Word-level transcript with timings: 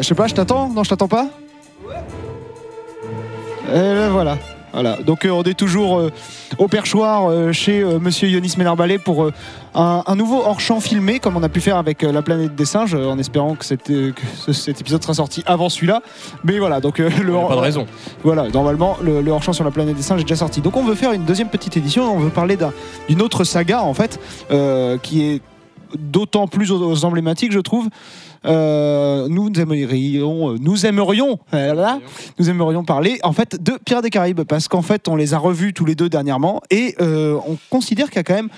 Je 0.00 0.06
sais 0.06 0.14
pas, 0.14 0.26
je 0.26 0.34
t'attends 0.34 0.68
Non, 0.68 0.82
je 0.84 0.90
t'attends 0.90 1.08
pas 1.08 1.26
Et 3.68 3.72
ben 3.72 4.08
voilà. 4.10 4.38
Voilà. 4.72 4.98
Donc 5.04 5.24
euh, 5.24 5.30
on 5.30 5.42
est 5.42 5.54
toujours 5.58 5.98
euh, 5.98 6.10
au 6.58 6.68
perchoir 6.68 7.28
euh, 7.28 7.50
chez 7.52 7.80
euh, 7.80 7.98
Monsieur 7.98 8.28
Yonis 8.28 8.54
Ménarbalé 8.56 8.98
pour 8.98 9.24
euh, 9.24 9.32
un, 9.74 10.04
un 10.06 10.14
nouveau 10.14 10.42
hors-champ 10.44 10.78
filmé, 10.78 11.18
comme 11.18 11.36
on 11.36 11.42
a 11.42 11.48
pu 11.48 11.60
faire 11.60 11.76
avec 11.76 12.04
euh, 12.04 12.12
La 12.12 12.22
planète 12.22 12.54
des 12.54 12.64
singes, 12.64 12.94
euh, 12.94 13.08
en 13.10 13.18
espérant 13.18 13.56
que, 13.56 13.64
cette, 13.64 13.90
euh, 13.90 14.12
que 14.12 14.20
ce- 14.36 14.52
cet 14.52 14.80
épisode 14.80 15.02
sera 15.02 15.14
sorti 15.14 15.42
avant 15.44 15.68
celui-là. 15.68 16.02
Mais 16.44 16.60
voilà, 16.60 16.80
donc 16.80 17.00
euh, 17.00 17.10
le 17.20 17.36
a 17.36 17.48
Pas 17.48 17.56
de 17.56 17.60
raison. 17.60 17.86
voilà, 18.22 18.48
normalement, 18.48 18.96
le, 19.02 19.20
le 19.22 19.30
hors-champ 19.32 19.52
sur 19.52 19.64
la 19.64 19.72
planète 19.72 19.96
des 19.96 20.02
singes 20.02 20.20
est 20.20 20.24
déjà 20.24 20.36
sorti. 20.36 20.60
Donc 20.60 20.76
on 20.76 20.84
veut 20.84 20.94
faire 20.94 21.10
une 21.12 21.24
deuxième 21.24 21.48
petite 21.48 21.76
édition, 21.76 22.04
on 22.14 22.18
veut 22.20 22.30
parler 22.30 22.56
d'un- 22.56 22.72
d'une 23.08 23.22
autre 23.22 23.42
saga, 23.42 23.82
en 23.82 23.92
fait, 23.94 24.20
euh, 24.52 24.98
qui 24.98 25.24
est 25.32 25.42
d'autant 25.98 26.46
plus 26.48 26.70
aux- 26.72 27.04
emblématiques, 27.04 27.52
je 27.52 27.58
trouve. 27.60 27.88
Euh, 28.46 29.28
nous 29.28 29.50
aimerions, 29.58 30.54
nous 30.60 30.86
aimerions, 30.86 31.38
euh, 31.54 31.98
nous 32.38 32.48
aimerions 32.48 32.84
parler 32.84 33.18
en 33.22 33.32
fait 33.32 33.62
de 33.62 33.78
Pirates 33.84 34.04
des 34.04 34.10
Caraïbes 34.10 34.42
parce 34.44 34.66
qu'en 34.66 34.80
fait 34.82 35.08
on 35.08 35.16
les 35.16 35.34
a 35.34 35.38
revus 35.38 35.74
tous 35.74 35.84
les 35.84 35.94
deux 35.94 36.08
dernièrement 36.08 36.62
et 36.70 36.94
euh, 37.02 37.38
on 37.46 37.58
considère 37.68 38.06
qu'il 38.06 38.16
y 38.16 38.20
a 38.20 38.24
quand 38.24 38.34
même 38.34 38.48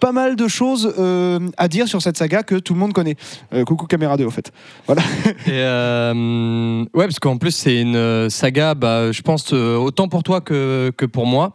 pas 0.00 0.12
mal 0.12 0.36
de 0.36 0.46
choses 0.48 0.92
euh, 0.98 1.40
à 1.56 1.66
dire 1.68 1.88
sur 1.88 2.02
cette 2.02 2.16
saga 2.16 2.42
que 2.42 2.54
tout 2.56 2.72
le 2.74 2.80
monde 2.80 2.92
connaît. 2.92 3.16
Euh, 3.52 3.64
coucou 3.64 3.86
caméra 3.86 4.16
2 4.16 4.26
en 4.26 4.30
fait. 4.30 4.50
Voilà. 4.86 5.02
Euh, 5.48 6.84
ouais, 6.94 7.04
parce 7.06 7.18
qu'en 7.18 7.36
plus, 7.36 7.50
c'est 7.52 7.80
une 7.80 7.96
euh, 7.96 8.28
saga, 8.28 8.74
bah, 8.74 9.12
je 9.12 9.22
pense, 9.22 9.52
euh, 9.52 9.76
autant 9.76 10.08
pour 10.08 10.22
toi 10.22 10.40
que, 10.40 10.92
que 10.96 11.04
pour 11.06 11.26
moi. 11.26 11.52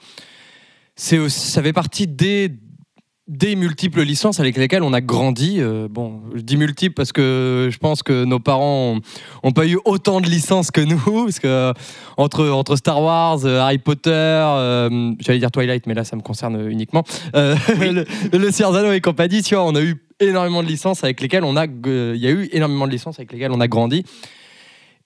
C'est 0.95 1.27
ça 1.29 1.63
fait 1.63 1.73
partie 1.73 2.05
des, 2.07 2.51
des 3.27 3.55
multiples 3.55 4.01
licences 4.01 4.39
avec 4.41 4.57
lesquelles 4.57 4.83
on 4.83 4.91
a 4.91 4.99
grandi. 4.99 5.57
Euh, 5.59 5.87
bon, 5.89 6.21
je 6.35 6.41
dis 6.41 6.57
multiples 6.57 6.93
parce 6.93 7.13
que 7.13 7.69
je 7.71 7.77
pense 7.77 8.03
que 8.03 8.25
nos 8.25 8.39
parents 8.39 8.95
ont, 8.97 9.01
ont 9.43 9.51
pas 9.51 9.65
eu 9.65 9.77
autant 9.85 10.19
de 10.19 10.27
licences 10.27 10.71
que 10.71 10.81
nous. 10.81 10.99
Parce 11.23 11.39
que 11.39 11.47
euh, 11.47 11.73
entre, 12.17 12.49
entre 12.49 12.75
Star 12.75 13.01
Wars, 13.01 13.39
euh, 13.45 13.59
Harry 13.61 13.77
Potter, 13.77 14.09
j'allais 15.19 15.39
dire 15.39 15.51
Twilight, 15.51 15.87
mais 15.87 15.93
là, 15.93 16.03
ça 16.03 16.15
me 16.17 16.21
concerne 16.21 16.69
uniquement. 16.69 17.03
le, 17.33 18.05
le 18.33 18.93
et 18.93 19.01
compagnie, 19.01 19.41
tu 19.41 19.55
vois, 19.55 19.63
on 19.63 19.75
a 19.75 19.81
eu 19.81 19.95
énormément 20.19 20.61
de 20.61 20.67
licences 20.67 21.03
avec 21.03 21.21
lesquelles 21.21 21.45
on 21.45 21.55
a. 21.55 21.65
Il 21.65 22.17
y 22.21 22.27
a 22.27 22.31
eu 22.31 22.49
énormément 22.51 22.87
de 22.87 22.91
licences 22.91 23.19
avec 23.19 23.31
lesquelles 23.31 23.51
on 23.51 23.61
a 23.61 23.67
grandi. 23.67 24.03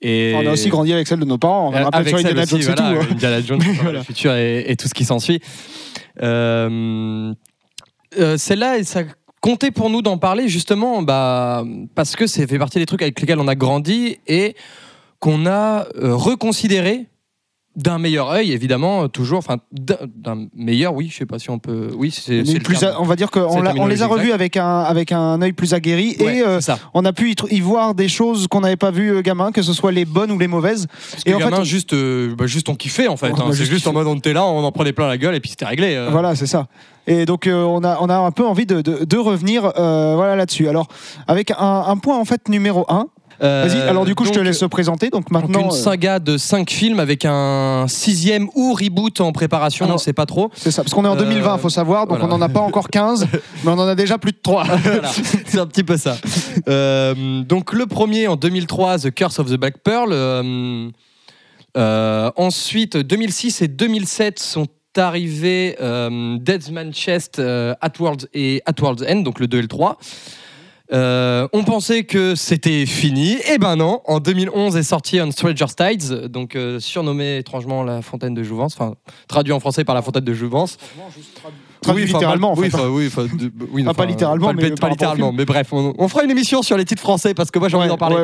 Et 0.02 0.34
On 0.36 0.46
a 0.46 0.52
aussi 0.52 0.70
grandi 0.70 0.94
avec 0.94 1.08
celle 1.08 1.20
de 1.20 1.26
nos 1.26 1.38
parents. 1.38 1.68
On 1.70 1.72
rappelle 1.72 1.90
avec 1.94 2.10
sur 2.10 2.20
Indiana 2.20 2.46
Jones 2.46 2.62
voilà, 2.62 2.76
tout. 2.76 2.84
hein. 2.84 3.08
Indiana 3.12 3.42
Jones, 3.42 3.62
Voilà. 3.82 4.00
le 4.00 4.04
futur 4.04 4.34
et, 4.34 4.66
et 4.72 4.76
tout 4.76 4.88
ce 4.88 4.94
qui 4.94 5.06
s'ensuit. 5.06 5.40
Euh, 6.22 7.34
euh, 8.20 8.38
Celle-là, 8.38 8.84
ça 8.84 9.04
comptait 9.42 9.72
pour 9.72 9.90
nous 9.90 10.02
d'en 10.02 10.18
parler 10.18 10.48
justement 10.48 11.02
bah, 11.02 11.64
parce 11.96 12.16
que 12.16 12.28
ça 12.28 12.46
fait 12.48 12.60
partie 12.60 12.80
des 12.80 12.86
trucs 12.86 13.02
avec 13.02 13.20
lesquels 13.20 13.40
on 13.40 13.48
a 13.48 13.56
grandi 13.56 14.18
et 14.28 14.56
qu'on 15.20 15.46
a 15.46 15.88
euh, 15.96 16.16
reconsidéré 16.16 17.08
d'un 17.76 18.00
meilleur 18.00 18.32
œil, 18.32 18.54
évidemment, 18.54 19.04
euh, 19.04 19.08
toujours, 19.08 19.38
enfin, 19.38 19.58
d'un 19.72 20.48
meilleur, 20.56 20.96
oui, 20.96 21.10
je 21.12 21.18
sais 21.18 21.28
pas 21.28 21.38
si 21.38 21.52
on 21.52 21.60
peut. 21.60 21.92
Oui, 21.96 22.10
c'est. 22.10 22.44
C'est 22.44 22.60
plus 22.60 22.84
a- 22.84 23.00
on 23.00 23.04
va 23.04 23.16
dire 23.16 23.30
qu'on 23.30 23.64
C'est 23.64 23.80
on 23.80 23.86
les 23.86 24.02
a 24.02 24.08
revus 24.08 24.32
avec 24.32 24.58
un, 24.58 24.80
avec 24.80 25.12
un 25.12 25.40
œil 25.44 25.54
plus 25.54 25.76
aguerri 25.76 26.16
Ouais, 26.20 26.38
et 26.38 26.42
euh, 26.42 26.60
c'est 26.60 26.74
on 26.96 27.06
a 27.06 27.14
pu 27.14 27.36
y, 27.52 27.60
voir 27.60 27.94
des 27.94 28.10
choses 28.10 28.48
qu'on 28.48 28.62
n'avait 28.62 28.78
pas 28.78 28.90
vues 28.90 29.12
euh, 29.18 29.22
gamin, 29.22 29.52
que 29.52 29.62
ce 29.62 29.74
soit 29.74 29.92
les 29.92 30.06
bonnes 30.06 30.32
ou 30.32 30.40
les 30.40 30.48
mauvaises. 30.48 30.88
Parce 31.12 31.22
Et 31.28 31.30
que 31.32 31.36
en 31.36 31.38
fait, 31.38 31.44
gamin, 31.46 31.60
on- 31.60 31.64
juste, 31.64 31.94
euh, 31.94 32.34
bah, 32.36 32.48
juste 32.48 32.68
on 32.68 32.74
kiffait 32.74 33.08
en 33.08 33.16
fait. 33.16 33.28
Hein. 33.28 33.50
a 33.52 33.54
C'est 33.54 33.66
juste 33.66 33.86
en 33.86 33.94
mode 33.94 34.08
on 34.08 34.16
était 34.16 34.34
là, 34.34 34.44
on 34.44 34.64
en 34.64 34.72
prenait 34.72 34.92
plein 34.94 35.08
la 35.08 35.20
gueule 35.20 35.36
et 35.36 35.40
puis 35.40 35.52
c'était 35.52 35.66
réglé. 35.66 36.04
Voilà, 36.10 36.36
c'est 36.36 36.48
ça. 36.48 36.68
Et 37.08 37.26
donc 37.26 37.48
euh, 37.48 37.64
on, 37.64 37.84
a, 37.84 37.98
on 38.02 38.10
a 38.10 38.18
un 38.18 38.32
peu 38.32 38.46
envie 38.46 38.66
de, 38.66 38.82
de- 38.82 39.06
de 39.06 39.18
revenir 39.18 39.72
euh, 39.78 40.14
voilà, 40.16 40.36
là-dessus. 40.36 40.68
Alors, 40.68 40.88
avec 41.28 41.52
un, 41.52 41.84
un 41.88 41.98
point 41.98 42.18
en 42.18 42.26
fait 42.26 42.50
numéro 42.50 42.86
1. 42.90 43.08
Euh, 43.44 43.68
Vas-y, 43.68 43.82
alors 43.88 44.04
du 44.04 44.16
coup, 44.16 44.26
je 44.26 44.32
te 44.32 44.36
donc, 44.38 44.46
laisse 44.46 44.64
présenter. 44.72 45.12
Donc 45.12 45.26
Donc 45.26 45.32
maintenant, 45.32 45.60
une 45.62 45.68
euh, 45.68 45.70
saga 45.70 46.18
de 46.18 46.38
5 46.38 46.72
films 46.72 47.00
avec 47.00 47.24
un 47.24 47.86
sixième 47.88 48.50
ou 48.56 48.74
reboot 48.74 49.22
en 49.22 49.32
préparation, 49.32 49.86
Alors, 49.86 49.96
on 49.96 50.00
sait 50.00 50.12
pas 50.12 50.26
trop. 50.26 50.50
c'est 50.56 50.72
ça. 50.72 50.82
Parce 50.84 50.94
qu'on 50.96 51.06
est 51.06 51.08
en 51.08 51.16
euh, 51.16 51.20
2020, 51.20 51.60
faut 51.60 51.70
savoir. 51.70 52.08
Donc 52.08 52.18
voilà. 52.18 52.34
on 52.34 52.38
n'en 52.40 52.44
a 52.44 52.50
pas 52.50 52.62
encore 52.62 52.90
15, 52.90 53.28
mais 53.64 53.70
on 53.72 53.78
en 53.78 53.88
a 53.88 53.94
déjà 53.94 54.18
plus 54.18 54.32
de 54.32 54.40
3. 54.42 54.64
Voilà, 54.64 55.12
c'est 55.46 55.60
un 55.60 55.68
petit 55.68 55.84
peu 55.84 55.98
ça. 55.98 56.18
Euh, 56.68 57.44
donc 57.44 57.74
le 57.74 57.86
premier 57.86 58.28
en 58.28 58.38
2003, 58.38 58.98
The 59.00 59.12
Curse 59.12 59.38
of 59.38 59.52
the 59.52 59.56
Black 59.58 59.78
Pearl. 59.84 60.12
Ensuite, 61.76 62.98
2006 62.98 63.62
et 63.62 63.68
2007 63.68 64.40
sont 64.40 64.66
arrivés 64.98 65.76
euh, 65.82 66.38
Dead 66.40 66.70
Man's 66.72 66.96
Chest, 66.96 67.40
euh, 67.40 67.74
At 67.82 67.94
World's 68.00 68.28
et 68.34 68.62
World's 68.80 69.04
End, 69.08 69.18
donc 69.18 69.40
le 69.40 69.48
2 69.48 69.58
et 69.58 69.62
le 69.62 69.68
3. 69.68 69.98
Euh, 70.94 71.48
on 71.52 71.64
pensait 71.64 72.06
que 72.06 72.36
c'était 72.36 72.86
fini, 72.86 73.38
et 73.52 73.58
ben 73.58 73.76
non. 73.76 74.02
En 74.06 74.20
2011 74.20 74.78
est 74.78 74.84
sorti 74.84 75.20
On 75.20 75.32
Stranger's 75.32 75.76
Tides, 75.76 76.28
donc 76.28 76.56
euh, 76.56 76.80
surnommé 76.80 77.38
étrangement 77.38 77.84
la 77.84 78.02
fontaine 78.02 78.34
de 78.34 78.44
Jouvence, 78.44 78.74
enfin 78.76 78.96
traduit 79.28 79.52
en 79.52 79.60
français 79.60 79.84
par 79.84 79.96
la 79.96 80.02
fontaine 80.02 80.24
de 80.24 80.34
Jouvence. 80.34 80.78
Oui, 81.94 82.04
enfin, 82.04 82.14
littéralement, 82.14 82.52
en 82.52 82.56
oui, 82.58 82.70
fait. 82.70 82.78
oui, 82.88 83.08
enfin, 83.08 83.24
de- 83.24 83.52
oui, 83.72 83.84
Pas- 83.84 83.94
pas 83.94 84.02
enfin, 84.04 84.10
littéralement, 84.10 84.48
pas, 84.48 84.54
mais 84.54 84.72
pas 84.72 84.90
littéralement. 84.90 85.32
Mais 85.32 85.46
bref, 85.46 85.68
on, 85.72 85.94
on 85.98 86.08
fera 86.08 86.24
une 86.24 86.32
émission 86.32 86.62
sur 86.62 86.78
les 86.78 86.86
titres 86.86 87.02
français 87.02 87.34
parce 87.34 87.52
que 87.52 87.60
moi 87.60 87.70
j'ai 87.70 87.78
envie 87.78 87.88
d'en 87.88 87.98
parler. 87.98 88.18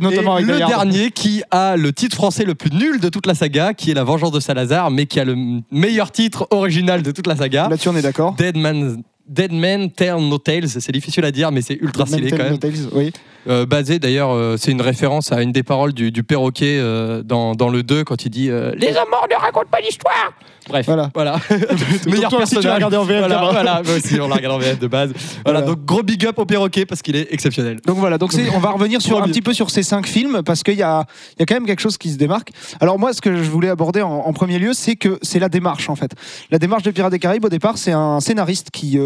notamment 0.00 0.34
avec 0.34 0.46
le 0.46 0.52
Gaillard. 0.54 0.68
dernier 0.68 1.10
qui 1.10 1.42
a 1.50 1.76
le 1.76 1.92
titre 1.92 2.16
français 2.16 2.44
le 2.44 2.54
plus 2.54 2.70
nul 2.70 3.00
de 3.00 3.08
toute 3.08 3.26
la 3.26 3.34
saga, 3.34 3.74
qui 3.74 3.90
est 3.90 3.94
La 3.94 4.04
Vengeance 4.04 4.32
de 4.32 4.40
Salazar, 4.40 4.90
mais 4.90 5.06
qui 5.06 5.20
a 5.20 5.24
le 5.24 5.36
meilleur 5.70 6.10
titre 6.10 6.46
original 6.50 7.02
de 7.02 7.10
toute 7.10 7.26
la 7.26 7.36
saga. 7.36 7.68
Là-dessus, 7.68 7.88
on 7.88 7.96
est 7.96 8.02
d'accord. 8.02 8.34
Dead 8.34 8.56
Man, 8.56 9.02
Dead 9.28 9.52
Man 9.52 9.90
Tell 9.90 10.16
No 10.16 10.38
Tales, 10.38 10.68
c'est 10.68 10.92
difficile 10.92 11.24
à 11.24 11.30
dire, 11.30 11.50
mais 11.52 11.62
c'est 11.62 11.78
ultra 11.80 12.06
stylé 12.06 12.30
quand 12.30 12.38
même. 12.38 12.58
Tales, 12.58 12.72
oui. 12.92 13.12
Euh, 13.46 13.66
basé 13.66 13.98
d'ailleurs, 13.98 14.30
euh, 14.32 14.56
c'est 14.58 14.70
une 14.70 14.80
référence 14.80 15.30
à 15.32 15.42
une 15.42 15.52
des 15.52 15.62
paroles 15.62 15.92
du, 15.92 16.10
du 16.10 16.22
perroquet 16.22 16.78
euh, 16.78 17.22
dans, 17.22 17.54
dans 17.54 17.68
le 17.68 17.82
2 17.82 18.04
quand 18.04 18.24
il 18.24 18.30
dit 18.30 18.46
Les 18.48 18.96
hommes 18.96 19.10
morts 19.10 19.26
ne 19.30 19.36
racontent 19.36 19.68
pas 19.70 19.80
l'histoire 19.80 20.32
Bref, 20.66 20.86
Voilà. 20.86 21.10
voilà. 21.14 21.36
Toi 22.30 22.42
aussi, 22.42 22.56
tu 22.56 22.62
l'as 22.66 22.74
regardé 22.76 22.96
en 22.96 23.04
VF, 23.04 23.18
Voilà, 23.18 23.50
voilà, 23.52 23.82
moi 23.84 23.96
aussi, 23.96 24.18
on 24.18 24.28
l'a 24.28 24.36
regardé 24.36 24.56
en 24.56 24.58
VF 24.66 24.78
de 24.78 24.86
base. 24.86 25.12
Voilà, 25.44 25.60
Voilà. 25.60 25.74
donc 25.74 25.84
gros 25.84 26.02
big 26.02 26.24
up 26.24 26.38
au 26.38 26.46
perroquet 26.46 26.86
parce 26.86 27.02
qu'il 27.02 27.16
est 27.16 27.30
exceptionnel. 27.32 27.80
Donc 27.84 27.98
voilà, 27.98 28.16
donc 28.16 28.32
on 28.54 28.58
va 28.58 28.70
revenir 28.70 29.02
sur 29.02 29.22
un 29.22 29.26
petit 29.26 29.42
peu 29.42 29.52
sur 29.52 29.68
ces 29.68 29.82
cinq 29.82 30.06
films 30.06 30.42
parce 30.42 30.62
qu'il 30.62 30.76
y 30.78 30.82
a, 30.82 31.04
il 31.36 31.40
y 31.40 31.42
a 31.42 31.46
quand 31.46 31.54
même 31.54 31.66
quelque 31.66 31.80
chose 31.82 31.98
qui 31.98 32.10
se 32.10 32.16
démarque. 32.16 32.50
Alors 32.80 32.98
moi, 32.98 33.12
ce 33.12 33.20
que 33.20 33.36
je 33.42 33.50
voulais 33.50 33.68
aborder 33.68 34.00
en, 34.00 34.10
en 34.10 34.32
premier 34.32 34.58
lieu, 34.58 34.72
c'est 34.72 34.96
que 34.96 35.18
c'est 35.20 35.38
la 35.38 35.50
démarche 35.50 35.90
en 35.90 35.96
fait. 35.96 36.12
La 36.50 36.58
démarche 36.58 36.82
des 36.82 36.92
Pirates 36.92 37.12
des 37.12 37.18
Caraïbes 37.18 37.44
au 37.44 37.50
départ, 37.50 37.76
c'est 37.76 37.92
un 37.92 38.20
scénariste 38.20 38.70
qui 38.70 38.98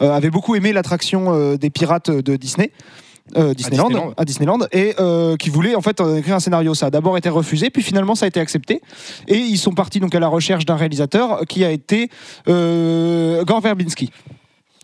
avait 0.00 0.30
beaucoup 0.30 0.56
aimé 0.56 0.72
l'attraction 0.72 1.54
des 1.56 1.70
pirates 1.70 2.10
de 2.10 2.34
Disney. 2.36 2.72
Euh, 3.34 3.54
Disneyland, 3.54 3.88
Disneyland. 3.88 4.14
à 4.16 4.24
Disneyland 4.24 4.58
et 4.72 4.94
euh, 5.00 5.36
qui 5.36 5.50
voulait 5.50 5.74
en 5.74 5.80
fait 5.80 6.00
euh, 6.00 6.16
écrire 6.16 6.36
un 6.36 6.40
scénario. 6.40 6.74
Ça 6.74 6.86
a 6.86 6.90
d'abord 6.90 7.16
été 7.18 7.28
refusé, 7.28 7.70
puis 7.70 7.82
finalement 7.82 8.14
ça 8.14 8.26
a 8.26 8.28
été 8.28 8.40
accepté. 8.40 8.80
Et 9.26 9.38
ils 9.38 9.58
sont 9.58 9.72
partis 9.72 10.00
donc 10.00 10.14
à 10.14 10.20
la 10.20 10.28
recherche 10.28 10.64
d'un 10.64 10.76
réalisateur 10.76 11.40
qui 11.48 11.64
a 11.64 11.70
été 11.70 12.08
euh, 12.48 13.44
Gore 13.44 13.60
Verbinski. 13.60 14.10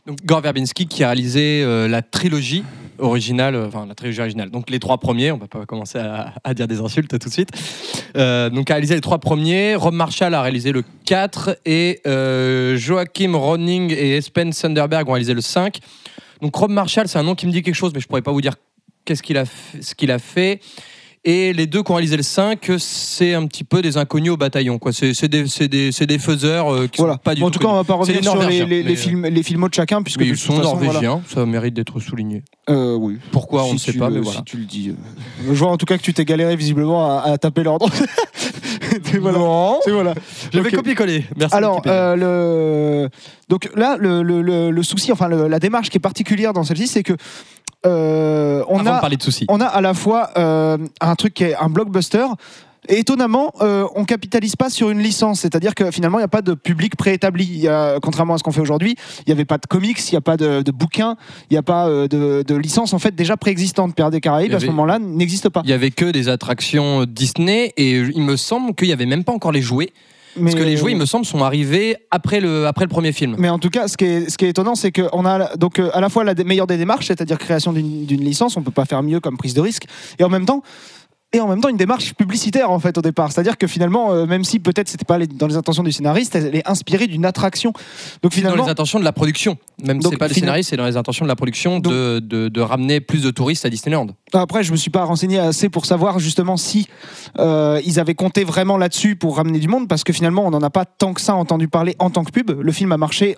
Donc 0.07 0.25
Gore 0.25 0.41
Verbinski 0.41 0.87
qui 0.89 1.05
a 1.05 1.09
réalisé 1.09 1.65
la 1.89 2.03
trilogie 2.03 2.65
originale, 2.99 3.57
enfin 3.57 3.87
la 3.87 3.95
trilogie 3.95 4.21
originale. 4.21 4.51
Donc 4.51 4.71
les 4.71 4.79
trois 4.79 4.99
premiers, 4.99 5.33
on 5.33 5.39
va 5.39 5.47
pas 5.47 5.65
commencer 5.67 5.99
à, 5.99 6.35
à 6.43 6.55
dire 6.55 6.67
des 6.67 6.81
insultes 6.81 7.19
tout 7.19 7.29
de 7.29 7.33
suite. 7.33 7.51
Euh, 8.17 8.51
donc 8.51 8.71
a 8.71 8.75
réalisé 8.75 8.95
les 8.95 9.01
trois 9.01 9.19
premiers. 9.19 9.75
Rob 9.75 9.95
Marshall 9.95 10.35
a 10.35 10.43
réalisé 10.43 10.73
le 10.73 10.83
4 11.05 11.59
et 11.65 12.01
euh, 12.07 12.77
Joachim 12.77 13.35
Ronning 13.35 13.91
et 13.93 14.17
Espen 14.17 14.53
Sunderberg 14.53 15.09
ont 15.09 15.13
réalisé 15.13 15.35
le 15.35 15.41
5. 15.41 15.79
Donc 16.43 16.55
Rob 16.55 16.71
Marshall, 16.71 17.09
c'est 17.09 17.19
un 17.19 17.23
nom 17.23 17.35
qui 17.35 17.47
me 17.47 17.53
dit 17.53 17.63
quelque 17.63 17.75
chose, 17.75 17.93
mais 17.95 18.01
je 18.01 18.07
pourrais 18.09 18.21
pas 18.23 18.33
vous 18.33 18.41
dire 18.43 18.57
qu'est-ce 19.05 19.23
qu'il 19.23 19.39
a, 19.39 19.45
fait- 19.47 19.81
ce 19.83 19.95
qu'il 19.95 20.11
a 20.11 20.19
fait. 20.19 20.61
Et 21.25 21.53
les 21.53 21.69
deux 21.69 21.85
qui 21.85 21.93
ont 21.93 21.95
réalisé 21.95 22.17
le 22.17 22.25
5, 22.25 22.69
c'est 22.79 23.33
un 23.35 23.47
petit 23.47 23.63
peu 23.63 23.81
des 23.81 23.97
inconnus 23.97 24.33
au 24.33 24.37
bataillon. 24.37 24.81
quoi. 24.81 24.93
C'est 24.93 25.15
c'est 25.15 25.29
des, 25.29 25.47
c'est 25.47 25.69
des, 25.69 25.93
c'est 25.93 26.05
des 26.07 26.19
faiseurs 26.19 26.75
euh, 26.75 26.89
qui 26.89 26.99
Voilà. 26.99 27.13
sont 27.15 27.19
pas 27.21 27.37
du 27.37 27.45
en 27.45 27.51
tout 27.53 27.61
cas, 27.61 27.69
on 27.69 27.75
va 27.75 27.85
pas 27.85 27.95
revenir 27.95 28.25
sur 28.25 28.43
les, 28.43 28.65
les, 28.67 28.83
les 28.83 28.97
films, 28.97 29.25
les 29.25 29.43
films 29.45 29.69
de 29.69 29.73
chacun, 29.73 30.03
puisque 30.03 30.19
mais 30.19 30.27
ils 30.27 30.37
sont 30.37 30.57
façon, 30.57 30.75
voilà. 30.75 30.85
norvégiens, 30.95 31.23
ça 31.33 31.47
mérite 31.47 31.75
d'être 31.75 32.01
souligné. 32.01 32.43
Euh, 32.69 32.97
oui. 32.97 33.19
Pourquoi, 33.31 33.63
on 33.63 33.69
Si 33.69 33.75
ne 33.75 33.79
sait 33.79 33.93
pas, 33.93 34.09
le- 34.09 34.17
mais 34.17 34.21
si 34.23 34.31
voilà. 34.33 34.43
tu 34.45 34.57
le 34.57 34.65
dis. 34.65 34.89
euh. 34.91 34.95
Je 35.55 35.59
vois 35.61 35.71
en 35.71 35.77
tout 35.77 35.87
cas 35.87 35.97
que 35.97 36.03
tu 36.03 36.13
t'es 36.13 36.25
galéré 36.25 36.57
visiblement 36.57 37.07
à, 37.21 37.21
à 37.23 37.39
taper 37.39 37.63
l'ordre. 37.63 37.89
Voilà. 39.21 39.79
C'est 39.85 39.91
voilà. 39.91 40.15
je 40.53 40.59
vais 40.61 40.69
Ok. 40.69 40.77
copier-coller. 40.77 41.25
Merci. 41.37 41.57
Alors, 41.57 41.77
Wikipédia. 41.77 41.99
euh, 42.13 42.17
le... 43.05 43.09
donc 43.49 43.71
là, 43.75 43.97
le, 43.99 44.23
le- 44.23 44.43
le- 44.43 44.71
le 44.71 44.83
souci, 44.83 45.13
enfin 45.13 45.29
le- 45.29 45.49
la 45.49 45.59
démarche 45.59 45.91
qui 45.91 45.99
est 45.99 46.01
particulière 46.01 46.53
dans 46.53 46.65
celle-ci, 46.65 46.87
c'est 46.89 47.03
que 47.03 47.15
euh, 47.87 48.63
on, 48.69 48.79
Avant 48.79 48.91
de 48.91 48.97
a, 48.97 49.01
parler 49.01 49.17
de 49.17 49.23
soucis. 49.23 49.45
on 49.49 49.61
a 49.61 49.67
à 49.67 49.81
la 49.81 49.93
fois 49.95 50.31
euh, 50.37 50.79
un 51.01 51.15
truc 51.17 51.35
qui 51.35 51.45
est 51.45 51.55
un 51.57 51.69
blockbuster. 51.69 52.27
Et 52.89 52.99
étonnamment, 52.99 53.53
euh, 53.61 53.87
on 53.95 54.05
capitalise 54.05 54.57
pas 54.57 54.69
sur 54.69 54.91
une 54.91 54.99
licence, 54.99 55.41
c'est-à-dire 55.41 55.75
que 55.75 55.91
finalement, 55.93 56.19
il 56.19 56.23
n'y 56.23 56.27
a 56.27 56.29
pas 56.29 56.43
de 56.43 56.55
public 56.55 56.97
préétabli. 56.97 57.45
Il 57.45 57.61
y 57.61 57.69
a, 57.69 58.01
contrairement 58.01 58.35
à 58.35 58.39
ce 58.39 58.43
qu'on 58.43 58.51
fait 58.51 58.61
aujourd'hui, 58.61 58.97
il 59.21 59.25
n'y 59.29 59.33
avait 59.33 59.45
pas 59.45 59.59
de 59.59 59.67
comics, 59.67 59.99
il 60.09 60.13
n'y 60.13 60.19
a 60.19 60.21
pas 60.21 60.37
de, 60.37 60.63
de 60.63 60.73
bouquins, 60.73 61.17
il 61.51 61.55
n'y 61.55 61.59
a 61.59 61.63
pas 61.63 61.87
euh, 61.87 62.09
de, 62.09 62.43
de 62.43 62.55
licence 62.57 62.93
en 62.93 62.99
fait 62.99 63.15
déjà 63.15 63.37
préexistante. 63.37 63.95
Pirates 63.95 64.13
des 64.13 64.21
Caraïbes 64.21 64.55
à 64.55 64.61
ce 64.61 64.67
moment-là 64.67 64.99
n'existe 64.99 65.49
pas. 65.49 65.63
Il 65.65 65.71
y 65.71 65.75
avait 65.75 65.93
que 65.93 66.11
des 66.11 66.29
attractions 66.29 67.05
Disney 67.05 67.73
et 67.77 67.99
il 67.99 68.23
me 68.23 68.37
semble 68.37 68.75
qu'il 68.75 68.89
y 68.89 68.93
avait 68.93 69.07
même 69.07 69.23
pas 69.23 69.33
encore 69.33 69.53
les 69.53 69.63
jouets. 69.63 69.93
Parce 70.35 70.55
que 70.55 70.63
les 70.63 70.79
jouets, 70.79 70.93
il 70.93 70.99
me 70.99 71.05
semble, 71.05 71.27
sont 71.27 71.43
arrivés 71.43 71.97
après 72.11 72.41
le, 72.41 72.67
après 72.67 72.87
le 72.87 72.89
premier 72.89 73.13
film. 73.13 73.37
Mais 73.39 73.51
en 73.51 73.59
tout 73.59 73.69
cas, 73.69 73.87
ce 73.87 73.99
qui 73.99 74.07
est, 74.07 74.31
ce 74.31 74.39
qui 74.39 74.47
est 74.47 74.49
étonnant, 74.49 74.75
c'est 74.75 74.91
qu'on 74.91 75.27
a 75.27 75.57
donc 75.57 75.79
euh, 75.79 75.91
à 75.93 76.01
la 76.01 76.09
fois 76.09 76.25
la 76.25 76.33
meilleure 76.35 76.67
des 76.67 76.79
démarches, 76.79 77.09
c'est-à-dire 77.09 77.37
création 77.39 77.73
d'une 77.75 78.07
d'une 78.07 78.25
licence, 78.25 78.57
on 78.57 78.63
peut 78.63 78.71
pas 78.71 78.87
faire 78.87 79.03
mieux 79.03 79.21
comme 79.21 79.37
prise 79.37 79.53
de 79.53 79.61
risque, 79.61 79.85
et 80.19 80.25
en 80.25 80.31
même 80.31 80.47
temps, 80.47 80.63
et 81.33 81.41
en 81.41 81.49
même 81.49 81.61
temps 81.61 81.69
une 81.69 81.77
démarche 81.77 82.15
publicitaire 82.15 82.71
en 82.71 82.79
fait 82.79 82.97
au 82.99 83.03
départ. 83.03 83.33
C'est-à-dire 83.33 83.57
que 83.59 83.67
finalement, 83.67 84.13
euh, 84.13 84.27
même 84.27 84.45
si 84.45 84.59
peut-être 84.61 84.89
c'était 84.89 85.05
pas 85.05 85.19
les- 85.19 85.27
dans 85.27 85.47
les 85.47 85.57
intentions 85.57 85.83
du 85.83 85.93
scénariste, 85.93 86.35
elle 86.35 86.55
est 86.55 86.69
inspirée 86.69 87.07
d'une 87.07 87.25
attraction. 87.25 87.73
Donc 88.23 88.39
Dans 88.41 88.55
les 88.55 88.71
intentions 88.71 88.99
de 88.99 89.05
la 89.05 89.13
production. 89.13 89.57
Même 89.85 90.01
si 90.03 90.09
c'est 90.11 90.17
pas 90.17 90.29
le 90.29 90.35
scénariste, 90.35 90.71
c'est 90.71 90.77
dans 90.77 90.87
les 90.87 90.97
intentions 90.97 91.25
de 91.25 91.29
la 91.29 91.37
production 91.37 91.79
Donc- 91.81 91.93
de, 91.93 92.19
de, 92.21 92.49
de 92.49 92.61
ramener 92.61 93.01
plus 93.01 93.23
de 93.23 93.31
touristes 93.31 93.65
à 93.65 93.71
Disneyland. 93.71 94.09
après 94.33 94.63
je 94.63 94.73
me 94.73 94.77
suis 94.77 94.91
pas 94.91 95.05
renseigné 95.05 95.39
assez 95.39 95.69
pour 95.69 95.87
savoir 95.87 96.19
justement 96.19 96.57
si 96.57 96.87
euh, 97.39 97.81
ils 97.85 97.99
avaient 97.99 98.15
compté 98.15 98.45
vraiment 98.45 98.77
là-dessus 98.77 99.17
pour 99.17 99.37
ramener 99.37 99.59
du 99.59 99.69
monde, 99.69 99.89
parce 99.89 100.05
que 100.05 100.13
finalement 100.13 100.47
on 100.47 100.51
n'en 100.51 100.63
a 100.63 100.71
pas 100.71 100.85
tant 100.85 101.15
que 101.15 101.21
ça 101.21 101.35
entendu 101.35 101.69
parler 101.69 101.97
en 101.99 102.11
tant 102.11 102.25
que 102.25 102.31
pub. 102.31 102.51
Le 102.51 102.73
film 102.73 102.93
a 102.93 102.97
marché 102.99 103.37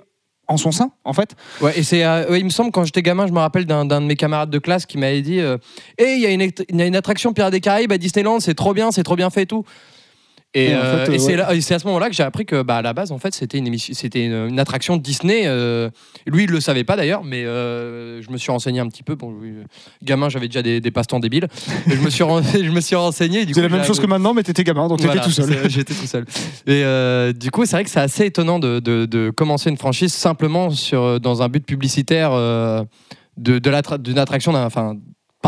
en 0.48 0.56
son 0.56 0.72
sein 0.72 0.90
en 1.04 1.12
fait. 1.12 1.34
Ouais, 1.60 1.78
et 1.78 1.82
c'est, 1.82 2.04
euh, 2.04 2.38
il 2.38 2.44
me 2.44 2.50
semble, 2.50 2.70
quand 2.70 2.84
j'étais 2.84 3.02
gamin, 3.02 3.26
je 3.26 3.32
me 3.32 3.38
rappelle 3.38 3.66
d'un, 3.66 3.84
de 3.84 3.98
mes 4.00 4.16
camarades 4.16 4.50
de 4.50 4.58
classe 4.58 4.86
qui 4.86 4.98
m'avait 4.98 5.22
dit 5.22 5.40
euh, 5.40 5.58
Hey, 5.98 6.16
il 6.16 6.30
y, 6.30 6.76
y 6.76 6.82
a 6.82 6.86
une 6.86 6.96
attraction 6.96 7.32
Pirates 7.32 7.52
des 7.52 7.60
Caraïbes 7.60 7.92
à 7.92 7.98
Disneyland, 7.98 8.40
c'est 8.40 8.54
trop 8.54 8.74
bien, 8.74 8.90
c'est 8.90 9.04
trop 9.04 9.16
bien 9.16 9.30
fait 9.30 9.42
et 9.42 9.46
tout. 9.46 9.64
Et, 10.56 10.70
Et 10.70 10.76
en 10.76 10.80
fait, 10.80 10.86
euh, 10.86 11.12
et 11.12 11.18
c'est, 11.18 11.34
ouais. 11.36 11.72
à 11.74 11.78
ce 11.80 11.86
moment-là 11.86 12.08
que 12.08 12.14
j'ai 12.14 12.22
appris 12.22 12.46
que, 12.46 12.62
bah, 12.62 12.76
à 12.76 12.82
la 12.82 12.92
base, 12.92 13.10
en 13.10 13.18
fait, 13.18 13.34
c'était 13.34 13.58
une, 13.58 13.66
émission, 13.66 13.92
c'était 13.92 14.24
une, 14.24 14.50
une 14.50 14.60
attraction 14.60 14.96
Disney. 14.96 15.42
euh, 15.46 15.90
lui, 16.26 16.44
il 16.44 16.50
le 16.50 16.60
savait 16.60 16.84
pas 16.84 16.94
d'ailleurs, 16.96 17.24
mais 17.24 17.44
euh, 17.44 18.22
je 18.22 18.30
me 18.30 18.36
suis 18.36 18.52
renseigné 18.52 18.78
un 18.78 18.86
petit 18.86 19.02
peu. 19.02 19.16
Bon, 19.16 19.34
euh, 19.42 19.64
gamin, 20.02 20.28
j'avais 20.28 20.46
déjà 20.46 20.62
des, 20.62 20.80
des 20.80 20.90
passe-temps 20.92 21.18
débiles. 21.18 21.48
Je 21.88 21.96
me 21.96 22.08
suis, 22.08 22.22
je 22.64 22.70
me 22.70 22.80
suis 22.80 22.94
renseigné. 22.94 23.44
C'est 23.52 23.62
la 23.62 23.68
même 23.68 23.84
chose 23.84 23.98
que 23.98 24.06
maintenant, 24.06 24.32
mais 24.32 24.44
t'étais 24.44 24.62
gamin, 24.64 24.86
donc 24.86 24.98
t'étais 24.98 25.08
voilà, 25.08 25.22
tout 25.24 25.30
seul. 25.32 25.68
J'étais 25.68 25.92
tout 25.94 26.06
seul. 26.06 26.24
Et 26.68 27.32
du 27.34 27.50
coup, 27.50 27.64
c'est 27.66 27.76
vrai 27.76 27.84
que 27.84 27.90
c'est 27.90 28.00
assez 28.00 28.26
étonnant 28.26 28.58
de, 28.60 28.78
de- 28.78 29.06
de 29.06 29.30
commencer 29.30 29.70
une 29.70 29.76
franchise 29.76 30.12
simplement 30.12 30.70
sur, 30.70 31.18
dans 31.20 31.42
un 31.42 31.48
but 31.48 31.66
publicitaire 31.66 32.30
de, 33.36 33.58
de 33.58 34.18
attraction, 34.18 34.54
enfin, 34.54 34.96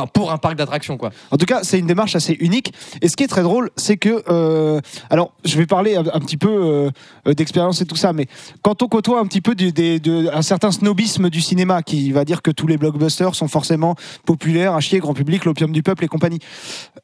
pour 0.05 0.31
un 0.31 0.37
parc 0.37 0.57
d'attractions, 0.57 0.99
quoi. 0.99 1.11
En 1.31 1.39
tout 1.39 1.47
cas, 1.47 1.61
c'est 1.63 1.79
une 1.79 1.87
démarche 1.87 2.15
assez 2.17 2.35
unique. 2.41 2.73
Et 3.01 3.09
ce 3.09 3.17
qui 3.17 3.25
est 3.25 3.29
très 3.29 3.43
drôle, 3.43 3.71
c'est 3.77 3.97
que. 3.97 4.23
euh, 4.29 4.81
alors, 5.09 5.33
je 5.45 5.57
vais 5.57 5.65
parler 5.67 5.97
un, 5.97 6.03
petit 6.21 6.37
peu 6.37 6.91
euh, 7.27 7.33
d'expérience 7.35 7.81
et 7.81 7.87
tout 7.87 7.97
ça, 7.97 8.13
mais 8.13 8.27
quand 8.63 8.83
on 8.83 8.89
côtoie 8.89 9.21
un 9.21 9.27
petit 9.27 9.41
peu 9.41 9.55
du- 9.55 9.73
des- 9.73 9.99
de- 10.01 10.29
un 10.33 10.43
certain 10.43 10.71
snobisme 10.73 11.31
du 11.31 11.41
cinéma 11.41 11.83
qui 11.83 12.13
va 12.13 12.25
dire 12.25 12.43
que 12.43 12.51
tous 12.51 12.67
les 12.67 12.77
blockbusters 12.77 13.35
sont 13.35 13.49
forcément 13.49 13.95
populaires, 14.27 14.75
à 14.75 14.81
chier, 14.81 14.99
grand 14.99 15.15
public, 15.15 15.45
l'opium 15.45 15.73
du 15.73 15.83
peuple 15.83 16.05
et 16.05 16.09
compagnie, 16.09 16.41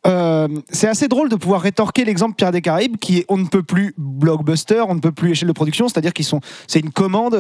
euh, 0.07 0.49
c'est 0.71 0.89
assez 0.89 1.09
drôle 1.09 1.29
de 1.29 1.37
pouvoir 1.37 1.61
rétorquer 1.63 2.05
l'exemple 2.05 2.35
Pierre 2.35 2.51
des 2.53 2.61
Caraïbes 2.61 2.97
qui 2.97 3.19
est 3.19 3.27
on 3.29 3.37
ne 3.39 3.47
peut 3.47 3.63
plus 3.63 3.95
blockbuster, 3.97 4.83
on 4.89 4.95
ne 4.95 5.01
peut 5.01 5.13
plus 5.13 5.31
échelle 5.31 5.49
de 5.49 5.53
production, 5.53 5.89
c'est-à-dire 5.89 6.13
qu'ils 6.13 6.25
sont. 6.25 6.41
C'est 6.67 6.81
une 6.81 6.91
commande. 6.91 7.37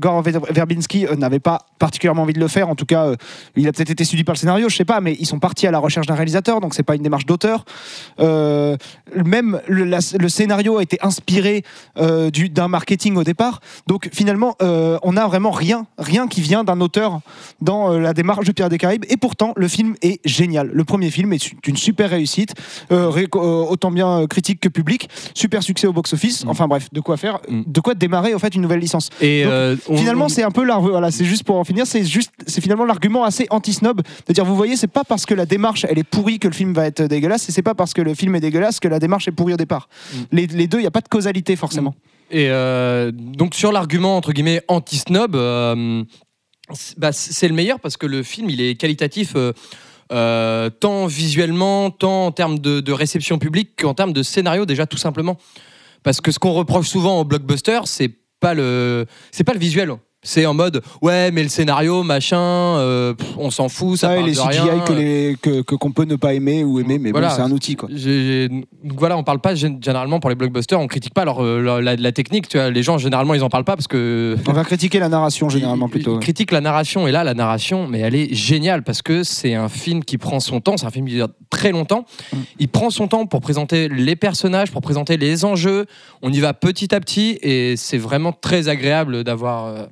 Gore 0.00 0.22
Ver- 0.22 0.40
Verbinski 0.50 1.06
n'avait 1.16 1.40
pas 1.40 1.66
particulièrement 1.78 2.22
envie 2.22 2.32
de 2.34 2.40
le 2.40 2.48
faire, 2.48 2.68
en 2.68 2.74
tout 2.74 2.86
cas, 2.86 3.12
il 3.56 3.66
a 3.68 3.72
peut-être 3.72 3.90
été 3.90 4.04
séduit 4.04 4.24
par 4.24 4.34
le 4.34 4.38
scénario, 4.38 4.68
je 4.68 4.76
sais 4.76 4.83
pas, 4.84 5.00
mais 5.00 5.16
ils 5.18 5.26
sont 5.26 5.38
partis 5.38 5.66
à 5.66 5.70
la 5.70 5.78
recherche 5.78 6.06
d'un 6.06 6.14
réalisateur, 6.14 6.60
donc 6.60 6.74
c'est 6.74 6.82
pas 6.82 6.94
une 6.94 7.02
démarche 7.02 7.26
d'auteur. 7.26 7.64
Euh, 8.20 8.76
même 9.24 9.60
le, 9.68 9.84
la- 9.84 9.98
le 10.18 10.28
scénario 10.28 10.78
a 10.78 10.82
été 10.82 10.98
inspiré 11.02 11.62
euh, 11.98 12.30
du- 12.30 12.48
d'un 12.48 12.68
marketing 12.68 13.16
au 13.16 13.24
départ, 13.24 13.60
donc 13.86 14.08
finalement, 14.12 14.56
euh, 14.62 14.98
on 15.02 15.16
a 15.16 15.26
vraiment 15.26 15.50
rien, 15.50 15.86
rien 15.98 16.26
qui 16.28 16.40
vient 16.40 16.64
d'un 16.64 16.80
auteur 16.80 17.20
dans 17.60 17.92
euh, 17.92 17.98
la 17.98 18.12
démarche 18.14 18.46
de 18.46 18.52
Pierre 18.52 18.68
des 18.68 18.78
Caraïbes, 18.78 19.04
et 19.08 19.16
pourtant 19.16 19.52
le 19.56 19.68
film 19.68 19.94
est 20.02 20.20
génial. 20.24 20.70
Le 20.72 20.84
premier 20.84 21.10
film 21.10 21.32
est 21.32 21.52
une 21.66 21.76
super 21.76 22.10
réussite, 22.10 22.54
ré- 22.90 23.26
autant 23.32 23.90
bien 23.90 24.26
critique 24.26 24.60
que 24.60 24.68
public, 24.68 25.08
super 25.34 25.62
succès 25.62 25.86
au 25.86 25.92
box-office. 25.92 26.44
Mm. 26.44 26.48
Enfin 26.48 26.68
bref, 26.68 26.88
de 26.92 27.00
quoi 27.00 27.16
faire, 27.16 27.38
Mm. 27.48 27.62
de 27.66 27.80
quoi 27.80 27.94
démarrer 27.94 28.34
en 28.34 28.38
fait 28.38 28.54
une 28.54 28.62
nouvelle 28.62 28.80
licence. 28.80 29.10
Et 29.20 29.44
Donc, 29.44 29.98
Finalement, 29.98 30.26
on- 30.26 30.28
c'est 30.28 30.42
un 30.42 30.50
peu 30.50 30.64
l'argument. 30.64 30.90
Voilà, 30.92 31.10
c'est 31.10 31.24
juste 31.24 31.44
pour 31.44 31.56
en 31.56 31.64
finir. 31.64 31.86
C'est 31.86 32.04
juste, 32.04 32.30
c'est 32.46 32.60
finalement 32.60 32.84
l'argument 32.84 33.24
assez 33.24 33.46
anti-snob 33.50 34.02
de 34.28 34.32
dire, 34.32 34.44
vous 34.44 34.56
voyez, 34.56 34.73
c'est 34.76 34.86
pas 34.88 35.04
parce 35.04 35.26
que 35.26 35.34
la 35.34 35.46
démarche 35.46 35.84
elle 35.88 35.98
est 35.98 36.04
pourrie 36.04 36.38
que 36.38 36.48
le 36.48 36.54
film 36.54 36.72
va 36.74 36.86
être 36.86 37.02
dégueulasse, 37.02 37.48
et 37.48 37.52
c'est 37.52 37.62
pas 37.62 37.74
parce 37.74 37.92
que 37.94 38.02
le 38.02 38.14
film 38.14 38.34
est 38.36 38.40
dégueulasse 38.40 38.80
que 38.80 38.88
la 38.88 38.98
démarche 38.98 39.28
est 39.28 39.32
pourrie 39.32 39.54
au 39.54 39.56
départ. 39.56 39.88
Mm. 40.12 40.16
Les, 40.32 40.46
les 40.46 40.66
deux, 40.66 40.78
il 40.80 40.84
y 40.84 40.86
a 40.86 40.90
pas 40.90 41.00
de 41.00 41.08
causalité 41.08 41.56
forcément. 41.56 41.94
Et 42.30 42.46
euh, 42.48 43.12
donc 43.12 43.54
sur 43.54 43.70
l'argument 43.72 44.16
entre 44.16 44.32
guillemets 44.32 44.62
anti-snob, 44.68 45.36
euh, 45.36 46.02
c'est- 46.72 46.98
bah, 46.98 47.12
c'est 47.12 47.48
le 47.48 47.54
meilleur 47.54 47.78
parce 47.80 47.96
que 47.96 48.06
le 48.06 48.22
film 48.22 48.48
il 48.50 48.60
est 48.60 48.74
qualitatif 48.76 49.34
euh, 50.12 50.70
tant 50.80 51.06
visuellement, 51.06 51.90
tant 51.90 52.26
en 52.26 52.32
termes 52.32 52.58
de, 52.58 52.80
de 52.80 52.92
réception 52.92 53.38
publique 53.38 53.70
qu'en 53.80 53.94
termes 53.94 54.12
de 54.12 54.22
scénario 54.22 54.66
déjà 54.66 54.86
tout 54.86 54.98
simplement. 54.98 55.36
Parce 56.02 56.20
que 56.20 56.30
ce 56.30 56.38
qu'on 56.38 56.52
reproche 56.52 56.88
souvent 56.88 57.20
au 57.20 57.24
blockbuster, 57.24 57.80
c'est 57.86 58.10
pas 58.40 58.52
le, 58.54 59.06
c'est 59.32 59.44
pas 59.44 59.54
le 59.54 59.58
visuel. 59.58 59.92
C'est 60.26 60.46
en 60.46 60.54
mode 60.54 60.82
ouais 61.02 61.30
mais 61.30 61.42
le 61.44 61.48
scénario 61.48 62.02
machin, 62.02 62.38
euh, 62.40 63.14
pff, 63.14 63.28
on 63.38 63.50
s'en 63.50 63.68
fout, 63.68 63.98
ça 63.98 64.12
et 64.12 64.16
parle 64.16 64.26
les 64.28 64.34
de 64.34 64.38
CGI 64.40 64.60
rien. 64.60 64.78
que 64.80 64.92
les 64.92 65.36
que 65.40 65.60
qu'on 65.60 65.92
peut 65.92 66.04
ne 66.06 66.16
pas 66.16 66.34
aimer 66.34 66.64
ou 66.64 66.80
aimer, 66.80 66.98
mais 66.98 67.10
Voilà. 67.12 67.28
bon, 67.28 67.34
c'est 67.36 67.42
un 67.42 67.50
outil 67.52 67.76
quoi. 67.76 67.88
J'ai- 67.92 68.48
donc 68.48 68.98
voilà, 68.98 69.16
on 69.18 69.22
parle 69.22 69.38
pas 69.40 69.54
gén- 69.54 69.82
généralement 69.84 70.18
pour 70.20 70.30
les 70.30 70.36
blockbusters, 70.36 70.80
on 70.80 70.86
critique 70.86 71.14
pas 71.14 71.24
leur, 71.24 71.44
euh, 71.44 71.60
leur- 71.60 71.80
la, 71.82 71.94
la 71.96 72.12
technique. 72.12 72.48
Tu 72.48 72.56
vois, 72.56 72.70
les 72.70 72.82
gens 72.82 72.98
généralement 72.98 73.34
ils 73.34 73.42
en 73.44 73.48
parlent 73.50 73.64
pas 73.64 73.76
parce 73.76 73.86
que 73.86 74.36
On 74.48 74.52
va 74.52 74.64
critiquer 74.64 74.98
la 74.98 75.08
narration 75.10 75.48
généralement 75.50 75.88
plutôt. 75.88 76.14
ouais. 76.14 76.20
critiquent 76.20 76.52
la 76.52 76.60
narration 76.62 77.06
et 77.06 77.12
là 77.12 77.22
la 77.22 77.34
narration, 77.34 77.86
mais 77.86 78.00
elle 78.00 78.14
est 78.14 78.34
géniale 78.34 78.82
parce 78.82 79.02
que 79.02 79.22
c'est 79.24 79.54
un 79.54 79.68
film 79.68 80.02
qui 80.04 80.16
prend 80.18 80.40
son 80.40 80.60
temps, 80.60 80.76
c'est 80.78 80.86
un 80.86 80.90
film 80.90 81.06
qui 81.06 81.14
dure 81.14 81.28
très 81.50 81.70
longtemps. 81.70 82.06
Mm. 82.32 82.36
Il 82.60 82.68
prend 82.68 82.88
son 82.90 83.08
temps 83.08 83.26
pour 83.26 83.40
présenter 83.40 83.88
les 83.88 84.16
personnages, 84.16 84.70
pour 84.72 84.80
présenter 84.80 85.18
les 85.18 85.44
enjeux. 85.44 85.84
On 86.22 86.32
y 86.32 86.40
va 86.40 86.54
petit 86.54 86.94
à 86.94 87.00
petit 87.00 87.38
et 87.42 87.76
c'est 87.76 87.98
vraiment 87.98 88.32
très 88.32 88.68
agréable 88.68 89.22
d'avoir 89.24 89.66
euh, 89.66 89.84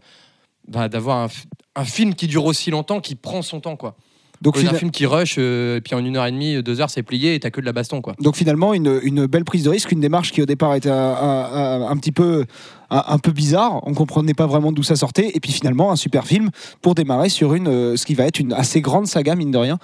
bah, 0.69 0.89
d'avoir 0.89 1.19
un, 1.19 1.29
un 1.77 1.85
film 1.85 2.15
qui 2.15 2.27
dure 2.27 2.45
aussi 2.45 2.71
longtemps, 2.71 3.01
qui 3.01 3.15
prend 3.15 3.43
son 3.43 3.61
temps 3.61 3.77
quoi. 3.77 3.97
Donc, 4.41 4.55
d'un 4.55 4.61
fina- 4.61 4.75
film 4.75 4.91
qui 4.91 5.07
rush 5.07 5.37
euh, 5.39 5.77
et 5.77 5.81
puis 5.81 5.95
en 5.95 6.05
une 6.05 6.17
heure 6.17 6.27
et 6.27 6.33
demie, 6.33 6.61
deux 6.65 6.81
heures 6.81 6.91
c'est 6.91 7.05
plié 7.05 7.35
et 7.37 7.41
t'as 7.41 7.51
que 7.51 7.61
de 7.61 7.67
la 7.67 7.73
baston 7.73 8.01
quoi. 8.01 8.15
donc 8.21 8.35
finalement, 8.35 8.75
une, 8.75 8.99
une 9.05 9.27
belle 9.27 9.45
prise 9.45 9.63
de 9.63 9.71
risque, 9.71 9.93
une 9.93 10.01
démarche 10.01 10.33
qui 10.33 10.43
au 10.43 10.47
départ 10.47 10.75
était 10.75 10.91
un, 10.91 10.97
un- 10.97 11.83
un- 11.83 11.89
un 11.89 11.97
petit 11.97 12.11
peu 12.11 12.45
un, 12.93 13.19
peu 13.19 13.33
bizarre. 13.33 13.81
On 13.87 13.95
comprenait 13.95 14.35
pas 14.35 14.47
vraiment 14.47 14.71
d'où 14.73 14.83
ça 14.83 14.97
sortait, 14.97 15.31
et 15.35 15.41
puis 15.41 15.53
finalement 15.53 15.91
un 15.93 15.97
super 15.97 16.27
film 16.27 16.51
pour 16.81 16.95
démarrer 16.95 17.29
sur 17.29 17.55
une 17.55 17.69
euh, 17.69 17.97
ce 17.97 18.05
qui 18.07 18.15
va 18.15 18.25
être 18.25 18.39
une 18.39 18.53
assez 18.53 18.81
grande 18.81 19.07
saga 19.07 19.35
mine 19.35 19.51
de 19.51 19.59
rien 19.59 19.79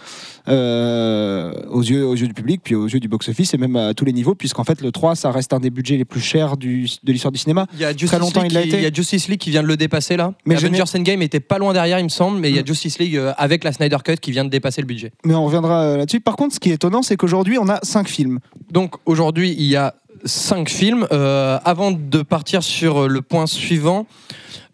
euh, 0.49 1.53
aux 1.71 1.83
yeux 1.83 2.07
aux 2.07 2.15
yeux 2.15 2.27
du 2.27 2.35
public, 2.35 2.61
puis 2.63 2.75
aux 2.75 2.87
yeux 2.87 3.01
du 3.01 3.09
box-office 3.09 3.55
et 3.55 3.59
même 3.59 3.77
à 3.77 3.95
tous 3.95 4.05
les 4.05 4.13
niveaux, 4.13 4.35
puisqu'en 4.35 4.65
fait 4.65 4.81
le 4.81 4.91
3 4.93 5.15
ça 5.15 5.31
reste 5.31 5.53
un 5.53 5.61
des 5.61 5.71
budgets 5.71 5.97
les 5.97 6.05
plus 6.05 6.21
chers 6.21 6.57
du- 6.57 6.89
de 7.03 7.13
l'histoire 7.13 7.33
du 7.33 7.39
cinéma. 7.39 7.67
Il 7.75 7.81
y 7.81 7.85
a 7.85 7.97
Justice, 7.97 8.19
longtemps, 8.19 8.43
League 8.43 8.53
il 8.53 8.61
qui, 8.63 8.69
été. 8.69 8.77
il 8.79 8.83
y 8.83 8.87
a 8.87 8.93
Justice 8.93 9.29
League 9.29 9.41
qui 9.41 9.51
vient 9.51 9.63
de 9.63 9.69
le 9.69 9.77
dépasser 9.77 10.17
là. 10.17 10.33
Mais 10.47 10.57
Avengers 10.57 10.85
Endgame 10.97 11.23
était 11.23 11.41
pas 11.41 11.59
loin 11.59 11.73
derrière, 11.73 11.99
il 11.99 12.05
me 12.05 12.09
semble, 12.09 12.39
mais 12.39 12.51
il 12.51 12.57
y 12.57 12.59
a 12.59 12.63
Mm. 12.63 12.67
Justice 12.67 12.99
League 12.99 13.17
euh, 13.17 13.33
avec 13.39 13.65
la 13.65 13.73
Snyder 13.73 13.97
Cut 14.05 14.17
qui 14.17 14.31
vient 14.33 14.45
de 14.45 14.51
dépasser 14.51 14.81
le 14.81 14.87
budget. 14.87 15.13
Mais 15.25 15.35
on 15.35 15.45
reviendra 15.45 15.97
là-dessus. 15.97 16.21
Par 16.21 16.37
contre, 16.37 16.55
ce 16.55 16.61
qui 16.61 16.71
est 16.71 16.75
étonnant, 16.75 17.03
c'est 17.03 17.17
qu'aujourd'hui 17.17 17.57
on 17.59 17.69
a 17.69 17.79
5 17.83 18.09
films. 18.09 18.41
Donc 18.71 18.95
aujourd'hui, 19.07 19.55
il 19.59 19.67
y 19.67 19.77
a 19.77 19.95
cinq 20.25 20.69
films. 20.69 21.07
Euh, 21.13 21.59
avant 21.65 21.91
de 21.91 22.23
partir 22.23 22.63
sur 22.63 23.09
le 23.09 23.23
point 23.23 23.47
suivant, 23.47 24.07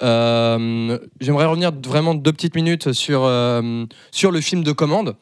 euh, 0.03 0.99
j'aimerais 1.21 1.47
revenir 1.47 1.73
vraiment 1.73 2.15
deux 2.15 2.33
petites 2.33 2.55
minutes 2.55 2.93
sur, 2.93 3.23
euh, 3.25 3.85
sur 4.11 4.31
le 4.31 4.41
film 4.41 4.63
de 4.63 4.73
commande. 4.73 5.17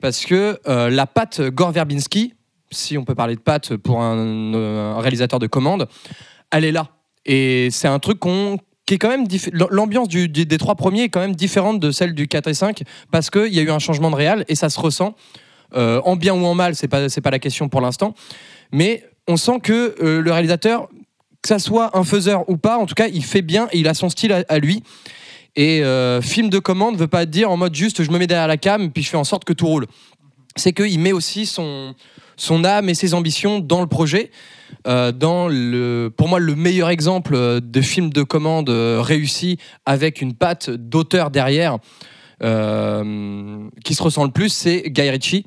Parce 0.00 0.26
que 0.26 0.58
la 0.66 1.06
patte 1.06 1.40
Gore 1.40 1.72
Verbinski, 1.72 2.34
si 2.70 2.98
on 2.98 3.04
peut 3.04 3.14
parler 3.14 3.36
de 3.36 3.40
patte 3.40 3.76
pour 3.76 4.02
un, 4.02 5.00
réalisateur 5.00 5.38
de 5.38 5.46
commande, 5.46 5.88
elle 6.50 6.64
est 6.64 6.72
là. 6.72 6.88
Et 7.24 7.68
c'est 7.70 7.88
un 7.88 7.98
truc 7.98 8.20
qui 8.84 8.94
est 8.94 8.98
quand 8.98 9.08
même 9.08 9.26
l'ambiance 9.70 10.08
des 10.08 10.58
trois 10.58 10.74
premiers 10.74 11.04
est 11.04 11.08
quand 11.08 11.20
même 11.20 11.34
différente 11.34 11.80
de 11.80 11.90
celle 11.90 12.12
du 12.14 12.28
4 12.28 12.48
et 12.48 12.54
5 12.54 12.82
parce 13.10 13.30
qu'il 13.30 13.54
y 13.54 13.60
a 13.60 13.62
eu 13.62 13.70
un 13.70 13.78
changement 13.78 14.10
de 14.10 14.16
réal 14.16 14.44
et 14.48 14.56
ça 14.56 14.68
se 14.68 14.78
ressent 14.78 15.14
en 15.74 16.16
bien 16.16 16.34
ou 16.34 16.44
en 16.44 16.54
mal 16.54 16.76
c'est 16.76 16.86
pas 16.86 17.08
c'est 17.08 17.22
pas 17.22 17.30
la 17.30 17.38
question 17.38 17.70
pour 17.70 17.80
l'instant 17.80 18.14
mais 18.72 19.04
on 19.28 19.36
sent 19.36 19.60
que 19.62 19.94
euh, 20.02 20.20
le 20.20 20.32
réalisateur 20.32 20.88
que 21.42 21.48
ça 21.48 21.58
soit 21.58 21.96
un 21.96 22.04
faiseur 22.04 22.48
ou 22.48 22.56
pas 22.56 22.78
en 22.78 22.86
tout 22.86 22.94
cas 22.94 23.08
il 23.08 23.24
fait 23.24 23.42
bien 23.42 23.68
et 23.72 23.78
il 23.78 23.88
a 23.88 23.94
son 23.94 24.08
style 24.08 24.44
à, 24.48 24.58
lui. 24.58 24.82
Et 25.56 25.84
euh, 25.84 26.20
film 26.20 26.48
de 26.48 26.58
commande 26.58 26.96
veut 26.96 27.06
pas 27.06 27.26
dire 27.26 27.50
en 27.50 27.56
mode 27.56 27.74
juste 27.74 28.02
je 28.02 28.10
me 28.10 28.18
mets 28.18 28.26
derrière 28.26 28.48
la 28.48 28.56
cam 28.56 28.90
puis 28.90 29.02
je 29.02 29.10
fais 29.10 29.16
en 29.16 29.24
sorte 29.24 29.44
que 29.44 29.52
tout 29.52 29.66
roule. 29.66 29.86
C'est 30.56 30.72
qu'il 30.72 30.98
met 31.00 31.12
aussi 31.12 31.46
son 31.46 32.64
âme 32.64 32.88
et 32.88 32.94
ses 32.94 33.12
ambitions 33.12 33.58
dans 33.58 33.80
le 33.80 33.88
projet. 33.88 34.30
Euh, 34.86 35.12
dans 35.12 35.48
pour 36.16 36.28
moi, 36.28 36.38
le 36.38 36.54
meilleur 36.54 36.88
exemple 36.90 37.60
de 37.60 37.80
film 37.80 38.10
de 38.10 38.22
commande 38.22 38.70
réussi 38.70 39.58
avec 39.84 40.22
une 40.22 40.34
patte 40.34 40.70
d'auteur 40.70 41.30
derrière 41.30 41.78
qui 42.40 43.94
se 43.94 44.02
ressent 44.02 44.24
le 44.24 44.30
plus, 44.30 44.50
c'est 44.50 44.84
Guy 44.86 45.10
Ritchie. 45.10 45.44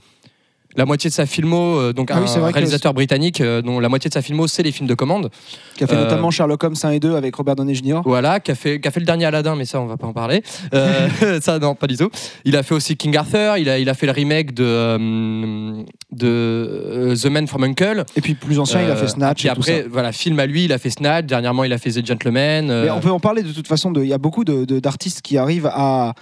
La 0.78 0.86
moitié 0.86 1.10
de 1.10 1.14
sa 1.16 1.26
filmo, 1.26 1.80
euh, 1.80 1.92
donc 1.92 2.10
Ah 2.12 2.18
un 2.18 2.22
vrai 2.22 2.52
réalisateur 2.52 2.94
britannique, 2.94 3.42
euh, 3.42 3.62
dont 3.64 3.80
la 3.80 3.90
moitié 3.90 4.10
de 4.10 4.14
sa 4.14 4.22
filmo, 4.22 4.48
c'est 4.48 4.62
les 4.64 4.72
films 4.72 4.88
de 4.88 4.94
commande. 4.94 5.30
qui 5.76 5.84
a 5.84 5.88
fait 5.88 5.96
Euh, 5.96 6.04
notamment 6.04 6.30
Sherlock 6.32 6.64
Holmes 6.64 6.76
1 6.82 6.92
et 6.92 7.00
2 7.00 7.16
avec 7.16 7.36
Robert 7.36 7.56
Downey 7.56 7.74
Jr. 7.76 8.02
Voilà, 8.06 8.40
qui 8.40 8.52
a, 8.52 8.56
fait, 8.56 8.80
qui 8.80 8.88
a 8.88 8.92
fait 8.92 9.00
le 9.00 9.06
dernier 9.06 9.26
Aladdin, 9.26 9.56
mais 9.56 9.66
ça, 9.66 9.82
on 9.82 9.88
va 9.88 9.98
pas 9.98 10.08
en 10.08 10.14
parler. 10.14 10.44
Ça, 11.42 11.60
non, 11.60 11.76
pas 11.76 11.88
du 11.88 11.98
tout. 11.98 12.10
Il 12.46 12.56
a 12.56 12.64
fait 12.64 12.76
aussi 12.76 12.96
King 12.96 13.16
Arthur, 13.18 13.58
il 13.58 13.68
a, 13.70 13.80
il 13.80 13.90
a 13.90 13.94
fait 13.96 14.06
le 14.06 14.12
remake 14.12 14.54
de, 14.54 15.84
de 16.12 17.14
The 17.22 17.26
Man 17.26 17.48
from 17.48 17.64
Uncle. 17.64 18.04
Et 18.16 18.22
puis 18.22 18.36
plus 18.36 18.60
ancien, 18.60 18.82
il 18.82 18.92
a 18.92 18.96
fait 18.96 19.08
Snatch 19.08 19.46
et 19.46 19.50
tout 19.50 19.54
après, 19.58 19.82
ça. 19.84 19.88
voilà, 19.90 20.12
film 20.12 20.40
à 20.40 20.46
lui, 20.46 20.66
il 20.66 20.74
a 20.74 20.78
fait 20.78 20.90
Snatch. 20.90 21.26
Dernièrement, 21.26 21.64
il 21.64 21.74
a 21.74 21.78
fait 21.78 21.92
The 21.92 22.06
Gentleman. 22.06 22.68
Mais 22.68 22.90
on 22.92 23.00
peut 23.00 23.12
en 23.12 23.20
parler 23.20 23.44
de 23.44 23.52
toute 23.52 23.68
façon. 23.68 23.92
Il 23.96 24.06
y 24.08 24.14
a 24.14 24.18
beaucoup 24.18 24.44
de- 24.44 24.66
de- 24.66 24.80
d'artistes 24.80 25.22
qui 25.22 25.38
arrivent 25.38 25.70
à, 25.72 26.14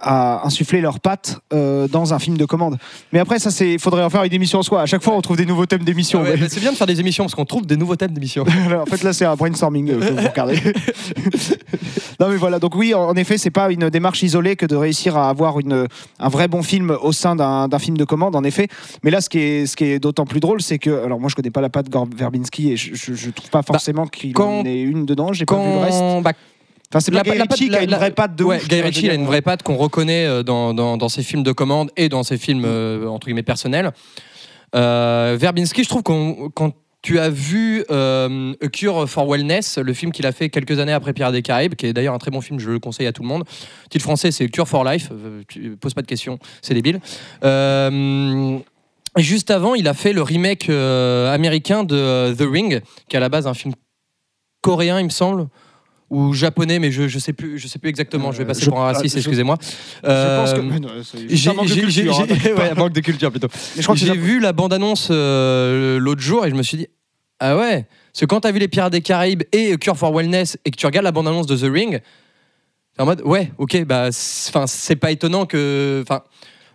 à 0.00 0.46
insuffler 0.46 0.80
leurs 0.80 0.98
pattes 1.00 1.40
euh, 1.52 1.86
dans 1.88 2.14
un 2.14 2.18
film 2.18 2.36
de 2.36 2.44
commande. 2.44 2.78
Mais 3.12 3.18
après, 3.18 3.38
ça, 3.38 3.50
c'est, 3.50 3.78
faudrait 3.78 4.02
en 4.02 4.10
faire 4.10 4.24
une 4.24 4.32
émission 4.32 4.58
en 4.60 4.62
soi. 4.62 4.80
À 4.82 4.86
chaque 4.86 5.02
fois, 5.02 5.14
on 5.14 5.20
trouve 5.20 5.36
des 5.36 5.46
nouveaux 5.46 5.66
thèmes 5.66 5.84
d'émission. 5.84 6.20
Ah 6.24 6.30
ouais, 6.30 6.36
bah, 6.36 6.46
c'est 6.48 6.60
bien 6.60 6.72
de 6.72 6.76
faire 6.76 6.86
des 6.86 7.00
émissions 7.00 7.24
parce 7.24 7.34
qu'on 7.34 7.44
trouve 7.44 7.66
des 7.66 7.76
nouveaux 7.76 7.96
thèmes 7.96 8.12
d'émissions. 8.12 8.44
en 8.82 8.86
fait, 8.86 9.02
là, 9.02 9.12
c'est 9.12 9.24
un 9.26 9.36
brainstorming 9.36 9.90
euh, 9.90 10.00
que 10.00 10.12
vous 10.20 10.28
regardez. 10.28 10.58
non, 12.20 12.28
mais 12.28 12.36
voilà. 12.36 12.58
Donc 12.58 12.74
oui, 12.74 12.94
en 12.94 13.14
effet, 13.14 13.38
c'est 13.38 13.50
pas 13.50 13.70
une 13.70 13.90
démarche 13.90 14.22
isolée 14.22 14.56
que 14.56 14.66
de 14.66 14.76
réussir 14.76 15.16
à 15.16 15.28
avoir 15.28 15.60
une, 15.60 15.86
un 16.18 16.28
vrai 16.28 16.48
bon 16.48 16.62
film 16.62 16.96
au 17.02 17.12
sein 17.12 17.36
d'un, 17.36 17.68
film 17.78 17.96
de 17.96 18.04
commande, 18.04 18.36
en 18.36 18.44
effet. 18.44 18.68
Mais 19.04 19.10
là, 19.10 19.20
ce 19.20 19.28
qui 19.28 19.38
est, 19.38 19.66
ce 19.66 19.76
qui 19.76 19.84
est 19.84 19.98
d'autant 19.98 20.24
plus 20.24 20.40
drôle, 20.40 20.60
c'est 20.62 20.78
que, 20.78 21.04
alors 21.04 21.20
moi, 21.20 21.28
je 21.28 21.34
connais 21.34 21.50
pas 21.50 21.60
la 21.60 21.68
patte 21.70 21.88
Gore 21.88 22.06
Verbinski 22.16 22.72
et 22.72 22.76
je, 22.76 22.94
je, 22.94 23.14
je 23.14 23.30
trouve 23.30 23.50
pas 23.50 23.62
forcément 23.62 24.06
qu'il 24.06 24.32
Bah, 24.32 24.42
quand- 24.42 24.60
en 24.60 24.64
ait 24.64 24.80
une 24.80 25.04
dedans. 25.06 25.32
J'ai 25.32 25.46
pas 25.46 25.56
vu 25.56 25.72
le 25.72 25.78
reste. 25.78 26.22
Bah, 26.22 26.32
Enfin, 26.92 27.00
c'est 27.00 27.12
Guy 27.12 27.30
Ritchie 27.30 27.68
qui 27.68 27.76
a 27.76 27.82
une 27.84 27.90
la- 27.90 27.98
vraie 27.98 28.10
patte 28.10 28.34
de 28.34 28.42
ouais, 28.44 28.56
ouf. 28.56 28.66
Guy 28.68 28.80
Ritchie, 28.80 29.04
il 29.04 29.10
a 29.10 29.14
une 29.14 29.26
vraie 29.26 29.42
patte 29.42 29.62
qu'on 29.62 29.76
reconnaît 29.76 30.26
euh, 30.26 30.42
dans, 30.42 30.74
dans, 30.74 30.96
dans 30.96 31.08
ses 31.08 31.22
films 31.22 31.44
de 31.44 31.52
commande 31.52 31.90
et 31.96 32.08
dans 32.08 32.22
ses 32.24 32.36
films 32.36 32.64
euh, 32.66 33.06
entre 33.06 33.26
guillemets 33.26 33.44
personnels. 33.44 33.92
Euh, 34.74 35.36
Verbinski, 35.38 35.84
je 35.84 35.88
trouve 35.88 36.02
qu'on 36.02 36.50
quand 36.54 36.72
tu 37.02 37.18
as 37.18 37.30
vu 37.30 37.84
euh, 37.90 38.52
A 38.60 38.68
Cure 38.68 39.08
for 39.08 39.26
Wellness, 39.26 39.78
le 39.78 39.92
film 39.94 40.12
qu'il 40.12 40.26
a 40.26 40.32
fait 40.32 40.50
quelques 40.50 40.78
années 40.80 40.92
après 40.92 41.12
Pierre 41.14 41.32
des 41.32 41.40
Caraïbes, 41.42 41.74
qui 41.74 41.86
est 41.86 41.92
d'ailleurs 41.92 42.12
un 42.14 42.18
très 42.18 42.30
bon 42.30 42.40
film, 42.40 42.58
je 42.58 42.70
le 42.70 42.78
conseille 42.78 43.06
à 43.06 43.12
tout 43.12 43.22
le 43.22 43.28
monde. 43.28 43.44
Titre 43.88 44.02
français, 44.04 44.32
c'est 44.32 44.48
Cure 44.48 44.68
for 44.68 44.84
Life. 44.84 45.10
Tu 45.48 45.76
poses 45.80 45.94
pas 45.94 46.02
de 46.02 46.06
questions, 46.06 46.38
c'est 46.60 46.74
débile. 46.74 47.00
Euh, 47.44 48.58
juste 49.16 49.50
avant, 49.50 49.74
il 49.74 49.88
a 49.88 49.94
fait 49.94 50.12
le 50.12 50.22
remake 50.22 50.68
américain 50.68 51.84
de 51.84 52.34
The 52.36 52.42
Ring, 52.50 52.80
qui 53.08 53.14
est 53.14 53.18
à 53.18 53.20
la 53.20 53.28
base 53.30 53.46
un 53.46 53.54
film 53.54 53.72
coréen, 54.60 54.98
il 55.00 55.04
me 55.04 55.10
semble, 55.10 55.46
ou 56.10 56.32
japonais, 56.34 56.78
mais 56.80 56.90
je, 56.90 57.06
je 57.08 57.18
sais 57.20 57.32
plus, 57.32 57.58
je 57.58 57.68
sais 57.68 57.78
plus 57.78 57.88
exactement. 57.88 58.32
je 58.32 58.38
vais 58.38 58.44
Euh, 58.44 58.46
passer 58.48 58.62
je- 58.64 58.70
pour 58.70 58.80
un 58.80 58.84
raciste, 58.92 59.16
excusez-moi. 59.16 59.56
Je 60.02 60.08
pense 60.36 60.52
que. 60.54 60.60
Mais 60.60 60.80
non, 60.80 60.88
c'est 61.04 61.20
juste 61.20 61.34
j'ai 61.36 61.50
un 61.50 61.52
manque 61.54 61.68
de 61.68 61.72
j'ai- 61.74 61.80
culture, 61.82 62.12
j'ai- 62.14 62.26
t'inquiète 62.26 62.54
ouais, 62.58 62.68
pas. 62.70 62.74
manque 62.74 62.92
de 62.92 63.00
culture 63.00 63.30
plutôt. 63.30 63.48
Mais 63.76 63.82
je 63.82 63.82
crois 63.82 63.94
que 63.94 64.00
J'ai 64.00 64.16
vu 64.16 64.40
la 64.40 64.52
bande-annonce 64.52 65.08
euh, 65.10 65.98
l'autre 66.00 66.20
jour 66.20 66.44
et 66.44 66.50
je 66.50 66.54
me 66.56 66.62
suis 66.62 66.76
dit 66.76 66.88
ah 67.38 67.56
ouais, 67.56 67.86
parce 68.12 68.20
que 68.20 68.26
quand 68.26 68.40
t'as 68.40 68.50
vu 68.52 68.58
les 68.58 68.68
Pirates 68.68 68.92
des 68.92 69.00
Caraïbes 69.00 69.44
et 69.52 69.76
Cure 69.78 69.96
for 69.96 70.12
Wellness 70.12 70.58
et 70.64 70.70
que 70.70 70.76
tu 70.76 70.84
regardes 70.84 71.04
la 71.04 71.12
bande-annonce 71.12 71.46
de 71.46 71.56
The 71.56 71.72
Ring, 71.72 72.00
t'es 72.96 73.02
en 73.02 73.06
mode 73.06 73.22
ouais, 73.24 73.52
ok, 73.56 73.84
bah 73.84 74.08
enfin 74.48 74.66
c'est 74.66 74.96
pas 74.96 75.10
étonnant 75.12 75.46
que 75.46 76.00
enfin 76.02 76.22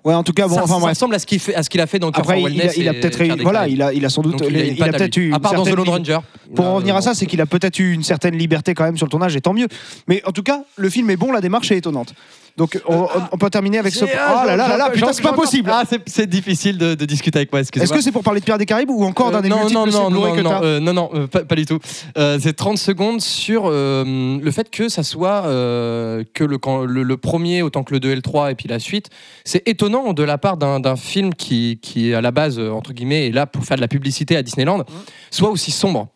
Ouais, 0.05 0.13
en 0.13 0.21
tout 0.21 0.33
cas, 0.33 0.47
bon, 0.47 0.53
ça, 0.53 0.63
enfin 0.63 0.79
ça 0.79 0.88
ressemble 0.89 1.15
à 1.15 1.19
ce 1.19 1.25
qu'il 1.25 1.39
fait 1.39 1.55
à 1.55 1.63
ce 1.63 1.69
qu'il 1.69 1.81
a 1.81 1.88
fait 1.88 1.97
dans 1.97 2.09
Après, 2.12 2.39
il 2.39 2.62
a, 2.62 2.75
il 2.75 2.88
a 2.88 2.93
peut-être 2.93 3.41
voilà, 3.41 3.67
il 3.67 3.81
a, 3.81 3.91
il 3.91 4.05
a 4.05 4.09
sans 4.09 4.21
doute, 4.21 4.38
Donc, 4.38 4.47
il 4.51 4.55
a 4.55 4.63
il 4.65 4.83
a 4.83 4.89
peut-être 4.89 5.17
eu. 5.17 5.33
à 5.33 5.39
part 5.39 5.55
dans 5.55 5.63
The 5.63 5.71
Lone 5.71 5.89
Ranger. 5.89 6.19
Pour 6.55 6.65
en 6.65 6.75
revenir 6.75 6.95
à 6.95 7.01
ça, 7.01 7.15
c'est 7.15 7.25
qu'il 7.25 7.41
a 7.41 7.47
peut-être 7.47 7.79
eu 7.79 7.91
une 7.91 8.03
certaine 8.03 8.38
liberté 8.38 8.75
quand 8.75 8.83
même 8.83 8.97
sur 8.97 9.07
le 9.07 9.12
tournage, 9.12 9.35
et 9.35 9.41
tant 9.41 9.53
mieux. 9.53 9.67
Mais 10.07 10.21
en 10.25 10.31
tout 10.31 10.43
cas, 10.43 10.63
le 10.75 10.91
film 10.91 11.09
est 11.09 11.17
bon, 11.17 11.31
la 11.31 11.41
démarche 11.41 11.71
est 11.71 11.77
étonnante. 11.77 12.13
Donc 12.57 12.79
on, 12.88 12.95
on- 13.03 13.07
on 13.33 13.38
peut 13.38 13.50
terminer 13.50 13.79
avec 13.79 13.93
ce. 13.93 14.05
Oh 14.05 14.07
ah, 14.17 14.45
là 14.47 14.55
là 14.55 14.67
là 14.69 14.77
là, 14.77 14.89
putain, 14.89 15.12
c'est 15.12 15.21
pas 15.21 15.33
possible. 15.33 15.69
Ah, 15.74 15.83
c'est- 16.07 16.25
difficile 16.25 16.77
de, 16.77 16.95
de 16.95 17.05
discuter 17.05 17.39
avec 17.39 17.51
moi. 17.51 17.59
Est-ce 17.62 17.71
que 17.71 18.01
c'est 18.01 18.12
pour 18.12 18.24
parler 18.24 18.39
de 18.39 18.45
Pierre 18.45 18.57
des 18.57 18.65
Caraïbes 18.65 18.89
ou 18.89 19.03
encore 19.03 19.31
d'un 19.31 19.41
des 19.41 19.50
non, 19.50 19.57
multiples 19.59 19.79
non, 19.91 20.09
non, 20.09 20.09
non, 20.09 20.35
que 20.35 20.41
non, 20.41 20.59
euh, 20.63 20.79
non, 20.79 20.93
non, 20.93 21.09
euh, 21.13 21.27
pas, 21.27 21.43
pas 21.43 21.55
du 21.55 21.65
tout. 21.65 21.79
Euh, 22.17 22.38
c'est 22.41 22.53
30 22.53 22.77
secondes 22.77 23.19
sur 23.21 23.63
euh, 23.65 24.39
le 24.41 24.51
fait 24.51 24.69
que 24.69 24.88
ça 24.89 25.03
soit 25.03 25.45
euh, 25.45 26.24
que 26.33 26.43
le, 26.43 26.57
quand, 26.57 26.85
le, 26.85 27.03
le 27.03 27.17
premier 27.17 27.62
autant 27.62 27.83
que 27.83 27.93
le 27.93 28.00
2 28.00 28.12
et 28.12 28.15
le 28.15 28.21
3 28.21 28.51
et 28.51 28.55
puis 28.55 28.67
la 28.69 28.79
suite. 28.79 29.09
C'est 29.43 29.67
étonnant 29.67 30.13
de 30.13 30.24
la 30.24 30.38
part 30.38 30.57
d'un 30.57 30.95
film 30.95 31.33
qui, 31.33 31.79
qui, 31.81 32.13
à 32.13 32.21
la 32.21 32.31
base, 32.31 32.57
euh, 32.57 32.71
entre 32.71 32.93
guillemets, 32.93 33.27
est 33.27 33.31
là 33.31 33.45
pour 33.45 33.63
faire 33.65 33.75
de 33.77 33.81
la 33.81 33.88
publicité 33.89 34.38
à 34.38 34.43
Disneyland, 34.43 34.83
soit 35.29 35.50
aussi 35.50 35.71
sombre. 35.71 36.07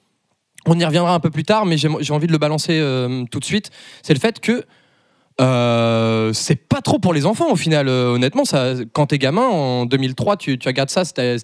On 0.66 0.78
y 0.78 0.86
reviendra 0.86 1.14
un 1.14 1.20
peu 1.20 1.30
plus 1.30 1.44
tard, 1.46 1.66
mais 1.66 1.78
j'ai 1.78 1.88
envie 2.14 2.28
de 2.28 2.32
le 2.32 2.38
balancer 2.38 2.80
euh, 2.80 3.24
tout 3.32 3.40
de 3.40 3.46
suite. 3.46 3.72
C'est 4.04 4.14
le 4.14 4.20
fait 4.20 4.40
que 4.40 4.64
euh, 5.40 6.32
c'est 6.34 6.56
pas 6.56 6.82
trop 6.82 7.00
pour 7.00 7.14
les 7.14 7.26
enfants 7.26 7.52
au 7.52 7.56
final. 7.56 7.88
Euh, 7.88 8.14
honnêtement, 8.14 8.46
ça, 8.46 8.74
quand 8.94 9.08
t'es 9.08 9.18
gamin, 9.18 9.48
en 9.48 9.86
2003, 9.86 10.38
tu, 10.38 10.58
tu 10.58 10.68
regardes 10.68 10.90
ça, 10.90 11.06
c'était- 11.06 11.38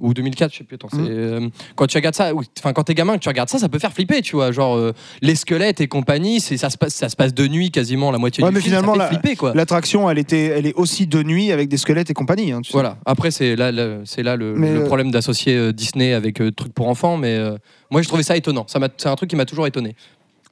ou 0.00 0.14
2004, 0.14 0.52
je 0.52 0.58
sais 0.58 0.62
plus. 0.64 0.76
Attends, 0.76 0.86
euh, 0.96 1.48
quand 1.74 1.88
tu 1.88 1.96
regardes 1.96 2.14
ça, 2.14 2.30
enfin 2.60 2.72
quand 2.72 2.84
t'es 2.84 2.94
gamin, 2.94 3.14
que 3.14 3.18
tu 3.18 3.28
regardes 3.28 3.48
ça, 3.48 3.58
ça 3.58 3.68
peut 3.68 3.80
faire 3.80 3.92
flipper, 3.92 4.22
tu 4.22 4.36
vois. 4.36 4.52
Genre 4.52 4.76
euh, 4.76 4.92
les 5.22 5.34
squelettes 5.34 5.80
et 5.80 5.88
compagnie, 5.88 6.38
c'est 6.38 6.56
ça 6.56 6.70
se 6.70 6.78
passe, 6.78 6.94
ça 6.94 7.08
se 7.08 7.16
passe 7.16 7.34
de 7.34 7.48
nuit 7.48 7.72
quasiment 7.72 8.12
la 8.12 8.18
moitié 8.18 8.44
Ouais, 8.44 8.50
du 8.50 8.54
mais 8.54 8.60
film. 8.60 8.74
finalement, 8.76 8.92
ça 8.92 8.98
la- 9.00 9.08
flipper 9.08 9.34
quoi. 9.34 9.52
L'attraction, 9.56 10.08
elle 10.08 10.18
était, 10.18 10.44
elle 10.56 10.66
est 10.66 10.74
aussi 10.74 11.08
de 11.08 11.20
nuit 11.24 11.50
avec 11.50 11.68
des 11.68 11.76
squelettes 11.78 12.10
et 12.10 12.14
compagnie. 12.14 12.52
hein, 12.52 12.60
tu 12.62 12.68
sais. 12.70 12.74
Voilà. 12.74 12.98
Après, 13.06 13.32
c'est 13.32 13.56
là, 13.56 13.72
là- 13.72 13.98
c'est 14.04 14.22
là 14.22 14.36
le, 14.36 14.54
euh, 14.56 14.84
problème 14.86 15.10
d'associer 15.10 15.56
euh, 15.56 15.72
Disney 15.72 16.12
avec 16.12 16.40
euh, 16.40 16.52
trucs 16.52 16.72
pour 16.74 16.86
enfants. 16.88 17.16
Mais 17.16 17.36
euh, 17.36 17.56
moi, 17.90 18.00
je 18.00 18.06
trouvais 18.06 18.22
ça 18.22 18.36
étonnant. 18.36 18.66
Ça 18.68 18.78
c'est 18.98 19.08
un 19.08 19.16
truc 19.16 19.28
qui 19.30 19.34
m'a 19.36 19.46
toujours 19.46 19.66
étonné. 19.66 19.96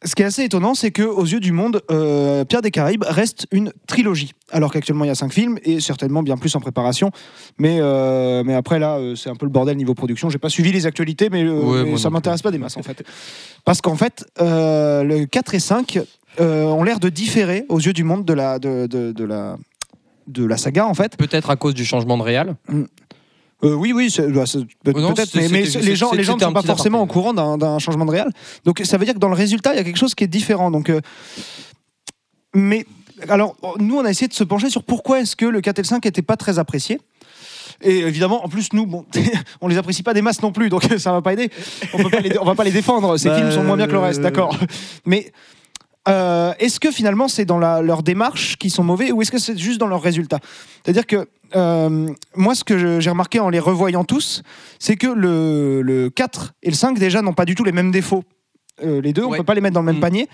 Ce 0.04 0.14
qui 0.14 0.22
est 0.22 0.26
assez 0.26 0.42
étonnant, 0.44 0.74
c'est 0.74 0.90
que 0.90 1.02
aux 1.02 1.24
yeux 1.24 1.40
du 1.40 1.52
monde, 1.52 1.80
euh, 1.90 2.44
Pierre 2.44 2.62
des 2.62 2.70
Caraïbes 2.70 3.02
reste 3.06 3.46
une 3.50 3.72
trilogie. 3.86 4.32
Alors 4.52 4.70
qu'actuellement 4.72 5.04
il 5.04 5.08
y 5.08 5.10
a 5.10 5.14
cinq 5.14 5.32
films 5.32 5.58
et 5.64 5.80
certainement 5.80 6.22
bien 6.22 6.36
plus 6.36 6.54
en 6.54 6.60
préparation. 6.60 7.10
Mais, 7.58 7.78
euh, 7.80 8.42
mais 8.44 8.54
après 8.54 8.78
là, 8.78 8.96
euh, 8.98 9.14
c'est 9.16 9.30
un 9.30 9.34
peu 9.36 9.46
le 9.46 9.50
bordel 9.52 9.76
niveau 9.76 9.94
production. 9.94 10.28
J'ai 10.30 10.38
pas 10.38 10.50
suivi 10.50 10.70
les 10.70 10.86
actualités, 10.86 11.28
mais, 11.30 11.48
Ouais, 11.48 11.84
mais 11.84 11.96
ça 11.96 12.10
m'intéresse 12.10 12.42
pas 12.42 12.50
des 12.50 12.58
masses 12.58 12.76
en 12.76 12.82
fait. 12.82 13.02
Parce 13.64 13.80
qu'en 13.80 13.96
fait, 13.96 14.24
le 14.38 15.24
4 15.24 15.54
et 15.54 15.60
5 15.60 15.98
euh, 16.40 16.64
ont 16.64 16.82
l'air 16.84 17.00
de 17.00 17.08
différer 17.08 17.64
aux 17.68 17.80
yeux 17.80 17.92
du 17.94 18.04
monde 18.04 18.24
de 18.24 18.32
la, 18.34 18.58
de, 18.58 18.86
de- 18.86 19.12
de 19.12 19.24
la, 19.24 19.56
de 20.28 20.44
la 20.44 20.56
saga 20.58 20.86
en 20.86 20.94
fait. 20.94 21.16
Peut-être 21.16 21.48
à 21.50 21.56
cause 21.56 21.74
du 21.74 21.84
changement 21.86 22.18
de 22.18 22.22
réal. 22.22 22.54
Euh, 23.64 23.72
oui, 23.74 23.92
oui, 23.94 24.14
bah, 24.18 24.44
Oh 24.46 24.60
peut-être, 24.84 25.30
c'était- 25.30 25.48
mais, 25.48 25.62
mais 25.62 25.80
les 25.80 25.96
gens, 25.96 26.12
les 26.12 26.22
gens 26.24 26.36
ne 26.36 26.40
sont 26.42 26.52
pas 26.52 26.62
forcément 26.62 27.00
au 27.00 27.06
courant 27.06 27.32
d'un 27.32 27.78
changement 27.78 28.04
de 28.04 28.10
réal. 28.10 28.30
Donc 28.64 28.80
ça 28.84 28.98
veut 28.98 29.04
dire 29.06 29.14
que 29.14 29.18
dans 29.18 29.28
le 29.28 29.34
résultat, 29.34 29.72
il 29.72 29.76
y 29.76 29.80
a 29.80 29.84
quelque 29.84 29.96
chose 29.98 30.14
qui 30.14 30.24
est 30.24 30.28
différent. 30.28 30.70
Donc, 30.70 30.90
euh, 30.90 31.00
mais 32.54 32.86
alors, 33.28 33.56
nous, 33.78 33.96
on 33.96 34.04
a 34.04 34.10
essayé 34.10 34.28
de 34.28 34.34
se 34.34 34.44
pencher 34.44 34.68
sur 34.68 34.82
pourquoi 34.82 35.20
est-ce 35.20 35.36
que 35.36 35.46
le 35.46 35.60
4 35.62 35.78
et 35.78 35.82
le 35.82 35.86
5 35.86 36.04
n'étaient 36.04 36.20
pas 36.22 36.36
très 36.36 36.58
appréciés. 36.58 37.00
Et 37.82 37.98
évidemment, 38.00 38.44
en 38.44 38.48
plus, 38.48 38.72
nous, 38.72 38.86
bon, 38.86 39.04
on 39.60 39.68
les 39.68 39.76
apprécie 39.78 40.02
pas 40.02 40.14
des 40.14 40.22
masses 40.22 40.42
non 40.42 40.52
plus, 40.52 40.68
donc 40.68 40.84
ça 40.98 41.12
va 41.12 41.22
pas 41.22 41.32
aider. 41.32 41.50
On 41.94 41.98
on 42.40 42.44
va 42.44 42.54
pas 42.54 42.64
les 42.64 42.72
défendre. 42.72 43.16
Ces 43.16 43.28
Bah, 43.28 43.36
films 43.38 43.52
sont 43.52 43.64
moins 43.64 43.76
bien 43.76 43.86
que 43.86 43.92
le 43.92 43.98
reste, 43.98 44.20
euh, 44.20 44.22
d'accord. 44.24 44.56
Mais 45.06 45.32
euh, 46.08 46.52
est-ce 46.58 46.78
que 46.80 46.90
finalement 46.90 47.28
c'est 47.28 47.44
dans 47.44 47.58
la- 47.58 47.82
leur 47.82 48.02
démarche 48.02 48.56
qui 48.58 48.70
sont 48.70 48.84
mauvais 48.84 49.10
ou 49.12 49.22
est-ce 49.22 49.30
que 49.32 49.38
c'est 49.38 49.56
juste 49.58 49.78
dans 49.80 49.86
leurs 49.88 50.02
résultats? 50.02 50.38
C'est-à-dire 50.84 51.06
que 51.06 51.28
euh, 51.54 52.08
moi, 52.34 52.54
ce 52.56 52.64
que 52.64 52.98
j'ai 53.00 53.10
remarqué 53.10 53.38
en 53.38 53.48
les 53.50 53.60
revoyant 53.60 54.02
tous, 54.04 54.42
c'est 54.80 54.96
que 54.96 55.06
le, 55.06 55.80
le 55.82 56.10
4 56.10 56.54
et 56.64 56.70
le 56.70 56.74
5 56.74 56.98
déjà 56.98 57.22
n'ont 57.22 57.32
pas 57.34 57.44
du 57.44 57.54
tout 57.54 57.62
les 57.64 57.70
mêmes 57.72 57.92
défauts. 57.92 58.24
Euh, 58.84 59.00
les 59.00 59.12
deux, 59.12 59.24
on 59.24 59.30
Ouais. 59.30 59.38
peut 59.38 59.44
pas 59.44 59.54
les 59.54 59.60
mettre 59.60 59.74
dans 59.74 59.80
le 59.80 59.86
même 59.86 59.96
Mm. 59.98 60.00
panier. 60.00 60.28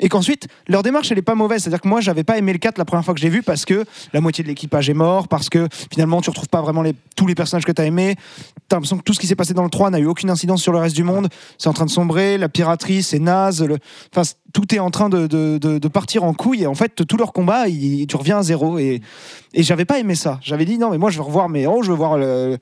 Et 0.00 0.08
qu'ensuite, 0.08 0.48
leur 0.68 0.82
démarche, 0.82 1.10
elle 1.10 1.18
est 1.18 1.22
pas 1.22 1.34
mauvaise. 1.34 1.62
C'est-à-dire 1.62 1.80
que 1.80 1.88
moi, 1.88 2.00
j'avais 2.00 2.24
pas 2.24 2.38
aimé 2.38 2.52
le 2.52 2.58
4 2.58 2.78
la 2.78 2.84
première 2.84 3.04
fois 3.04 3.14
que 3.14 3.20
j'ai 3.20 3.28
vu 3.28 3.42
parce 3.42 3.64
que 3.64 3.84
la 4.12 4.20
moitié 4.20 4.44
de 4.44 4.48
l'équipage 4.48 4.88
est 4.88 4.94
mort, 4.94 5.28
parce 5.28 5.48
que 5.48 5.68
finalement, 5.92 6.20
tu 6.20 6.30
retrouves 6.30 6.48
pas 6.48 6.62
vraiment 6.62 6.84
tous 7.16 7.26
les 7.26 7.34
personnages 7.34 7.64
que 7.64 7.72
tu 7.72 7.82
as 7.82 7.86
aimés. 7.86 8.16
T'as 8.68 8.76
l'impression 8.76 8.98
que 8.98 9.02
tout 9.02 9.14
ce 9.14 9.20
qui 9.20 9.26
s'est 9.26 9.36
passé 9.36 9.54
dans 9.54 9.64
le 9.64 9.70
3 9.70 9.90
n'a 9.90 9.98
eu 9.98 10.06
aucune 10.06 10.30
incidence 10.30 10.62
sur 10.62 10.72
le 10.72 10.78
reste 10.78 10.94
du 10.96 11.04
monde. 11.04 11.28
C'est 11.58 11.68
en 11.68 11.72
train 11.72 11.86
de 11.86 11.90
sombrer, 11.90 12.38
la 12.38 12.48
piraterie, 12.48 13.02
c'est 13.02 13.18
naze. 13.18 13.66
Enfin, 14.14 14.28
tout 14.52 14.74
est 14.74 14.78
en 14.78 14.90
train 14.90 15.08
de, 15.08 15.88
partir 15.88 16.24
en 16.24 16.34
couille. 16.34 16.62
Et 16.62 16.66
en 16.66 16.74
fait, 16.74 17.06
tout 17.06 17.16
leur 17.16 17.32
combat, 17.32 17.64
tu 17.68 18.16
reviens 18.16 18.38
à 18.38 18.42
zéro. 18.42 18.78
Et, 18.78 19.00
et 19.54 19.62
j'avais 19.62 19.84
pas 19.84 19.98
aimé 19.98 20.14
ça. 20.14 20.38
J'avais 20.42 20.64
dit 20.64 20.78
non, 20.78 20.90
mais 20.90 20.98
moi, 20.98 21.10
je 21.10 21.16
veux 21.18 21.24
revoir 21.24 21.48
mes 21.48 21.62
héros, 21.62 21.82
je 21.82 21.90
veux 21.90 21.96
voir 21.96 22.18
le- 22.18 22.58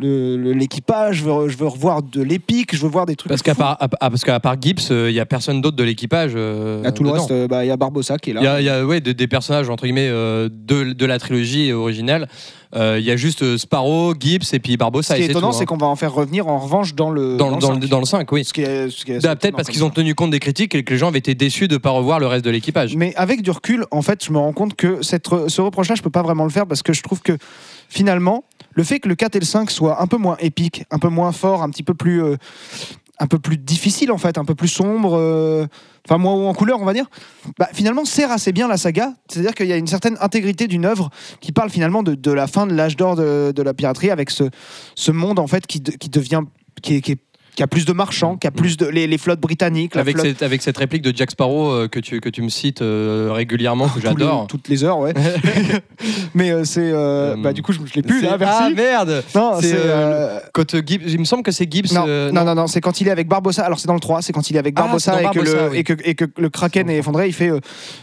l'équipage, 0.00 1.16
je, 1.16 1.24
veux, 1.24 1.48
je 1.48 1.56
veux 1.56 1.66
revoir 1.68 2.02
de 2.02 2.22
l'épique, 2.22 2.74
je 2.74 2.80
veux 2.82 2.88
voir 2.88 3.06
des 3.06 3.16
trucs. 3.16 3.28
Parce 3.28 3.42
qu'à 3.42 3.54
part, 3.54 3.76
à- 3.80 3.84
à- 4.00 4.10
parce 4.10 4.22
qu'à 4.24 4.40
part 4.40 4.56
Gibbs, 4.60 4.80
il 4.90 5.12
n'y 5.12 5.20
a 5.20 5.26
personne 5.26 5.60
d'autre 5.60 5.76
de 5.76 5.84
l'équipage. 5.84 6.32
euh, 6.34 6.82
À 6.84 6.92
tout 6.92 7.04
le 7.04 7.10
reste, 7.10 7.30
euh, 7.30 7.46
bah, 7.46 7.64
il 7.64 7.68
y 7.68 7.70
a 7.70 7.76
Barbossa 7.76 8.18
qui 8.18 8.30
est 8.30 8.32
là. 8.34 8.40
Il 8.40 8.44
y 8.44 8.48
a, 8.48 8.60
il 8.60 8.64
y 8.64 8.68
a, 8.70 8.84
ouais, 8.84 9.00
des, 9.00 9.14
des 9.14 9.28
personnages 9.28 9.68
entre 9.70 9.84
guillemets 9.84 10.08
euh, 10.08 10.48
de, 10.52 10.92
de 10.92 11.06
la 11.06 11.18
trilogie 11.18 11.72
originale. 11.72 12.28
Euh, 12.76 12.96
Il 12.98 13.04
y 13.06 13.12
a 13.12 13.16
juste 13.16 13.42
euh, 13.44 13.56
Sparrow, 13.56 14.14
Gibbs 14.18 14.42
et 14.52 14.58
puis 14.58 14.76
Barbossa. 14.76 15.14
Ce 15.14 15.20
qui 15.20 15.26
est 15.26 15.30
étonnant, 15.30 15.52
c'est 15.52 15.62
hein. 15.62 15.66
qu'on 15.66 15.76
va 15.76 15.86
en 15.86 15.94
faire 15.94 16.12
revenir 16.12 16.48
en 16.48 16.58
revanche 16.58 16.94
dans 16.96 17.10
le. 17.10 17.36
dans, 17.36 17.56
dans, 17.56 17.70
le 17.70 17.76
le, 17.76 17.82
5. 17.82 17.88
dans 17.90 18.00
le 18.00 18.04
5, 18.04 18.32
oui. 18.32 18.44
Ce 18.44 18.52
qui 18.52 18.62
est, 18.62 18.90
ce 18.90 19.04
qui 19.04 19.12
est 19.12 19.16
assez 19.16 19.28
Bah, 19.28 19.36
Peut-être 19.36 19.54
parce 19.54 19.68
qu'ils 19.68 19.84
ont 19.84 19.90
tenu 19.90 20.16
compte 20.16 20.32
des 20.32 20.40
critiques 20.40 20.74
et 20.74 20.82
que 20.82 20.92
les 20.92 20.98
gens 20.98 21.06
avaient 21.08 21.20
été 21.20 21.36
déçus 21.36 21.68
de 21.68 21.74
ne 21.74 21.78
pas 21.78 21.90
revoir 21.90 22.18
le 22.18 22.26
reste 22.26 22.44
de 22.44 22.50
l'équipage. 22.50 22.96
Mais 22.96 23.14
avec 23.14 23.42
du 23.42 23.52
recul, 23.52 23.84
en 23.92 24.02
fait, 24.02 24.24
je 24.24 24.32
me 24.32 24.38
rends 24.38 24.52
compte 24.52 24.74
que 24.74 25.02
cette 25.02 25.28
ce 25.46 25.60
reproche-là, 25.60 25.94
je 25.94 26.02
peux 26.02 26.10
pas 26.10 26.22
vraiment 26.22 26.42
le 26.44 26.50
faire 26.50 26.66
parce 26.66 26.82
que 26.82 26.92
je 26.92 27.02
trouve 27.02 27.22
que 27.22 27.38
finalement, 27.88 28.44
le 28.72 28.84
fait 28.84 29.00
que 29.00 29.08
le 29.08 29.14
4 29.14 29.36
et 29.36 29.40
le 29.40 29.44
5 29.44 29.70
soient 29.70 30.02
un 30.02 30.06
peu 30.06 30.16
moins 30.16 30.36
épiques, 30.40 30.84
un 30.90 30.98
peu 30.98 31.08
moins 31.08 31.32
forts, 31.32 31.62
un 31.62 31.70
petit 31.70 31.82
peu 31.82 31.94
plus. 31.94 32.22
euh, 32.22 32.36
un 33.20 33.26
peu 33.26 33.38
plus 33.38 33.56
difficile 33.56 34.10
en 34.10 34.18
fait, 34.18 34.38
un 34.38 34.44
peu 34.44 34.54
plus 34.54 34.68
sombre, 34.68 35.16
euh, 35.16 35.66
enfin 36.04 36.18
moins 36.18 36.34
haut 36.34 36.46
en 36.46 36.54
couleur 36.54 36.80
on 36.80 36.84
va 36.84 36.92
dire, 36.92 37.06
bah, 37.58 37.68
finalement 37.72 38.04
sert 38.04 38.30
assez 38.30 38.52
bien 38.52 38.66
la 38.66 38.76
saga. 38.76 39.14
C'est-à-dire 39.28 39.54
qu'il 39.54 39.66
y 39.66 39.72
a 39.72 39.76
une 39.76 39.86
certaine 39.86 40.16
intégrité 40.20 40.66
d'une 40.66 40.84
œuvre 40.84 41.10
qui 41.40 41.52
parle 41.52 41.70
finalement 41.70 42.02
de, 42.02 42.32
la 42.32 42.46
fin 42.46 42.66
de 42.66 42.74
l'âge 42.74 42.96
d'or 42.96 43.16
de, 43.16 43.62
la 43.62 43.74
piraterie 43.74 44.10
avec 44.10 44.30
ce, 44.30 45.10
monde 45.10 45.38
en 45.38 45.46
fait 45.46 45.66
qui, 45.66 45.82
qui 45.82 46.08
devient 46.08 46.42
qui 46.82 46.96
est 46.96 47.18
qui 47.56 47.62
a 47.62 47.66
plus 47.66 47.84
de 47.84 47.92
marchands, 47.92 48.36
qui 48.36 48.46
a 48.46 48.50
plus 48.50 48.76
de 48.76 48.86
les, 48.86 49.06
les 49.06 49.18
flottes 49.18 49.40
britanniques, 49.40 49.94
la 49.94 50.00
Avec 50.00 50.16
flotte- 50.16 50.26
cette, 50.26 50.42
avec 50.42 50.62
cette 50.62 50.76
réplique 50.76 51.02
de 51.02 51.16
Jack 51.16 51.30
Sparrow 51.30 51.70
euh, 51.70 51.88
que, 51.88 52.00
tu, 52.00 52.20
que 52.20 52.28
tu 52.28 52.42
me 52.42 52.48
cites 52.48 52.82
euh, 52.82 53.30
régulièrement, 53.32 53.88
que 53.88 54.00
j'adore. 54.00 54.46
toutes 54.48 54.68
les 54.68 54.82
heures, 54.84 54.98
ouais. 54.98 55.14
Mais 56.34 56.50
euh, 56.50 56.64
c'est, 56.64 56.92
bah 57.42 57.52
du 57.52 57.62
coup, 57.62 57.72
je, 57.72 57.78
je 57.84 57.94
l'ai 57.94 58.02
plus 58.02 58.22
là. 58.22 58.36
Merci. 58.38 58.62
Ah 58.66 58.70
merde 58.70 59.22
non, 59.34 59.52
c'est, 59.60 59.76
Quand 60.52 60.76
Gibbs, 60.86 61.02
il 61.06 61.18
me 61.20 61.24
semble 61.24 61.42
que 61.42 61.52
c'est 61.52 61.70
Gibbs. 61.70 61.92
non, 61.92 62.06
non, 62.32 62.44
non, 62.44 62.54
non, 62.54 62.66
c'est 62.66 62.80
quand 62.80 63.00
il 63.00 63.08
est 63.08 63.12
avec 63.12 63.28
Barbossa. 63.28 63.64
Alors 63.64 63.78
c'est 63.78 63.86
dans 63.88 63.94
le 63.94 64.00
3, 64.00 64.22
c'est 64.22 64.32
quand 64.32 64.50
il 64.50 64.56
est 64.56 64.58
avec 64.58 64.74
Ah, 64.78 64.82
Barbossa, 64.82 65.22
et, 65.22 65.26
que 65.32 65.38
le, 65.40 65.68
oui. 65.70 65.78
et, 65.78 65.84
que, 65.84 65.92
et 66.04 66.14
que 66.14 66.24
le 66.38 66.48
Kraken 66.50 66.90
est 66.90 66.98
effondré. 66.98 67.28
Il 67.28 67.32
fait 67.32 67.50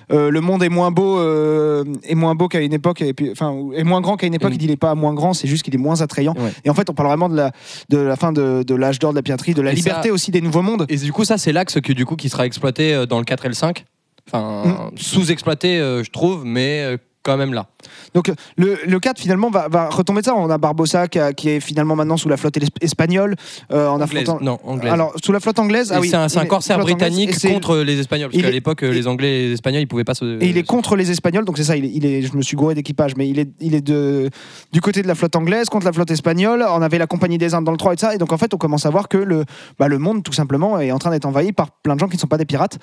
le 0.10 0.39
monde 0.39 0.63
est 0.63 0.70
moins 0.70 0.91
beau, 0.91 1.20
est 1.22 2.15
moins 2.15 2.36
beau 2.36 2.48
qu'à 2.48 2.62
une 2.62 2.74
époque, 2.74 3.01
et 3.01 3.13
puis, 3.13 3.29
enfin, 3.31 3.53
est 3.75 3.84
moins 3.84 4.01
grand 4.01 4.15
qu'à 4.17 4.27
une 4.27 4.34
époque. 4.34 4.51
Mm. 4.51 4.53
Il 4.53 4.58
dit 4.60 4.65
il 4.65 4.72
est 4.72 4.77
pas 4.77 4.96
moins 4.96 5.13
grand, 5.13 5.34
c'est 5.34 5.48
juste 5.48 5.63
qu'il 5.63 5.74
est 5.75 5.77
moins 5.79 6.01
attrayant. 6.01 6.34
Ouais. 6.38 6.51
Et 6.65 6.70
en 6.70 6.74
fait, 6.74 6.89
on 6.89 6.93
parle 6.93 7.10
vraiment 7.10 7.27
de 7.29 7.36
la, 7.36 7.51
de 7.89 7.98
la 7.98 8.15
fin 8.15 8.31
de, 8.31 8.63
de 8.63 8.75
l'âge 8.75 9.00
d'or 9.00 9.12
de 9.12 9.15
la 9.17 9.22
piraterie, 9.22 9.40
de 9.53 9.62
la 9.62 9.71
Et 9.71 9.75
liberté 9.75 10.10
ça- 10.10 10.13
aussi 10.13 10.31
des 10.31 10.41
nouveaux 10.41 10.62
mondes. 10.62 10.86
Et 10.89 10.98
du 10.98 11.12
coup, 11.12 11.25
ça, 11.25 11.38
c'est 11.38 11.51
l'axe 11.51 11.79
que, 11.81 11.93
du 11.93 12.05
coup, 12.05 12.15
qui 12.15 12.29
sera 12.29 12.45
exploité 12.45 12.93
euh, 12.93 13.05
dans 13.05 13.19
le 13.19 13.25
4 13.25 13.45
et 13.45 13.50
le 13.50 13.53
5. 13.53 13.86
Enfin, 14.27 14.89
Mm. 14.93 14.98
sous-exploité, 14.98 15.79
euh, 15.79 16.03
je 16.03 16.12
trouve, 16.12 16.45
mais 16.45 16.83
euh, 16.83 16.98
quand 17.24 17.38
même 17.38 17.54
là. 17.54 17.68
Donc 18.13 18.32
le, 18.58 18.78
le 18.86 19.00
4 19.00 19.20
finalement 19.20 19.50
va, 19.50 19.68
va 19.70 19.90
retomber 19.90 20.22
de 20.22 20.25
ça. 20.25 20.36
On 20.36 20.50
a 20.50 20.58
Barbossa 20.58 21.08
qui, 21.08 21.20
a- 21.20 21.34
qui 21.34 21.50
est 21.50 21.60
finalement 21.60 21.96
maintenant 21.96 22.18
sous 22.18 22.30
la 22.30 22.38
flotte 22.38 22.58
es- 22.58 22.62
espagnole. 22.82 23.36
euh, 23.72 23.88
en 23.88 24.01
Anglaise. 24.01 24.24
affrontant. 24.24 24.44
Non, 24.44 24.60
anglaise. 24.63 24.92
Alors 24.92 25.13
sous 25.24 25.32
la 25.32 25.40
flotte 25.40 25.60
anglaise, 25.60 25.92
ah 25.94 26.00
oui, 26.00 26.10
c'est 26.10 26.38
un, 26.38 26.46
corsaire 26.46 26.80
britannique 26.80 27.38
contre 27.48 27.78
les 27.78 28.00
Espagnols. 28.00 28.30
Parce 28.30 28.38
il 28.40 28.44
qu'à 28.44 28.51
l'époque, 28.51 28.82
les 28.82 29.08
Anglais 29.08 29.44
et 29.44 29.48
les 29.48 29.54
Espagnols, 29.54 29.82
ils 29.82 29.88
pouvaient 29.88 30.04
pas 30.04 30.13
se. 30.16 30.40
Et 30.42 30.48
il 30.50 30.58
est 30.58 30.63
contre 30.63 30.96
les 30.96 31.12
Espagnols, 31.12 31.46
donc 31.46 31.58
c'est 31.58 31.63
ça. 31.63 31.78
Il 31.78 31.86
est, 31.86 31.92
il 31.94 32.06
est- 32.06 32.22
je 32.24 32.36
me 32.36 32.42
suis 32.42 32.56
gouré 32.58 32.75
d'équipage, 32.75 33.16
mais 33.16 33.28
il 33.30 33.40
est, 33.40 33.50
il 33.60 33.75
est 33.75 33.82
de, 33.82 34.30
du 34.72 34.82
côté 34.82 35.01
de 35.01 35.08
la 35.08 35.16
flotte 35.16 35.36
anglaise 35.36 35.70
contre 35.70 35.86
la 35.86 35.94
flotte 35.94 36.12
espagnole. 36.12 36.66
On 36.70 36.82
avait 36.82 36.98
la 36.98 37.08
compagnie 37.08 37.38
des 37.38 37.54
Indes 37.54 37.66
dans 37.66 37.72
le 37.72 37.78
3 37.78 37.94
et 37.94 37.98
ça. 37.98 38.16
Et 38.16 38.18
donc 38.18 38.32
en 38.34 38.38
fait, 38.38 38.54
on 38.54 38.58
commence 38.58 38.86
à 38.86 38.90
voir 38.90 39.08
que 39.08 39.18
le, 39.18 39.46
bah, 39.80 39.88
le 39.88 39.98
monde, 40.00 40.24
tout 40.24 40.34
simplement, 40.34 40.80
est 40.80 40.92
en 40.92 41.00
train 41.00 41.12
d'être 41.12 41.25
envahi 41.25 41.51
par 41.51 41.72
plein 41.72 41.96
de 41.96 42.00
gens 42.00 42.08
qui 42.08 42.16
ne 42.16 42.20
sont 42.22 42.28
pas 42.28 42.38
des 42.38 42.46
pirates. 42.46 42.78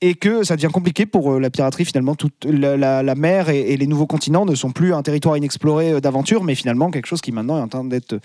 Et 0.00 0.14
que 0.14 0.44
ça 0.44 0.56
devient 0.56 0.70
compliqué 0.72 1.06
pour 1.06 1.32
euh, 1.32 1.40
la 1.40 1.50
piraterie, 1.50 1.84
finalement. 1.84 2.14
Toute 2.14 2.44
la, 2.44 3.14
mer 3.14 3.48
et, 3.48 3.76
les 3.76 3.86
nouveaux 3.86 4.06
continents 4.06 4.44
ne 4.44 4.54
sont 4.54 4.70
plus 4.70 4.92
un 4.92 5.02
territoire 5.02 5.36
inexploré 5.36 5.92
euh, 5.92 6.00
d'aventure, 6.00 6.44
mais 6.44 6.54
finalement 6.54 6.90
quelque 6.90 7.06
chose 7.06 7.20
qui 7.20 7.32
maintenant 7.32 7.58
est 7.58 7.62
en 7.62 7.68
train 7.68 7.84
d'être 7.84 8.16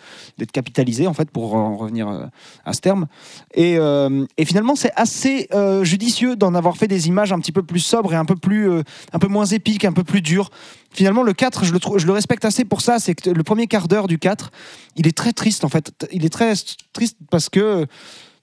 capitalisé, 0.52 1.08
en 1.08 1.14
fait, 1.14 1.30
pour 1.30 1.56
en 1.56 1.78
revenir 1.78 2.08
euh, 2.10 2.26
à 2.66 2.74
ce 2.74 2.82
terme. 2.82 3.08
Et, 3.54 3.78
finalement, 4.46 4.76
c'est 4.76 4.92
assez 4.96 5.48
judicieux 5.84 6.36
d'en 6.36 6.56
avoir 6.56 6.78
fait 6.78 6.88
des 6.88 7.08
images 7.08 7.32
un 7.32 7.40
petit 7.40 7.52
peu 7.52 7.64
plus 7.64 7.80
sobres 7.80 8.14
et 8.14 8.18
un 8.18 8.26
peu 8.26 8.36
plus, 8.36 8.70
un 9.14 9.20
peu 9.20 9.28
moins 9.28 9.46
épiques, 9.46 9.86
un 9.86 9.94
peu 9.94 10.04
plus 10.04 10.22
dures. 10.22 10.50
Finalement, 10.92 11.24
le 11.24 11.34
4, 11.34 11.66
je 11.66 11.74
le, 11.74 11.80
je 11.98 12.06
le 12.06 12.14
respecte 12.14 12.46
assez 12.46 12.66
pour 12.66 12.82
ça. 12.82 13.00
C'est 13.00 13.16
que 13.16 13.30
le 13.30 13.44
premier 13.44 13.68
quart 13.68 13.88
d'heure 13.88 14.08
du 14.08 14.18
4, 14.18 14.52
il 14.96 15.08
est 15.08 15.16
très 15.16 15.34
triste 15.34 15.64
en 15.64 15.70
fait. 15.70 15.92
Il 16.12 16.26
est 16.26 16.30
très 16.30 16.54
triste 16.94 17.18
parce 17.30 17.50
que 17.50 17.86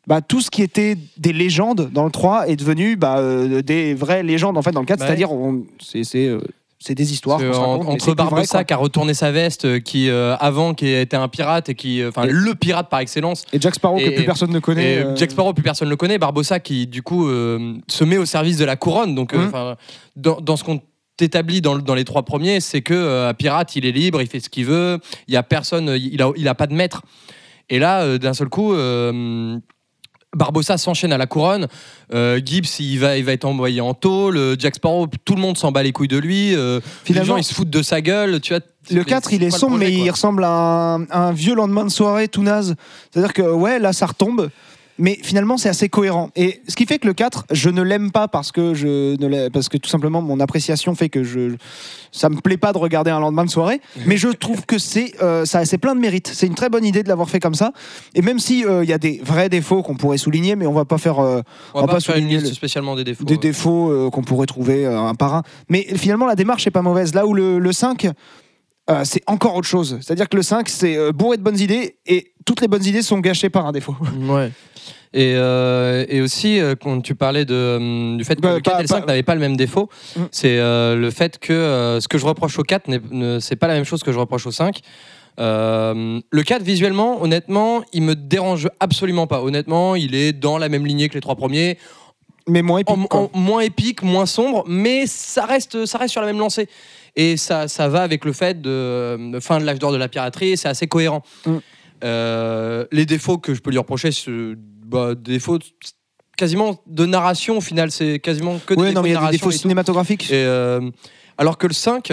bah, 0.06 0.20
tout 0.20 0.40
ce 0.40 0.50
qui 0.50 0.62
était 0.62 0.96
des 1.16 1.32
légendes 1.32 1.90
dans 1.92 2.04
le 2.04 2.10
3 2.10 2.48
est 2.48 2.56
devenu 2.56 2.96
bah, 2.96 3.18
euh, 3.18 3.62
des 3.62 3.94
vraies 3.94 4.22
légendes 4.22 4.56
en 4.56 4.62
fait 4.62 4.70
dans 4.72 4.80
le 4.80 4.86
4. 4.86 5.00
Ouais. 5.00 5.06
C'est-à-dire, 5.06 5.30
c'est 5.80 6.04
c'est, 6.04 6.26
euh, 6.28 6.38
c'est 6.78 6.94
des 6.94 7.12
histoires. 7.12 7.40
En- 7.58 7.78
entre 7.94 8.14
Barbossa 8.14 8.64
qui 8.64 8.72
a 8.72 8.76
retourné 8.76 9.14
sa 9.14 9.32
veste, 9.32 9.64
euh, 9.64 9.80
qui 9.80 10.08
euh, 10.08 10.36
avant 10.36 10.74
qui 10.74 10.88
était 10.88 11.16
un 11.16 11.26
pirate 11.26 11.70
et 11.70 11.74
qui, 11.74 12.04
enfin 12.06 12.24
le 12.26 12.54
pirate 12.54 12.88
par 12.88 13.00
excellence, 13.00 13.44
Et 13.52 13.60
Jack 13.60 13.74
Sparrow, 13.74 13.96
que 13.98 14.10
plus 14.14 14.24
personne 14.24 14.50
ne 14.52 14.58
connaît. 14.60 15.00
Et 15.00 15.04
Jack 15.16 15.30
Sparrow, 15.32 15.52
plus 15.52 15.62
personne 15.64 15.88
ne 15.88 15.90
le 15.90 15.96
connaît. 15.96 16.18
Barbossa, 16.18 16.60
qui 16.60 16.86
du 16.86 17.02
coup 17.02 17.28
se 17.28 18.04
met 18.04 18.18
au 18.18 18.26
service 18.26 18.58
de 18.58 18.64
la 18.64 18.76
couronne. 18.76 19.14
Donc, 19.16 19.34
enfin, 19.34 19.76
dans, 20.14 20.40
dans 20.40 20.56
ce 20.56 20.62
qu'on 20.64 20.80
établit 21.18 21.62
dans, 21.62 21.78
dans 21.78 21.94
les 21.94 22.04
trois 22.04 22.22
premiers, 22.24 22.60
c'est 22.60 22.82
que 22.82 23.32
pirate, 23.32 23.74
il 23.74 23.86
est 23.86 23.92
libre, 23.92 24.20
il 24.20 24.28
fait 24.28 24.38
ce 24.40 24.50
qu'il 24.50 24.66
veut. 24.66 24.98
Il 25.26 25.34
y 25.34 25.36
a 25.38 25.42
personne, 25.42 25.96
il 25.98 26.20
a, 26.22 26.30
il 26.36 26.46
a 26.46 26.54
pas 26.54 26.66
de 26.68 26.74
maître. 26.74 27.02
Et 27.70 27.78
là, 27.80 28.18
d'un 28.18 28.34
seul 28.34 28.48
coup. 28.50 28.72
Barbossa 30.36 30.78
s'enchaîne 30.78 31.12
à 31.12 31.18
la 31.18 31.26
couronne. 31.26 31.66
Euh, 32.14 32.40
Gibbs, 32.44 32.78
il 32.78 32.98
va, 32.98 33.16
il 33.16 33.24
va 33.24 33.32
être 33.32 33.44
envoyé 33.44 33.80
en 33.80 33.94
tôle. 33.94 34.36
Euh, 34.36 34.56
Jack 34.58 34.76
Sparrow, 34.76 35.08
tout 35.24 35.34
le 35.34 35.40
monde 35.40 35.56
s'en 35.56 35.72
bat 35.72 35.82
les 35.82 35.92
couilles 35.92 36.08
de 36.08 36.18
lui. 36.18 36.54
Euh, 36.54 36.76
les 36.76 36.82
Finalement, 37.04 37.34
gens, 37.34 37.36
ils 37.38 37.44
se 37.44 37.54
foutent 37.54 37.70
de 37.70 37.82
sa 37.82 38.00
gueule. 38.00 38.40
Tu 38.40 38.52
vois, 38.52 38.62
Le 38.90 38.98
Mais 38.98 39.04
4, 39.04 39.30
c'est 39.30 39.36
il 39.36 39.42
est 39.42 39.50
sombre, 39.50 39.76
projet, 39.76 39.90
mais 39.90 39.98
il 39.98 40.10
ressemble 40.10 40.44
à 40.44 40.50
un, 40.50 41.04
à 41.04 41.28
un 41.28 41.32
vieux 41.32 41.54
lendemain 41.54 41.84
de 41.84 41.90
soirée 41.90 42.28
tout 42.28 42.42
naze. 42.42 42.76
C'est-à-dire 43.10 43.32
que, 43.32 43.42
ouais, 43.42 43.78
là, 43.78 43.92
ça 43.92 44.06
retombe. 44.06 44.50
Mais 44.98 45.18
finalement, 45.22 45.58
c'est 45.58 45.68
assez 45.68 45.88
cohérent. 45.88 46.30
Et 46.36 46.62
ce 46.68 46.74
qui 46.76 46.86
fait 46.86 46.98
que 46.98 47.06
le 47.06 47.12
4, 47.12 47.44
je 47.52 47.68
ne 47.68 47.82
l'aime 47.82 48.10
pas 48.10 48.28
parce 48.28 48.50
que, 48.52 48.72
je 48.74 49.14
ne 49.20 49.48
parce 49.50 49.68
que 49.68 49.76
tout 49.76 49.90
simplement, 49.90 50.22
mon 50.22 50.40
appréciation 50.40 50.94
fait 50.94 51.08
que 51.10 51.22
je, 51.22 51.54
ça 52.12 52.28
me 52.30 52.36
plaît 52.40 52.56
pas 52.56 52.72
de 52.72 52.78
regarder 52.78 53.10
un 53.10 53.20
lendemain 53.20 53.44
de 53.44 53.50
soirée. 53.50 53.80
Mais 54.06 54.16
je 54.16 54.28
trouve 54.28 54.64
que 54.64 54.78
c'est 54.78 55.12
euh, 55.22 55.44
ça 55.44 55.64
c'est 55.66 55.78
plein 55.78 55.94
de 55.94 56.00
mérite. 56.00 56.28
C'est 56.32 56.46
une 56.46 56.54
très 56.54 56.70
bonne 56.70 56.84
idée 56.84 57.02
de 57.02 57.08
l'avoir 57.08 57.28
fait 57.28 57.40
comme 57.40 57.54
ça. 57.54 57.72
Et 58.14 58.22
même 58.22 58.38
s'il 58.38 58.66
il 58.82 58.88
y 58.88 58.92
a 58.92 58.98
des 58.98 59.20
vrais 59.22 59.48
défauts 59.48 59.82
qu'on 59.82 59.96
pourrait 59.96 60.18
souligner, 60.18 60.56
mais 60.56 60.66
on 60.66 60.72
va 60.72 60.84
pas 60.86 60.98
faire 60.98 61.18
euh, 61.20 61.42
On 61.74 61.80
va 61.80 61.86
va 61.86 61.92
pas 61.94 62.00
faire 62.00 62.16
une 62.16 62.28
liste 62.28 62.46
le- 62.48 62.54
spécialement 62.54 62.96
des 62.96 63.04
défauts. 63.04 63.24
des 63.24 63.36
défauts 63.36 63.90
euh, 63.90 64.10
qu'on 64.10 64.22
pourrait 64.22 64.46
trouver 64.46 64.86
euh, 64.86 64.98
un 64.98 65.14
par 65.14 65.34
un. 65.34 65.42
Mais 65.68 65.86
finalement, 65.96 66.26
la 66.26 66.36
démarche 66.36 66.66
est 66.66 66.70
pas 66.70 66.82
mauvaise. 66.82 67.14
Là 67.14 67.26
où 67.26 67.34
le, 67.34 67.58
le 67.58 67.72
5, 67.72 68.08
euh, 68.90 69.02
c'est 69.04 69.22
encore 69.26 69.54
autre 69.56 69.66
chose. 69.68 69.98
C'est-à-dire 70.00 70.28
que 70.28 70.36
le 70.36 70.42
5, 70.42 70.68
c'est 70.68 70.96
euh, 70.96 71.12
bourré 71.12 71.36
de 71.36 71.42
bonnes 71.42 71.58
idées 71.58 71.96
et 72.06 72.32
toutes 72.44 72.60
les 72.60 72.68
bonnes 72.68 72.84
idées 72.84 73.02
sont 73.02 73.18
gâchées 73.18 73.50
par 73.50 73.66
un 73.66 73.72
défaut. 73.72 73.96
Ouais. 74.20 74.50
Et, 75.14 75.32
euh, 75.36 76.04
et 76.10 76.20
aussi, 76.20 76.60
quand 76.82 77.00
tu 77.00 77.14
parlais 77.14 77.44
de, 77.46 77.76
hum, 77.78 78.16
du 78.18 78.24
fait 78.24 78.36
que 78.36 78.40
Bah, 78.42 78.54
le 78.54 78.60
4 78.60 78.72
pas- 78.74 78.78
et 78.80 78.82
le 78.82 78.88
5 78.88 79.00
pas- 79.00 79.06
n'avaient 79.06 79.22
pas 79.22 79.34
le 79.34 79.40
même 79.40 79.56
défaut, 79.56 79.88
Mm. 80.14 80.20
c'est 80.30 80.56
le 80.58 81.10
fait 81.10 81.38
que 81.38 81.98
ce 82.02 82.06
que 82.08 82.18
je 82.18 82.26
reproche 82.26 82.58
au 82.58 82.62
4, 82.64 82.88
n'est- 82.88 83.00
ne- 83.10 83.38
c'est 83.40 83.56
pas 83.56 83.66
la 83.68 83.74
même 83.74 83.84
chose 83.84 84.02
que 84.02 84.12
je 84.12 84.18
reproche 84.18 84.46
au 84.46 84.50
5. 84.50 84.80
Euh, 85.38 86.20
le 86.30 86.42
4, 86.42 86.62
visuellement, 86.62 87.22
honnêtement, 87.22 87.82
il 87.92 88.02
me 88.02 88.14
dérange 88.14 88.68
absolument 88.80 89.26
pas. 89.26 89.42
Honnêtement, 89.42 89.94
il 89.94 90.14
est 90.14 90.32
dans 90.32 90.58
la 90.58 90.68
même 90.68 90.86
lignée 90.86 91.08
que 91.08 91.14
les 91.14 91.20
trois 91.20 91.36
premiers, 91.36 91.78
Mais 92.46 92.62
moins 92.62 92.78
épique. 92.78 92.96
en, 92.96 93.02
quoi. 93.04 93.30
en 93.32 93.38
moins 93.38 93.60
épique, 93.60 94.02
moins 94.02 94.26
sombre, 94.26 94.64
mais 94.66 95.06
ça 95.06 95.44
reste, 95.46 95.86
ça 95.86 95.98
reste 95.98 96.12
sur 96.12 96.20
la 96.20 96.26
même 96.26 96.38
lancée. 96.38 96.68
Et 97.16 97.36
ça, 97.36 97.66
ça 97.66 97.88
va 97.88 98.02
avec 98.02 98.24
le 98.24 98.32
fait 98.32 98.60
de, 98.60 99.32
de 99.32 99.40
fin 99.40 99.58
de 99.58 99.64
l'âge 99.64 99.78
d'or 99.78 99.92
de 99.92 99.96
la 99.96 100.08
piraterie, 100.08 100.56
c'est 100.56 100.68
assez 100.68 100.86
cohérent. 100.86 101.22
Mm. 101.46 101.56
Euh, 102.04 102.84
les 102.92 103.06
défauts 103.06 103.38
que 103.38 103.54
je 103.54 103.60
peux 103.60 103.70
lui 103.70 103.78
reprocher, 103.78 104.12
c'est 104.12 104.30
bah, 104.84 105.14
défauts 105.14 105.58
quasiment 106.36 106.80
de 106.86 107.06
narration 107.06 107.58
au 107.58 107.60
final, 107.60 107.90
c'est 107.90 108.18
quasiment 108.18 108.60
que 108.64 108.74
des 108.74 108.80
Ouais, 108.80 108.88
défauts 108.88 108.94
non, 108.96 109.02
mais 109.02 109.08
il 109.08 109.12
y 109.12 109.14
de 109.14 109.18
a 109.18 109.20
des 109.20 109.24
narration 109.24 109.46
défauts 109.46 109.50
et 109.50 109.58
cinématographiques. 109.58 110.30
Et, 110.30 110.34
euh, 110.34 110.90
alors 111.38 111.56
que 111.58 111.66
le 111.66 111.72
5, 111.72 112.12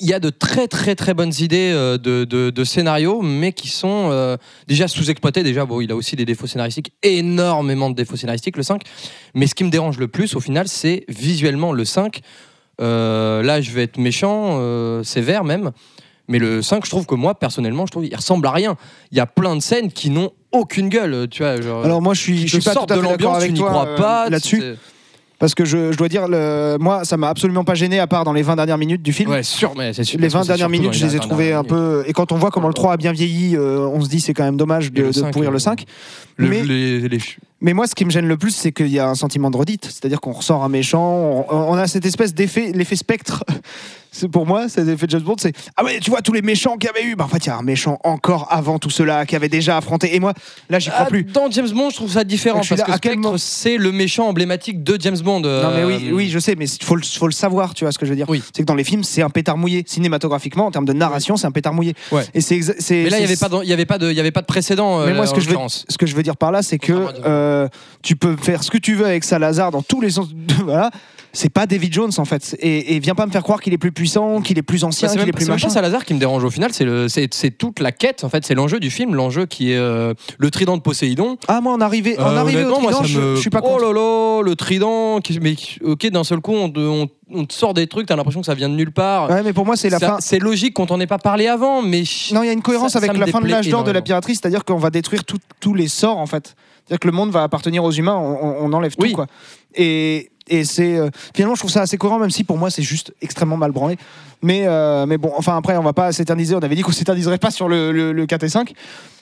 il 0.00 0.08
y 0.08 0.12
a 0.12 0.18
de 0.18 0.30
très 0.30 0.66
très 0.66 0.96
très 0.96 1.14
bonnes 1.14 1.32
idées 1.38 1.70
euh, 1.72 1.96
de, 1.96 2.24
de, 2.24 2.50
de 2.50 2.64
scénario, 2.64 3.22
mais 3.22 3.52
qui 3.52 3.68
sont 3.68 4.08
euh, 4.10 4.36
déjà 4.66 4.88
sous-exploitées. 4.88 5.44
Déjà, 5.44 5.64
bon, 5.64 5.80
il 5.80 5.92
a 5.92 5.96
aussi 5.96 6.16
des 6.16 6.24
défauts 6.24 6.48
scénaristiques, 6.48 6.92
énormément 7.02 7.88
de 7.88 7.94
défauts 7.94 8.16
scénaristiques, 8.16 8.56
le 8.56 8.64
5. 8.64 8.82
Mais 9.34 9.46
ce 9.46 9.54
qui 9.54 9.62
me 9.62 9.70
dérange 9.70 9.98
le 9.98 10.08
plus, 10.08 10.34
au 10.34 10.40
final, 10.40 10.66
c'est 10.66 11.04
visuellement 11.08 11.72
le 11.72 11.84
5. 11.84 12.20
Euh, 12.80 13.42
là, 13.42 13.60
je 13.60 13.70
vais 13.70 13.82
être 13.84 13.98
méchant, 13.98 14.56
euh, 14.58 15.02
sévère 15.02 15.44
même. 15.44 15.70
Mais 16.28 16.38
le 16.38 16.62
5, 16.62 16.84
je 16.84 16.90
trouve 16.90 17.04
que 17.04 17.14
moi, 17.14 17.34
personnellement, 17.34 17.84
je 17.86 17.90
trouve 17.90 18.04
qu'il 18.04 18.14
ressemble 18.16 18.46
à 18.46 18.52
rien. 18.52 18.76
Il 19.10 19.18
y 19.18 19.20
a 19.20 19.26
plein 19.26 19.56
de 19.56 19.60
scènes 19.60 19.90
qui 19.92 20.08
n'ont 20.08 20.30
aucune 20.52 20.88
gueule, 20.88 21.26
tu 21.30 21.42
vois. 21.42 21.60
Genre, 21.60 21.84
Alors 21.84 22.00
moi, 22.00 22.14
je 22.14 22.20
suis, 22.20 22.46
je 22.46 22.58
suis 22.58 22.64
pas 22.64 22.74
tout 22.74 22.80
à 22.80 22.86
de 22.86 22.92
fait 22.92 22.96
d'accord 22.96 23.10
l'ambiance, 23.12 23.36
avec 23.36 23.48
tu 23.48 23.52
n'y 23.54 23.58
toi 23.58 23.68
crois 23.70 23.88
euh, 23.88 23.96
pas 23.96 24.30
là-dessus, 24.30 24.62
parce 25.38 25.54
que 25.54 25.64
je, 25.64 25.90
je 25.90 25.96
dois 25.98 26.08
dire, 26.08 26.28
le, 26.28 26.76
moi, 26.78 27.04
ça 27.04 27.16
m'a 27.16 27.28
absolument 27.28 27.64
pas 27.64 27.74
gêné 27.74 27.98
à 27.98 28.06
part 28.06 28.22
dans 28.24 28.32
les 28.32 28.42
20 28.42 28.54
dernières 28.56 28.78
minutes 28.78 29.02
du 29.02 29.12
film. 29.12 29.30
Ouais, 29.30 29.42
sûr, 29.42 29.72
mais 29.76 29.92
c'est 29.92 30.04
sûr. 30.04 30.18
Les 30.20 30.28
parce 30.28 30.32
que 30.34 30.38
20 30.38 30.42
c'est 30.44 30.48
dernières 30.48 30.68
minutes, 30.68 30.92
je 30.92 31.04
les 31.06 31.16
ai 31.16 31.18
20 31.18 31.22
trouvées 31.26 31.52
un 31.52 31.64
peu. 31.64 32.04
Et 32.06 32.12
quand 32.12 32.30
on 32.32 32.36
voit 32.36 32.50
comment 32.52 32.68
le 32.68 32.74
3 32.74 32.92
a 32.92 32.96
bien 32.96 33.12
vieilli, 33.12 33.56
euh, 33.56 33.80
on 33.80 34.00
se 34.00 34.08
dit 34.08 34.20
c'est 34.20 34.32
quand 34.34 34.44
même 34.44 34.56
dommage 34.56 34.92
de, 34.92 35.02
de 35.08 35.12
5, 35.12 35.32
pourrir 35.32 35.50
le 35.50 35.58
5. 35.58 35.84
Le- 36.36 36.48
Mais- 36.48 36.62
les- 36.62 37.08
les- 37.08 37.18
Mais 37.62 37.72
moi, 37.72 37.86
ce 37.86 37.94
qui 37.94 38.04
me 38.04 38.10
gêne 38.10 38.26
le 38.26 38.36
plus, 38.36 38.50
c'est 38.50 38.72
qu'il 38.72 38.88
y 38.88 38.98
a 38.98 39.08
un 39.08 39.14
sentiment 39.14 39.50
de 39.50 39.56
redite. 39.56 39.84
C'est-à-dire 39.86 40.20
qu'on 40.20 40.32
ressort 40.32 40.62
un 40.64 40.68
méchant, 40.68 41.46
on, 41.48 41.54
on 41.56 41.74
a 41.74 41.86
cette 41.86 42.04
espèce 42.04 42.34
d'effet, 42.34 42.72
l'effet 42.74 42.96
spectre. 42.96 43.44
C'est 44.14 44.28
pour 44.28 44.44
moi, 44.46 44.68
cet 44.68 44.86
effet 44.88 45.06
James 45.08 45.22
Bond, 45.22 45.36
c'est 45.38 45.54
ah 45.74 45.82
ouais, 45.82 45.98
tu 45.98 46.10
vois 46.10 46.20
tous 46.20 46.34
les 46.34 46.42
méchants 46.42 46.76
qu'il 46.76 46.90
y 46.94 46.98
avait 46.98 47.08
eu. 47.10 47.16
Bah, 47.16 47.24
en 47.24 47.28
fait, 47.28 47.46
il 47.46 47.48
y 47.48 47.50
a 47.50 47.56
un 47.56 47.62
méchant 47.62 47.98
encore 48.04 48.46
avant 48.50 48.78
tout 48.78 48.90
cela 48.90 49.24
qui 49.24 49.34
avait 49.36 49.48
déjà 49.48 49.78
affronté. 49.78 50.14
Et 50.14 50.20
moi, 50.20 50.34
là, 50.68 50.78
j'y 50.78 50.90
crois 50.90 51.06
Ah, 51.06 51.08
plus. 51.08 51.24
Dans 51.24 51.50
James 51.50 51.70
Bond, 51.70 51.88
je 51.88 51.94
trouve 51.96 52.10
ça 52.12 52.22
différent 52.22 52.58
parce 52.58 52.68
là, 52.72 52.84
que 52.84 52.92
Spectre, 52.92 53.36
c'est 53.38 53.78
le 53.78 53.90
méchant 53.90 54.28
emblématique 54.28 54.84
de 54.84 54.98
James 55.00 55.16
Bond. 55.18 55.40
Non 55.40 55.70
mais 55.74 55.84
oui, 55.84 56.08
euh, 56.10 56.12
oui, 56.12 56.28
je 56.28 56.38
sais, 56.38 56.56
mais 56.58 56.66
il 56.68 56.84
faut, 56.84 56.96
le- 56.96 57.02
faut 57.02 57.24
le 57.26 57.32
savoir, 57.32 57.72
tu 57.72 57.84
vois 57.86 57.92
ce 57.92 57.96
que 57.98 58.04
je 58.04 58.10
veux 58.10 58.16
dire. 58.16 58.26
Oui. 58.28 58.42
C'est 58.54 58.64
que 58.64 58.66
dans 58.66 58.74
les 58.74 58.84
films, 58.84 59.02
c'est 59.02 59.22
un 59.22 59.30
pétard 59.30 59.56
mouillé. 59.56 59.82
Cinématographiquement, 59.86 60.66
en 60.66 60.70
termes 60.70 60.84
de 60.84 60.92
narration, 60.92 61.38
c'est 61.38 61.46
un 61.46 61.50
pétard 61.50 61.72
mouillé. 61.72 61.94
Ouais. 62.10 62.26
Et 62.34 62.42
c'est, 62.42 62.56
Mais 62.58 62.60
là, 62.60 62.68
il 62.68 63.04
n'y 63.04 63.10
c'est- 63.10 63.22
avait, 63.22 63.36
pas 63.36 63.48
de- 63.48 63.62
il 63.64 63.70
y 63.70 63.72
avait, 63.72 63.86
pas 63.86 63.96
de- 63.96 64.10
il 64.10 64.16
y 64.18 64.20
avait 64.20 64.30
pas 64.30 64.42
de 64.42 64.46
précédent. 64.46 65.00
euh, 65.00 65.06
Mais 65.06 65.14
moi, 65.14 65.24
ce 65.26 65.32
que, 65.32 65.40
je 65.40 65.48
veux, 65.48 65.56
ce 65.88 65.96
que 65.96 66.04
je 66.04 66.14
veux 66.14 66.22
dire 66.22 66.36
par 66.36 66.52
là, 66.52 66.60
c'est 66.62 66.78
que 66.78 66.92
James 66.92 67.12
euh, 67.52 67.68
tu 68.02 68.16
peux 68.16 68.36
faire 68.36 68.62
ce 68.64 68.70
que 68.70 68.78
tu 68.78 68.94
veux 68.94 69.06
avec 69.06 69.24
Salazar 69.24 69.70
dans 69.70 69.82
tous 69.82 70.00
les 70.00 70.10
sens. 70.10 70.28
voilà. 70.64 70.90
c'est 71.32 71.48
pas 71.48 71.66
David 71.66 71.92
Jones 71.92 72.10
en 72.18 72.24
fait. 72.24 72.56
Et, 72.60 72.94
et 72.96 72.98
viens 73.00 73.14
pas 73.14 73.24
me 73.26 73.30
faire 73.32 73.42
croire 73.42 73.60
qu'il 73.60 73.72
est 73.72 73.78
plus 73.78 73.92
puissant, 73.92 74.40
qu'il 74.42 74.58
est 74.58 74.62
plus 74.62 74.84
ancien, 74.84 75.08
Bah, 75.08 75.14
c'est 75.14 75.20
qu'il 75.20 75.28
est 75.28 75.32
plus 75.32 75.44
c'est 75.46 75.50
machin. 75.50 75.68
Salazar 75.70 76.04
qui 76.04 76.12
me 76.14 76.18
dérange 76.18 76.44
au 76.44 76.50
final, 76.50 76.72
c'est 76.72 76.84
le- 76.84 77.08
c'est 77.08 77.32
c'est 77.32 77.50
toute 77.50 77.80
la 77.80 77.92
quête 77.92 78.24
en 78.24 78.28
fait, 78.28 78.44
c'est 78.44 78.54
l'enjeu 78.54 78.80
du 78.80 78.90
film, 78.90 79.14
l'enjeu 79.14 79.46
qui 79.46 79.72
est 79.72 79.76
euh, 79.78 80.12
le 80.38 80.50
trident 80.50 80.76
de 80.76 80.82
Poséidon. 80.82 81.36
Ah 81.48 81.60
moi 81.60 81.72
en 81.72 81.80
arrivé, 81.80 82.18
en 82.18 82.26
Euh, 82.32 82.36
arrivé 82.36 82.64
au 82.64 82.68
moi, 82.80 82.92
trident, 82.92 82.98
ça 82.98 83.04
je, 83.06 83.18
me- 83.20 83.34
je 83.36 83.40
suis 83.40 83.50
pas 83.50 83.60
Oh 83.64 83.78
là 83.78 83.92
là, 83.92 84.42
le 84.42 84.54
trident, 84.56 85.20
qui- 85.20 85.38
mais 85.40 85.54
ok 85.84 86.06
d'un 86.10 86.24
seul 86.24 86.40
coup 86.40 86.52
on 86.52 86.68
te, 86.70 86.78
on- 86.80 87.08
on 87.34 87.46
te 87.46 87.54
sort 87.54 87.72
des 87.72 87.86
trucs, 87.86 88.06
t'as 88.08 88.16
l'impression 88.16 88.40
que 88.40 88.46
ça 88.46 88.52
vient 88.54 88.68
de 88.68 88.74
nulle 88.74 88.92
part. 88.92 89.30
Ouais, 89.30 89.42
mais 89.42 89.54
pour 89.54 89.64
moi 89.64 89.76
c'est 89.76 89.88
la 89.88 89.98
Ça- 89.98 90.06
fin. 90.06 90.16
C'est 90.20 90.38
logique 90.38 90.74
qu'on 90.74 90.84
t'en 90.84 91.00
ait 91.00 91.06
pas 91.06 91.16
parlé 91.18 91.46
avant, 91.46 91.80
mais 91.80 92.02
Non, 92.32 92.42
il 92.42 92.46
y 92.46 92.50
a 92.50 92.52
une 92.52 92.60
cohérence 92.60 92.92
Ça- 92.92 92.98
avec 92.98 93.10
ça 93.12 93.16
la 93.18 93.26
fin 93.26 93.40
de 93.40 93.46
l'âge 93.48 93.68
d'or 93.68 93.84
de 93.84 93.90
la 93.90 94.02
piraterie, 94.02 94.34
c'est-à-dire 94.34 94.66
qu'on 94.66 94.76
va 94.76 94.90
détruire 94.90 95.22
tous 95.24 95.72
les 95.74 95.88
sorts 95.88 96.18
en 96.18 96.26
fait. 96.26 96.54
C'est-à-dire 96.86 97.00
que 97.00 97.08
le 97.08 97.12
monde 97.12 97.30
va 97.30 97.42
appartenir 97.42 97.84
aux 97.84 97.92
humains, 97.92 98.16
on, 98.16 98.72
enlève 98.72 98.92
Oui. 98.98 99.10
tout 99.10 99.16
quoi. 99.16 99.26
Et, 99.74 100.30
et 100.48 100.64
c'est 100.64 100.98
euh, 100.98 101.10
finalement 101.34 101.54
je 101.54 101.60
trouve 101.60 101.70
ça 101.70 101.82
assez 101.82 101.96
cohérent, 101.96 102.18
même 102.18 102.30
si 102.30 102.44
pour 102.44 102.58
moi 102.58 102.70
c'est 102.70 102.82
juste 102.82 103.14
extrêmement 103.22 103.56
mal 103.56 103.70
branlé. 103.72 103.96
Mais 104.42 104.64
euh, 104.66 105.06
mais 105.06 105.18
bon, 105.18 105.32
enfin 105.36 105.56
après 105.56 105.76
on 105.76 105.82
va 105.82 105.92
pas 105.92 106.12
s'éterniser. 106.12 106.54
On 106.54 106.58
avait 106.58 106.74
dit 106.74 106.82
qu'on 106.82 106.92
s'éterniserait 106.92 107.38
pas 107.38 107.50
sur 107.50 107.68
le, 107.68 107.92
le, 107.92 108.12
le 108.12 108.26
4 108.26 108.42
et 108.44 108.48
5, 108.48 108.72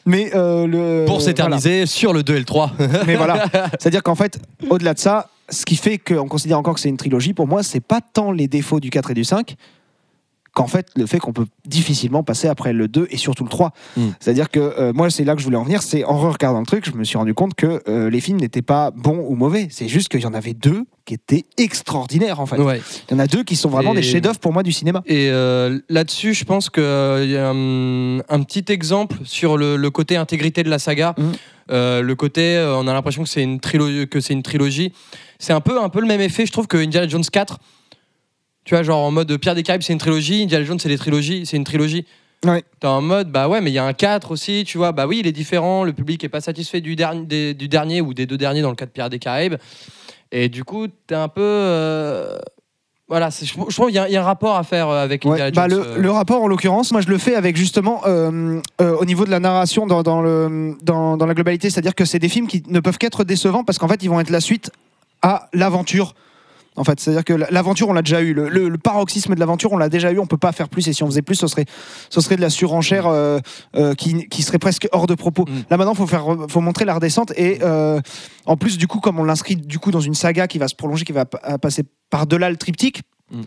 mais 0.06 0.30
euh, 0.34 0.66
le 0.66 1.04
pour 1.06 1.20
s'éterniser 1.20 1.86
sur 1.86 2.12
le 2.12 2.22
2 2.22 2.34
et 2.34 2.38
le 2.38 2.44
3. 2.44 2.72
voilà. 2.78 3.04
Mais 3.06 3.16
voilà, 3.16 3.44
c'est-à-dire 3.78 4.02
qu'en 4.02 4.14
fait 4.14 4.40
au-delà 4.70 4.94
de 4.94 4.98
ça, 4.98 5.28
ce 5.50 5.66
qui 5.66 5.76
fait 5.76 5.98
qu'on 5.98 6.28
considère 6.28 6.58
encore 6.58 6.74
que 6.74 6.80
c'est 6.80 6.88
une 6.88 6.96
trilogie, 6.96 7.34
pour 7.34 7.46
moi 7.46 7.62
c'est 7.62 7.80
pas 7.80 8.00
tant 8.00 8.32
les 8.32 8.48
défauts 8.48 8.80
du 8.80 8.88
4 8.90 9.10
et 9.10 9.14
du 9.14 9.24
5 9.24 9.56
qu'en 10.54 10.66
fait 10.66 10.88
le 10.96 11.06
fait 11.06 11.18
qu'on 11.18 11.32
peut 11.32 11.46
difficilement 11.66 12.22
passer 12.22 12.48
après 12.48 12.72
le 12.72 12.88
2 12.88 13.06
et 13.10 13.16
surtout 13.16 13.44
le 13.44 13.50
3. 13.50 13.72
Mm. 13.96 14.08
C'est-à-dire 14.18 14.50
que 14.50 14.58
euh, 14.60 14.92
moi 14.92 15.08
c'est 15.10 15.24
là 15.24 15.34
que 15.34 15.40
je 15.40 15.44
voulais 15.44 15.56
en 15.56 15.62
venir, 15.64 15.82
c'est 15.82 16.04
en 16.04 16.16
regardant 16.18 16.60
le 16.60 16.66
truc, 16.66 16.84
je 16.86 16.92
me 16.96 17.04
suis 17.04 17.16
rendu 17.18 17.34
compte 17.34 17.54
que 17.54 17.82
euh, 17.88 18.10
les 18.10 18.20
films 18.20 18.38
n'étaient 18.40 18.62
pas 18.62 18.90
bons 18.90 19.24
ou 19.28 19.34
mauvais, 19.36 19.68
c'est 19.70 19.88
juste 19.88 20.08
qu'il 20.08 20.20
y 20.20 20.26
en 20.26 20.34
avait 20.34 20.54
deux 20.54 20.84
qui 21.04 21.14
étaient 21.14 21.44
extraordinaires 21.56 22.40
en 22.40 22.46
fait. 22.46 22.58
ouais. 22.58 22.80
Il 23.08 23.12
y 23.12 23.16
en 23.16 23.18
a 23.20 23.26
deux 23.26 23.42
qui 23.44 23.56
sont 23.56 23.68
vraiment 23.68 23.92
Et- 23.92 23.96
des 23.96 24.02
chefs-d'œuvre 24.02 24.38
pour 24.38 24.52
moi 24.52 24.62
du 24.62 24.72
cinéma. 24.72 25.02
Et 25.06 25.28
euh, 25.30 25.78
là-dessus, 25.88 26.34
je 26.34 26.44
pense 26.44 26.68
qu'il 26.70 26.82
y 26.82 27.36
a 27.36 27.48
un, 27.50 28.18
un 28.18 28.42
petit 28.42 28.64
exemple 28.72 29.16
sur 29.24 29.56
le, 29.56 29.76
le 29.76 29.90
côté 29.90 30.16
intégrité 30.16 30.62
de 30.62 30.68
la 30.70 30.78
saga. 30.78 31.14
Euh, 31.70 32.02
le 32.02 32.14
côté, 32.16 32.56
euh, 32.56 32.76
on 32.76 32.86
a 32.88 32.92
l'impression 32.92 33.22
que 33.22 33.28
c'est 33.28 33.42
une 33.42 33.60
trilogie, 33.60 34.08
que 34.08 34.20
c'est 34.20 34.32
une 34.34 34.42
trilogie. 34.42 34.92
C'est 35.38 35.52
un 35.52 35.60
peu, 35.60 35.80
un 35.80 35.88
peu 35.88 36.00
le 36.00 36.06
même 36.06 36.20
effet, 36.20 36.44
je 36.44 36.52
trouve, 36.52 36.66
que 36.66 36.76
Indiana 36.76 37.06
Jones 37.08 37.22
4. 37.24 37.58
Tu 38.64 38.74
vois, 38.74 38.82
genre 38.82 39.04
en 39.04 39.10
mode 39.10 39.36
Pierre 39.38 39.54
des 39.54 39.62
Caraïbes, 39.62 39.82
c'est 39.82 39.92
une 39.92 39.98
trilogie. 39.98 40.42
Indiana 40.42 40.64
Jones, 40.64 40.78
c'est 40.78 40.88
des 40.88 40.98
trilogies, 40.98 41.46
c'est 41.46 41.56
une 41.56 41.64
trilogie. 41.64 42.04
Ouais. 42.44 42.62
T'es 42.78 42.86
en 42.86 43.02
mode, 43.02 43.30
bah 43.30 43.48
ouais, 43.48 43.60
mais 43.60 43.70
il 43.70 43.74
y 43.74 43.78
a 43.78 43.84
un 43.84 43.92
4 43.92 44.30
aussi, 44.30 44.64
tu 44.66 44.78
vois. 44.78 44.92
Bah 44.92 45.06
oui, 45.06 45.18
il 45.20 45.26
est 45.26 45.32
différent. 45.32 45.84
Le 45.84 45.92
public 45.92 46.22
est 46.24 46.28
pas 46.28 46.40
satisfait 46.40 46.80
du, 46.80 46.96
dernier 46.96 47.26
des- 47.26 47.54
du 47.54 47.68
dernier 47.68 48.00
ou 48.00 48.14
des 48.14 48.26
deux 48.26 48.38
derniers 48.38 48.62
dans 48.62 48.70
le 48.70 48.76
cas 48.76 48.86
de 48.86 48.90
Pierre 48.90 49.10
des 49.10 49.18
Caraïbes. 49.18 49.56
Et 50.32 50.48
du 50.48 50.64
coup, 50.64 50.86
t'es 51.06 51.14
un 51.14 51.28
peu. 51.28 51.40
euh, 51.42 52.38
Voilà, 53.08 53.28
je 53.30 53.50
trouve 53.52 53.66
je 53.70 53.74
trouve 53.74 53.86
qu'il 53.88 53.96
y, 53.96 53.98
a- 53.98 54.08
il 54.08 54.12
y 54.12 54.16
a 54.16 54.22
un 54.22 54.24
rapport 54.24 54.54
à 54.56 54.62
faire 54.62 54.88
euh, 54.88 55.02
avec 55.02 55.24
Ouais, 55.24 55.32
Indiana 55.32 55.50
bah, 55.50 55.66
Jones. 55.68 55.82
le, 55.82 55.90
euh. 55.90 55.98
le 55.98 56.10
rapport, 56.12 56.42
en 56.42 56.46
l'occurrence, 56.46 56.92
moi 56.92 57.00
je 57.00 57.08
le 57.08 57.18
fais 57.18 57.34
avec 57.34 57.56
justement 57.56 58.02
euh, 58.06 58.60
euh, 58.80 58.96
au 58.96 59.04
niveau 59.04 59.24
de 59.24 59.30
la 59.30 59.40
narration 59.40 59.86
dans, 59.88 60.04
dans 60.04 60.22
le, 60.22 60.76
dans, 60.82 61.16
dans 61.16 61.26
la 61.26 61.34
globalité, 61.34 61.70
c'est-à-dire 61.70 61.96
que 61.96 62.04
c'est 62.04 62.20
des 62.20 62.28
films 62.28 62.46
qui 62.46 62.62
ne 62.68 62.78
peuvent 62.78 62.98
qu'être 62.98 63.24
décevants 63.24 63.64
parce 63.64 63.78
qu'en 63.78 63.88
fait 63.88 64.00
ils 64.04 64.08
vont 64.08 64.20
être 64.20 64.30
la 64.30 64.40
suite 64.40 64.70
à 65.22 65.48
l'aventure. 65.52 66.14
En 66.76 66.84
fait, 66.84 67.00
c'est-à-dire 67.00 67.24
que 67.24 67.32
l'aventure, 67.32 67.88
on 67.88 67.92
l'a 67.92 68.00
déjà 68.02 68.22
eu. 68.22 68.32
Le, 68.32 68.48
le- 68.48 68.68
le 68.68 68.78
paroxysme 68.78 69.34
de 69.34 69.40
l'aventure, 69.40 69.72
on 69.72 69.76
l'a 69.76 69.88
déjà 69.88 70.12
eu. 70.12 70.18
On 70.20 70.26
peut 70.26 70.36
pas 70.38 70.52
faire 70.52 70.68
plus. 70.68 70.86
Et 70.88 70.92
si 70.92 71.02
on 71.02 71.06
faisait 71.06 71.20
plus, 71.20 71.34
ce 71.34 71.48
serait, 71.48 71.64
ce 72.10 72.20
serait 72.20 72.36
de 72.36 72.40
la 72.40 72.48
surenchère 72.48 73.06
euh, 73.08 73.38
euh, 73.74 73.94
qui, 73.94 74.28
qui 74.28 74.42
serait 74.42 74.58
presque 74.60 74.88
hors 74.92 75.06
de 75.08 75.14
propos. 75.14 75.44
Mm. 75.48 75.62
Là 75.68 75.76
maintenant, 75.76 75.94
faut 75.94 76.06
faire, 76.06 76.24
faut 76.48 76.60
montrer 76.60 76.84
la 76.84 76.94
redescente. 76.94 77.32
Et 77.36 77.58
euh, 77.62 78.00
en 78.46 78.56
plus, 78.56 78.78
du 78.78 78.86
coup, 78.86 79.00
comme 79.00 79.18
on 79.18 79.24
l'inscrit 79.24 79.56
du 79.56 79.78
coup 79.80 79.90
dans 79.90 80.00
une 80.00 80.14
saga 80.14 80.46
qui 80.46 80.58
va 80.58 80.68
se 80.68 80.74
prolonger, 80.76 81.04
qui 81.04 81.12
va 81.12 81.24
pa- 81.24 81.58
passer 81.58 81.82
par 82.08 82.26
delà 82.26 82.48
le 82.50 82.56
triptyque, 82.56 83.02
Mm. 83.32 83.42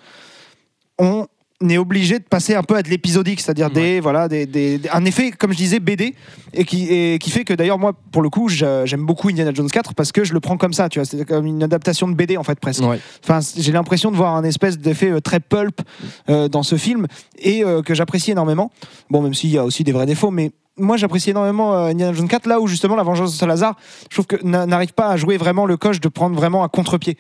on 1.00 1.28
est 1.70 1.78
obligé 1.78 2.20
de 2.20 2.24
passer 2.26 2.56
un 2.56 2.64
peu 2.64 2.76
à 2.76 2.82
de 2.84 2.90
l'épisodique, 2.90 3.40
c'est-à-dire 3.40 3.70
des 3.70 4.00
voilà 4.02 4.28
des, 4.28 4.46
des- 4.46 4.82
un 4.92 5.06
effet 5.06 5.32
comme 5.32 5.52
je 5.54 5.58
disais 5.58 5.80
BD 5.80 6.14
et 6.54 6.66
qui 6.66 6.88
et 6.92 7.20
qui 7.20 7.30
fait 7.30 7.46
que 7.46 7.54
d'ailleurs 7.54 7.80
moi 7.80 7.94
pour 8.12 8.22
le 8.22 8.30
coup 8.30 8.50
j'aime 8.50 9.06
beaucoup 9.06 9.30
Indiana 9.30 9.52
Jones 9.54 9.70
4 9.70 9.94
parce 9.94 10.12
que 10.12 10.24
je 10.26 10.34
le 10.34 10.40
prends 10.42 10.58
comme 10.58 10.74
ça, 10.74 10.90
tu 10.90 11.00
vois, 11.00 11.06
c'est 11.06 11.24
comme 11.26 11.46
une 11.46 11.64
adaptation 11.64 12.08
de 12.10 12.14
BD 12.16 12.36
en 12.38 12.44
fait 12.44 12.60
presque. 12.60 12.84
Ouais. 12.84 13.00
Enfin, 13.24 13.40
j'ai 13.58 13.72
l'impression 13.72 14.12
de 14.12 14.18
voir 14.18 14.36
un 14.36 14.44
espèce 14.44 14.78
d'effet 14.78 15.10
euh, 15.12 15.22
très 15.22 15.40
pulp 15.40 15.80
euh, 16.30 16.48
dans 16.50 16.64
ce 16.64 16.76
film 16.76 17.08
et 17.40 17.64
euh, 17.64 17.82
que 17.82 17.94
j'apprécie 17.96 18.32
énormément. 18.32 18.72
Bon, 19.10 19.22
même 19.22 19.34
s'il 19.34 19.52
y 19.52 19.58
a 19.58 19.64
aussi 19.64 19.84
des 19.84 19.92
vrais 19.94 20.06
défauts, 20.06 20.32
mais 20.32 20.52
moi 20.78 20.98
j'apprécie 20.98 21.30
énormément 21.30 21.74
euh, 21.76 21.88
Indiana 21.92 22.14
Jones 22.14 22.28
4 22.28 22.48
là 22.48 22.60
où 22.60 22.68
justement 22.68 22.96
la 22.96 23.04
vengeance 23.04 23.32
de 23.32 23.38
Salazar, 23.38 23.78
je 24.10 24.16
trouve 24.16 24.26
que 24.26 24.36
n'a- 24.44 24.66
n'arrive 24.66 24.94
pas 24.94 25.10
à 25.10 25.18
jouer 25.18 25.38
vraiment 25.38 25.66
le 25.66 25.78
coche 25.78 26.02
de 26.02 26.10
prendre 26.10 26.36
vraiment 26.36 26.64
un 26.64 26.68
contre-pied. 26.68 27.18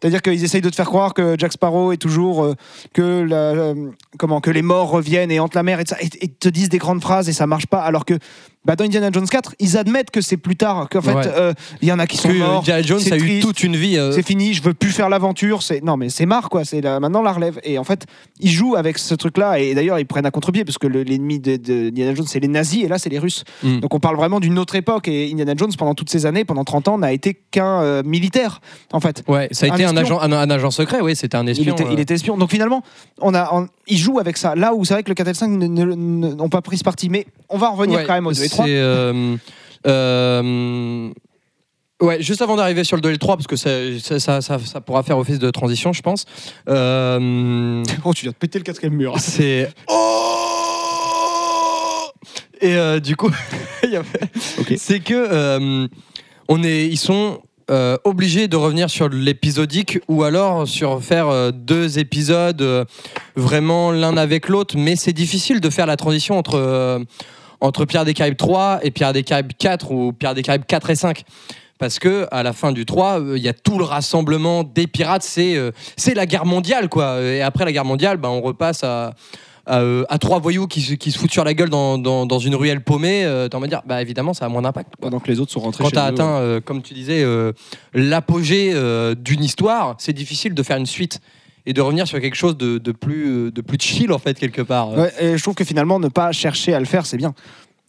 C'est-à-dire 0.00 0.22
qu'ils 0.22 0.42
essayent 0.42 0.60
de 0.60 0.70
te 0.70 0.76
faire 0.76 0.86
croire 0.86 1.12
que 1.12 1.36
Jack 1.38 1.52
Sparrow 1.52 1.92
est 1.92 1.98
toujours 1.98 2.44
euh, 2.44 2.54
euh, 2.98 3.90
que 4.08 4.50
les 4.50 4.62
morts 4.62 4.90
reviennent 4.90 5.30
et 5.30 5.40
hantent 5.40 5.54
la 5.54 5.62
mer 5.62 5.80
et, 5.80 5.84
ça, 5.86 5.96
et, 6.00 6.08
et 6.24 6.28
te 6.28 6.48
disent 6.48 6.70
des 6.70 6.78
grandes 6.78 7.02
phrases 7.02 7.28
et 7.28 7.32
ça 7.32 7.46
marche 7.46 7.66
pas 7.66 7.82
alors 7.82 8.04
que 8.04 8.18
bah, 8.64 8.76
dans 8.76 8.84
Indiana 8.84 9.08
Jones 9.12 9.26
4 9.26 9.54
ils 9.58 9.76
admettent 9.78 10.10
que 10.10 10.20
c'est 10.20 10.36
plus 10.36 10.56
tard 10.56 10.88
qu'en 10.90 11.00
fait 11.00 11.14
Ouais. 11.14 11.26
euh, 11.26 11.52
il 11.80 11.88
y 11.88 11.92
en 11.92 11.98
a 11.98 12.06
qui 12.06 12.16
sont 12.18 12.28
que 12.28 12.34
euh, 12.34 12.38
morts 12.38 12.58
Indiana 12.60 12.82
Jones 12.82 13.00
a 13.10 13.16
eu 13.16 13.40
toute 13.40 13.62
une 13.62 13.74
vie. 13.76 13.96
euh, 13.96 14.12
c'est 14.12 14.22
fini, 14.26 14.52
je 14.54 14.62
veux 14.62 14.74
plus 14.74 14.90
faire 14.90 15.08
l'aventure. 15.08 15.62
C'est 15.62 15.82
non, 15.82 15.96
mais 15.96 16.08
c'est 16.10 16.26
marre 16.26 16.48
quoi. 16.50 16.64
C'est 16.64 16.80
la- 16.80 17.00
maintenant 17.00 17.22
la 17.22 17.32
relève. 17.32 17.58
Et 17.64 17.78
en 17.78 17.84
fait, 17.84 18.04
ils 18.38 18.50
jouent 18.50 18.76
avec 18.76 18.98
ce 18.98 19.14
truc-là. 19.14 19.58
Et 19.58 19.74
d'ailleurs, 19.74 19.98
ils 19.98 20.04
prennent 20.06 20.26
à 20.26 20.30
contre-pied 20.30 20.64
parce 20.64 20.78
que 20.78 20.86
le- 20.86 21.02
l'ennemi 21.02 21.40
de, 21.40 21.56
de 21.56 21.88
Indiana 21.88 22.14
Jones, 22.14 22.26
c'est 22.28 22.40
les 22.40 22.48
nazis 22.48 22.84
et 22.84 22.88
là, 22.88 22.98
c'est 22.98 23.08
les 23.10 23.18
Russes. 23.18 23.44
Mm. 23.62 23.80
Donc 23.80 23.94
on 23.94 24.00
parle 24.00 24.16
vraiment 24.16 24.40
d'une 24.40 24.58
autre 24.58 24.74
époque. 24.74 25.08
Et 25.08 25.30
Indiana 25.32 25.54
Jones, 25.56 25.72
pendant 25.78 25.94
toutes 25.94 26.10
ces 26.10 26.26
années, 26.26 26.44
pendant 26.44 26.64
30 26.64 26.88
ans, 26.88 26.98
n'a 26.98 27.12
été 27.12 27.34
qu'un 27.50 27.80
euh, 27.82 28.02
militaire 28.04 28.60
en 28.92 29.00
fait. 29.00 29.22
Ouais, 29.26 29.48
ça 29.52 29.66
a 29.66 29.70
Un 29.70 29.74
été 29.74 29.84
un 29.86 29.96
agent, 29.96 30.20
un, 30.20 30.32
un 30.32 30.50
agent 30.50 30.70
secret, 30.70 31.00
oui, 31.00 31.16
c'était 31.16 31.36
un 31.36 31.44
Il 31.44 31.50
espion. 31.50 31.72
était, 31.74 31.86
il 31.92 31.98
était 32.00 32.14
espion. 32.14 32.36
Donc 32.36 32.50
finalement, 32.50 32.82
on 33.20 33.34
a, 33.34 33.48
on- 33.54 33.68
ils 33.86 33.98
jouent 33.98 34.18
avec 34.18 34.36
ça. 34.36 34.54
Là 34.54 34.74
où 34.74 34.84
c'est 34.84 34.94
vrai 34.94 35.02
que 35.02 35.08
le 35.08 35.14
4 35.14 35.26
et 35.28 35.30
le 35.30 35.34
5 35.34 35.48
ne- 35.48 35.66
ne- 35.66 35.84
ne- 35.84 36.34
n'ont 36.34 36.48
pas 36.48 36.60
pris 36.62 36.76
ce 36.78 36.84
parti. 36.84 37.08
Mais 37.08 37.26
on 37.48 37.56
va 37.58 37.70
en 37.70 37.74
revenir 37.74 37.98
Ouais, 38.00 38.04
quand 38.06 38.12
même 38.14 38.26
au 38.26 38.32
2 38.32 38.42
et 38.44 38.48
3. 38.50 38.64
c'est, 38.66 38.72
euh, 38.76 39.36
euh, 39.86 41.08
Ouais, 42.02 42.22
juste 42.22 42.40
avant 42.40 42.56
d'arriver 42.56 42.82
sur 42.82 42.96
le 42.96 43.02
2 43.02 43.10
et 43.10 43.12
le 43.12 43.18
3, 43.18 43.36
parce 43.36 43.46
que 43.46 43.56
ça, 43.56 43.68
ça, 44.02 44.18
ça, 44.18 44.40
ça- 44.40 44.58
ça 44.58 44.80
pourra 44.80 45.02
faire 45.02 45.18
office 45.18 45.38
de 45.38 45.50
transition, 45.50 45.92
je 45.92 46.00
pense. 46.00 46.24
Euh, 46.68 47.82
Oh, 48.04 48.14
tu 48.14 48.22
viens 48.24 48.32
de 48.32 48.36
péter 48.36 48.58
le 48.58 48.64
quatrième 48.64 48.94
mur. 48.94 49.14
c'est. 49.18 49.68
Et 52.62 52.74
euh, 52.76 53.00
du 53.00 53.16
coup, 53.16 53.30
c'est 54.76 55.00
que 55.00 55.14
euh, 55.14 55.88
on 56.48 56.62
est, 56.62 56.86
ils 56.86 56.98
sont 56.98 57.40
obligés 58.02 58.48
de 58.48 58.56
revenir 58.56 58.90
sur 58.90 59.08
l'épisodique 59.08 60.00
ou 60.08 60.24
alors 60.24 60.66
sur 60.66 61.00
faire 61.04 61.52
deux 61.52 62.00
épisodes 62.00 62.84
vraiment 63.36 63.92
l'un 63.92 64.16
avec 64.16 64.48
l'autre. 64.48 64.74
Mais 64.76 64.96
c'est 64.96 65.12
difficile 65.12 65.60
de 65.60 65.70
faire 65.70 65.86
la 65.86 65.96
transition 65.96 66.36
entre 66.36 67.00
entre 67.60 67.84
Pierre 67.84 68.04
des 68.04 68.14
Caraïbes 68.14 68.36
3 68.36 68.80
et 68.82 68.90
Pierre 68.90 69.12
des 69.12 69.22
Caraïbes 69.22 69.52
4 69.58 69.90
ou 69.92 70.12
Pierre 70.12 70.34
des 70.34 70.42
Caraïbes 70.42 70.64
4 70.66 70.90
et 70.90 70.94
5. 70.96 71.22
Parce 71.78 71.98
que 71.98 72.26
à 72.30 72.42
la 72.42 72.52
fin 72.52 72.72
du 72.72 72.84
3, 72.84 73.20
euh, 73.20 73.38
il 73.38 73.42
y 73.42 73.48
a 73.48 73.54
tout 73.54 73.78
le 73.78 73.84
rassemblement 73.84 74.64
des 74.64 74.86
pirates, 74.86 75.22
c'est 75.22 75.56
euh, 75.56 75.70
c'est 75.96 76.14
la 76.14 76.26
guerre 76.26 76.44
mondiale 76.44 76.88
quoi. 76.90 77.20
Et 77.22 77.40
après 77.40 77.64
la 77.64 77.72
guerre 77.72 77.86
mondiale, 77.86 78.16
bah, 78.18 78.28
on 78.30 78.40
repasse 78.40 78.84
à 78.84 79.14
à, 79.66 79.80
euh, 79.82 80.04
à 80.08 80.18
trois 80.18 80.40
voyous 80.40 80.66
qui, 80.66 80.80
se- 80.80 80.94
qui 80.94 81.12
se 81.12 81.18
foutent 81.18 81.30
sur 81.30 81.44
la 81.44 81.52
gueule 81.54 81.68
dans, 81.68 81.96
dans, 81.98 82.24
dans 82.26 82.38
une 82.38 82.54
ruelle 82.56 82.82
paumée, 82.82 83.24
euh, 83.24 83.46
t'as 83.46 83.58
envie 83.58 83.66
de 83.66 83.70
dire, 83.70 83.82
bah 83.86 84.00
évidemment, 84.02 84.32
ça 84.32 84.46
a 84.46 84.48
moins 84.48 84.62
d'impact. 84.62 84.96
quoi. 84.98 85.08
Pendant 85.10 85.20
que 85.20 85.30
les 85.30 85.38
autres 85.38 85.52
sont 85.52 85.60
rentrés 85.60 85.84
Quand 85.84 85.90
chez 85.90 85.94
t'as 85.96 86.06
eux. 86.10 86.14
atteint, 86.14 86.36
euh, 86.38 86.60
comme 86.60 86.82
tu 86.82 86.92
disais, 86.94 87.22
euh, 87.22 87.52
l'apogée 87.94 88.72
euh, 88.74 89.14
d'une 89.14 89.44
histoire, 89.44 89.94
c'est 89.98 90.14
difficile 90.14 90.54
de 90.54 90.62
faire 90.62 90.78
une 90.78 90.86
suite 90.86 91.20
et 91.66 91.72
de 91.72 91.80
revenir 91.80 92.06
sur 92.06 92.20
quelque 92.20 92.34
chose 92.36 92.56
de, 92.56 92.78
de 92.78 92.92
plus, 92.92 93.50
de 93.52 93.60
plus 93.60 93.78
chill 93.80 94.12
en 94.12 94.18
fait 94.18 94.38
quelque 94.38 94.62
part. 94.62 94.90
Et 95.20 95.36
je 95.36 95.42
trouve 95.42 95.54
que 95.54 95.64
finalement, 95.64 95.98
ne 95.98 96.08
pas 96.08 96.32
chercher 96.32 96.74
à 96.74 96.80
le 96.80 96.86
faire, 96.86 97.06
c'est 97.06 97.16
bien. 97.16 97.34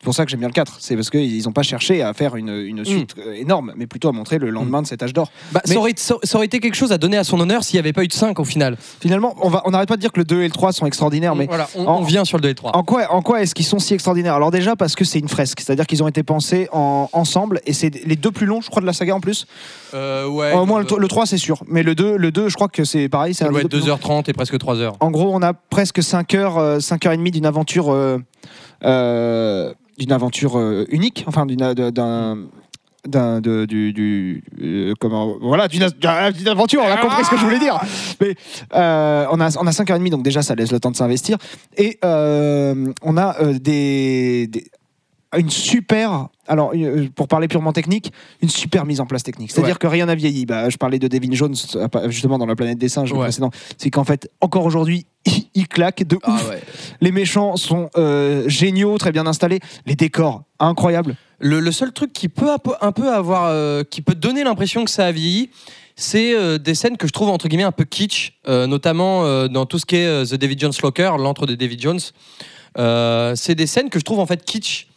C'est 0.01 0.05
pour 0.05 0.15
ça 0.15 0.25
que 0.25 0.31
j'aime 0.31 0.39
bien 0.39 0.49
le 0.49 0.53
4. 0.53 0.77
C'est 0.79 0.95
parce 0.95 1.11
qu'ils 1.11 1.43
n'ont 1.43 1.51
pas 1.51 1.61
cherché 1.61 2.01
à 2.01 2.11
faire 2.15 2.35
une, 2.35 2.49
une 2.49 2.83
suite 2.83 3.13
euh, 3.19 3.33
énorme, 3.33 3.71
mais 3.75 3.85
plutôt 3.85 4.09
à 4.09 4.11
montrer 4.11 4.39
le 4.39 4.49
lendemain 4.49 4.81
de 4.81 4.87
cet 4.87 5.03
âge 5.03 5.13
d'or. 5.13 5.31
Bah, 5.51 5.61
Mais- 5.67 5.73
ça, 5.75 5.79
aurait, 5.79 5.93
ça- 5.95 6.15
aurait 6.33 6.47
été 6.47 6.59
quelque 6.59 6.73
chose 6.73 6.91
à 6.91 6.97
donner 6.97 7.17
à 7.17 7.23
son 7.23 7.39
honneur 7.39 7.63
s'il 7.63 7.75
n'y 7.75 7.81
avait 7.81 7.93
pas 7.93 8.03
eu 8.03 8.07
de 8.07 8.13
5 8.13 8.39
au 8.39 8.43
final. 8.43 8.77
Finalement, 8.99 9.35
on 9.43 9.49
va, 9.49 9.61
on 9.65 9.69
n'arrête 9.69 9.87
pas 9.87 9.97
de 9.97 10.01
dire 10.01 10.11
que 10.11 10.19
le 10.19 10.25
2 10.25 10.41
et 10.41 10.45
le 10.45 10.51
3 10.51 10.73
sont 10.73 10.87
extraordinaires, 10.87 11.35
mais 11.35 11.45
voilà, 11.45 11.69
on, 11.75 11.85
en- 11.85 11.99
on 11.99 12.03
vient 12.03 12.25
sur 12.25 12.37
le 12.39 12.41
2 12.41 12.47
et 12.47 12.51
le 12.53 12.55
3. 12.55 12.75
en 12.75 12.81
quoi, 12.83 13.11
en 13.13 13.21
quoi 13.21 13.43
est-ce 13.43 13.53
qu'ils 13.53 13.65
sont 13.67 13.77
si 13.77 13.93
extraordinaires? 13.93 14.33
Alors 14.33 14.49
déjà 14.49 14.75
parce 14.75 14.95
que 14.95 15.05
c'est 15.05 15.19
une 15.19 15.29
fresque, 15.29 15.59
c'est-à-dire 15.59 15.85
qu'ils 15.85 16.01
ont 16.01 16.07
été 16.07 16.23
pensés 16.23 16.67
en, 16.71 17.07
ensemble, 17.13 17.61
et 17.67 17.73
c'est 17.73 17.91
les 18.03 18.15
deux 18.15 18.31
plus 18.31 18.47
longs, 18.47 18.61
je 18.61 18.71
crois, 18.71 18.81
de 18.81 18.87
la 18.87 18.93
saga 18.93 19.13
en 19.13 19.19
plus. 19.19 19.45
Euh, 19.93 20.27
ouais, 20.27 20.51
Au 20.53 20.65
moins 20.65 20.79
le, 20.81 20.87
le 20.97 21.07
3 21.07 21.27
c'est 21.27 21.37
sûr, 21.37 21.61
mais 21.67 21.83
le 21.83 21.93
2, 21.93 22.17
le 22.17 22.31
2 22.31 22.49
je 22.49 22.55
crois 22.55 22.69
que 22.69 22.85
c'est 22.85 23.07
pareil. 23.07 23.35
Ça 23.35 23.47
doit 23.47 23.59
être 23.61 23.67
deux 23.67 23.79
plus 23.81 23.87
longs. 23.87 23.97
2h30 23.97 24.23
et 24.31 24.33
presque 24.33 24.55
3h. 24.55 24.93
En 24.99 25.11
gros, 25.11 25.29
on 25.31 25.43
a 25.43 25.53
presque 25.53 26.01
5 26.01 26.33
heures, 26.33 26.57
euh, 26.57 26.79
5 26.79 27.05
heures 27.05 27.13
et 27.13 27.17
demie 27.17 27.29
d'une 27.29 27.45
aventure, 27.45 27.91
euh, 27.93 28.17
euh, 28.83 29.73
d'une 30.01 30.11
aventure 30.11 30.57
euh, 30.57 30.85
unique, 30.89 31.23
enfin 31.27 31.45
d'une 31.45 31.73
d'un 31.73 32.37
d'un 33.07 33.41
de, 33.41 33.65
du, 33.65 34.43
euh, 34.61 34.93
comment 34.99 35.37
voilà 35.41 35.67
d'une 35.67 35.83
aventure 35.83 36.81
on 36.85 36.91
a 36.91 36.97
compris 36.97 37.23
ce 37.25 37.29
que 37.31 37.37
je 37.37 37.43
voulais 37.43 37.59
dire. 37.59 37.79
Mais 38.19 38.35
euh, 38.75 39.25
on 39.31 39.39
a 39.39 39.57
on 39.57 39.65
a 39.67 39.71
5 39.71 39.89
heures 39.89 39.95
et 39.95 39.99
demie 39.99 40.09
donc 40.09 40.23
déjà 40.23 40.41
ça 40.41 40.55
laisse 40.55 40.71
le 40.71 40.79
temps 40.79 40.91
de 40.91 40.95
s'investir. 40.95 41.37
Et 41.77 41.97
euh, 42.05 42.91
on 43.01 43.17
a 43.17 43.41
euh, 43.41 43.57
des 43.59 44.49
une 45.37 45.49
super. 45.49 46.27
Alors, 46.47 46.71
euh, 46.75 47.07
pour 47.15 47.27
parler 47.27 47.47
purement 47.47 47.71
technique, 47.73 48.11
une 48.41 48.49
super 48.49 48.85
mise 48.85 48.99
en 48.99 49.05
place 49.05 49.23
technique. 49.23 49.51
C'est-à-dire 49.51 49.75
Ouais. 49.75 49.79
que 49.79 49.87
rien 49.87 50.05
n'a 50.07 50.15
vieilli. 50.15 50.45
Bah, 50.45 50.69
je 50.69 50.77
parlais 50.77 50.99
de 50.99 51.07
Devin 51.07 51.31
Jones, 51.33 51.55
justement, 52.07 52.37
dans 52.37 52.45
La 52.45 52.55
planète 52.55 52.77
des 52.77 52.89
singes, 52.89 53.11
Ouais. 53.13 53.19
précédent. 53.19 53.51
C'est 53.77 53.89
qu'en 53.89 54.03
fait, 54.03 54.29
encore 54.41 54.65
aujourd'hui, 54.65 55.05
il, 55.55 55.67
claque 55.67 56.03
de 56.03 56.17
Ah 56.23 56.33
ouf. 56.33 56.49
ouais. 56.49 56.61
Les 56.99 57.11
méchants 57.11 57.55
sont 57.55 57.89
euh, 57.97 58.43
géniaux, 58.49 58.97
très 58.97 59.11
bien 59.11 59.25
installés. 59.27 59.59
Les 59.85 59.95
décors, 59.95 60.43
incroyables. 60.59 61.15
Le, 61.39 61.59
le 61.59 61.71
seul 61.71 61.91
truc 61.93 62.11
qui 62.13 62.27
peut 62.27 62.49
un 62.81 62.91
peu, 62.91 63.11
avoir, 63.13 63.45
euh, 63.45 63.83
qui 63.83 64.01
peut 64.01 64.15
donner 64.15 64.43
l'impression 64.43 64.83
que 64.83 64.91
ça 64.91 65.05
a 65.05 65.11
vieilli, 65.11 65.49
c'est 65.95 66.35
euh, 66.35 66.57
des 66.57 66.73
scènes 66.75 66.97
que 66.97 67.07
je 67.07 67.13
trouve 67.13 67.29
entre 67.29 67.47
guillemets 67.47 67.63
un 67.63 67.71
peu 67.71 67.83
kitsch, 67.85 68.33
euh, 68.47 68.65
notamment 68.67 69.23
euh, 69.25 69.47
dans 69.47 69.65
tout 69.65 69.77
ce 69.79 69.85
qui 69.85 69.95
est 69.97 70.25
The 70.25 70.35
David 70.35 70.59
Jones 70.59 70.71
Locker, 70.83 71.11
l'antre 71.19 71.45
de 71.45 71.55
David 71.55 71.81
Jones. 71.81 71.99
C'est 73.35 73.55
des 73.55 73.67
scènes 73.67 73.89
que 73.89 73.99
je 73.99 74.03
trouve 74.03 74.19
en 74.19 74.25
fait 74.25 74.43
kitsch. 74.43 74.87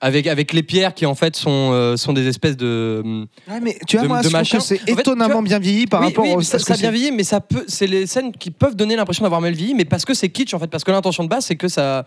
Avec, 0.00 0.28
avec 0.28 0.52
les 0.52 0.62
pierres 0.62 0.94
qui 0.94 1.06
en 1.06 1.16
fait 1.16 1.34
sont, 1.34 1.70
euh, 1.72 1.96
sont 1.96 2.12
des 2.12 2.28
espèces 2.28 2.56
de. 2.56 3.02
Ouais, 3.50 3.58
mais 3.60 3.76
tu 3.88 3.96
vois, 3.96 4.04
De- 4.04 4.08
moi, 4.08 4.18
de 4.18 4.22
je 4.24 4.28
trouve 4.28 4.38
machin. 4.40 4.58
que 4.58 4.62
c'est 4.64 4.76
En 4.76 4.86
fait, 4.86 4.92
tu 4.94 5.00
étonnamment 5.00 5.32
vois- 5.34 5.42
bien 5.42 5.58
vieilli 5.58 5.86
par 5.88 6.00
oui, 6.02 6.06
rapport 6.06 6.24
oui, 6.24 6.34
au. 6.36 6.40
ça, 6.40 6.54
à 6.56 6.60
ce 6.60 6.66
ça 6.66 6.74
a 6.74 6.76
bien 6.76 6.92
vieilli, 6.92 7.10
mais 7.10 7.24
ça 7.24 7.40
peut, 7.40 7.64
c'est 7.66 7.88
les 7.88 8.06
scènes 8.06 8.30
qui 8.30 8.52
peuvent 8.52 8.76
donner 8.76 8.94
l'impression 8.94 9.24
d'avoir 9.24 9.40
mal 9.40 9.54
vieilli, 9.54 9.74
mais 9.74 9.84
parce 9.84 10.04
que 10.04 10.14
c'est 10.14 10.28
kitsch 10.28 10.54
en 10.54 10.60
fait, 10.60 10.68
parce 10.68 10.84
que 10.84 10.92
l'intention 10.92 11.24
de 11.24 11.28
base 11.28 11.46
c'est 11.46 11.56
que 11.56 11.66
ça, 11.66 12.06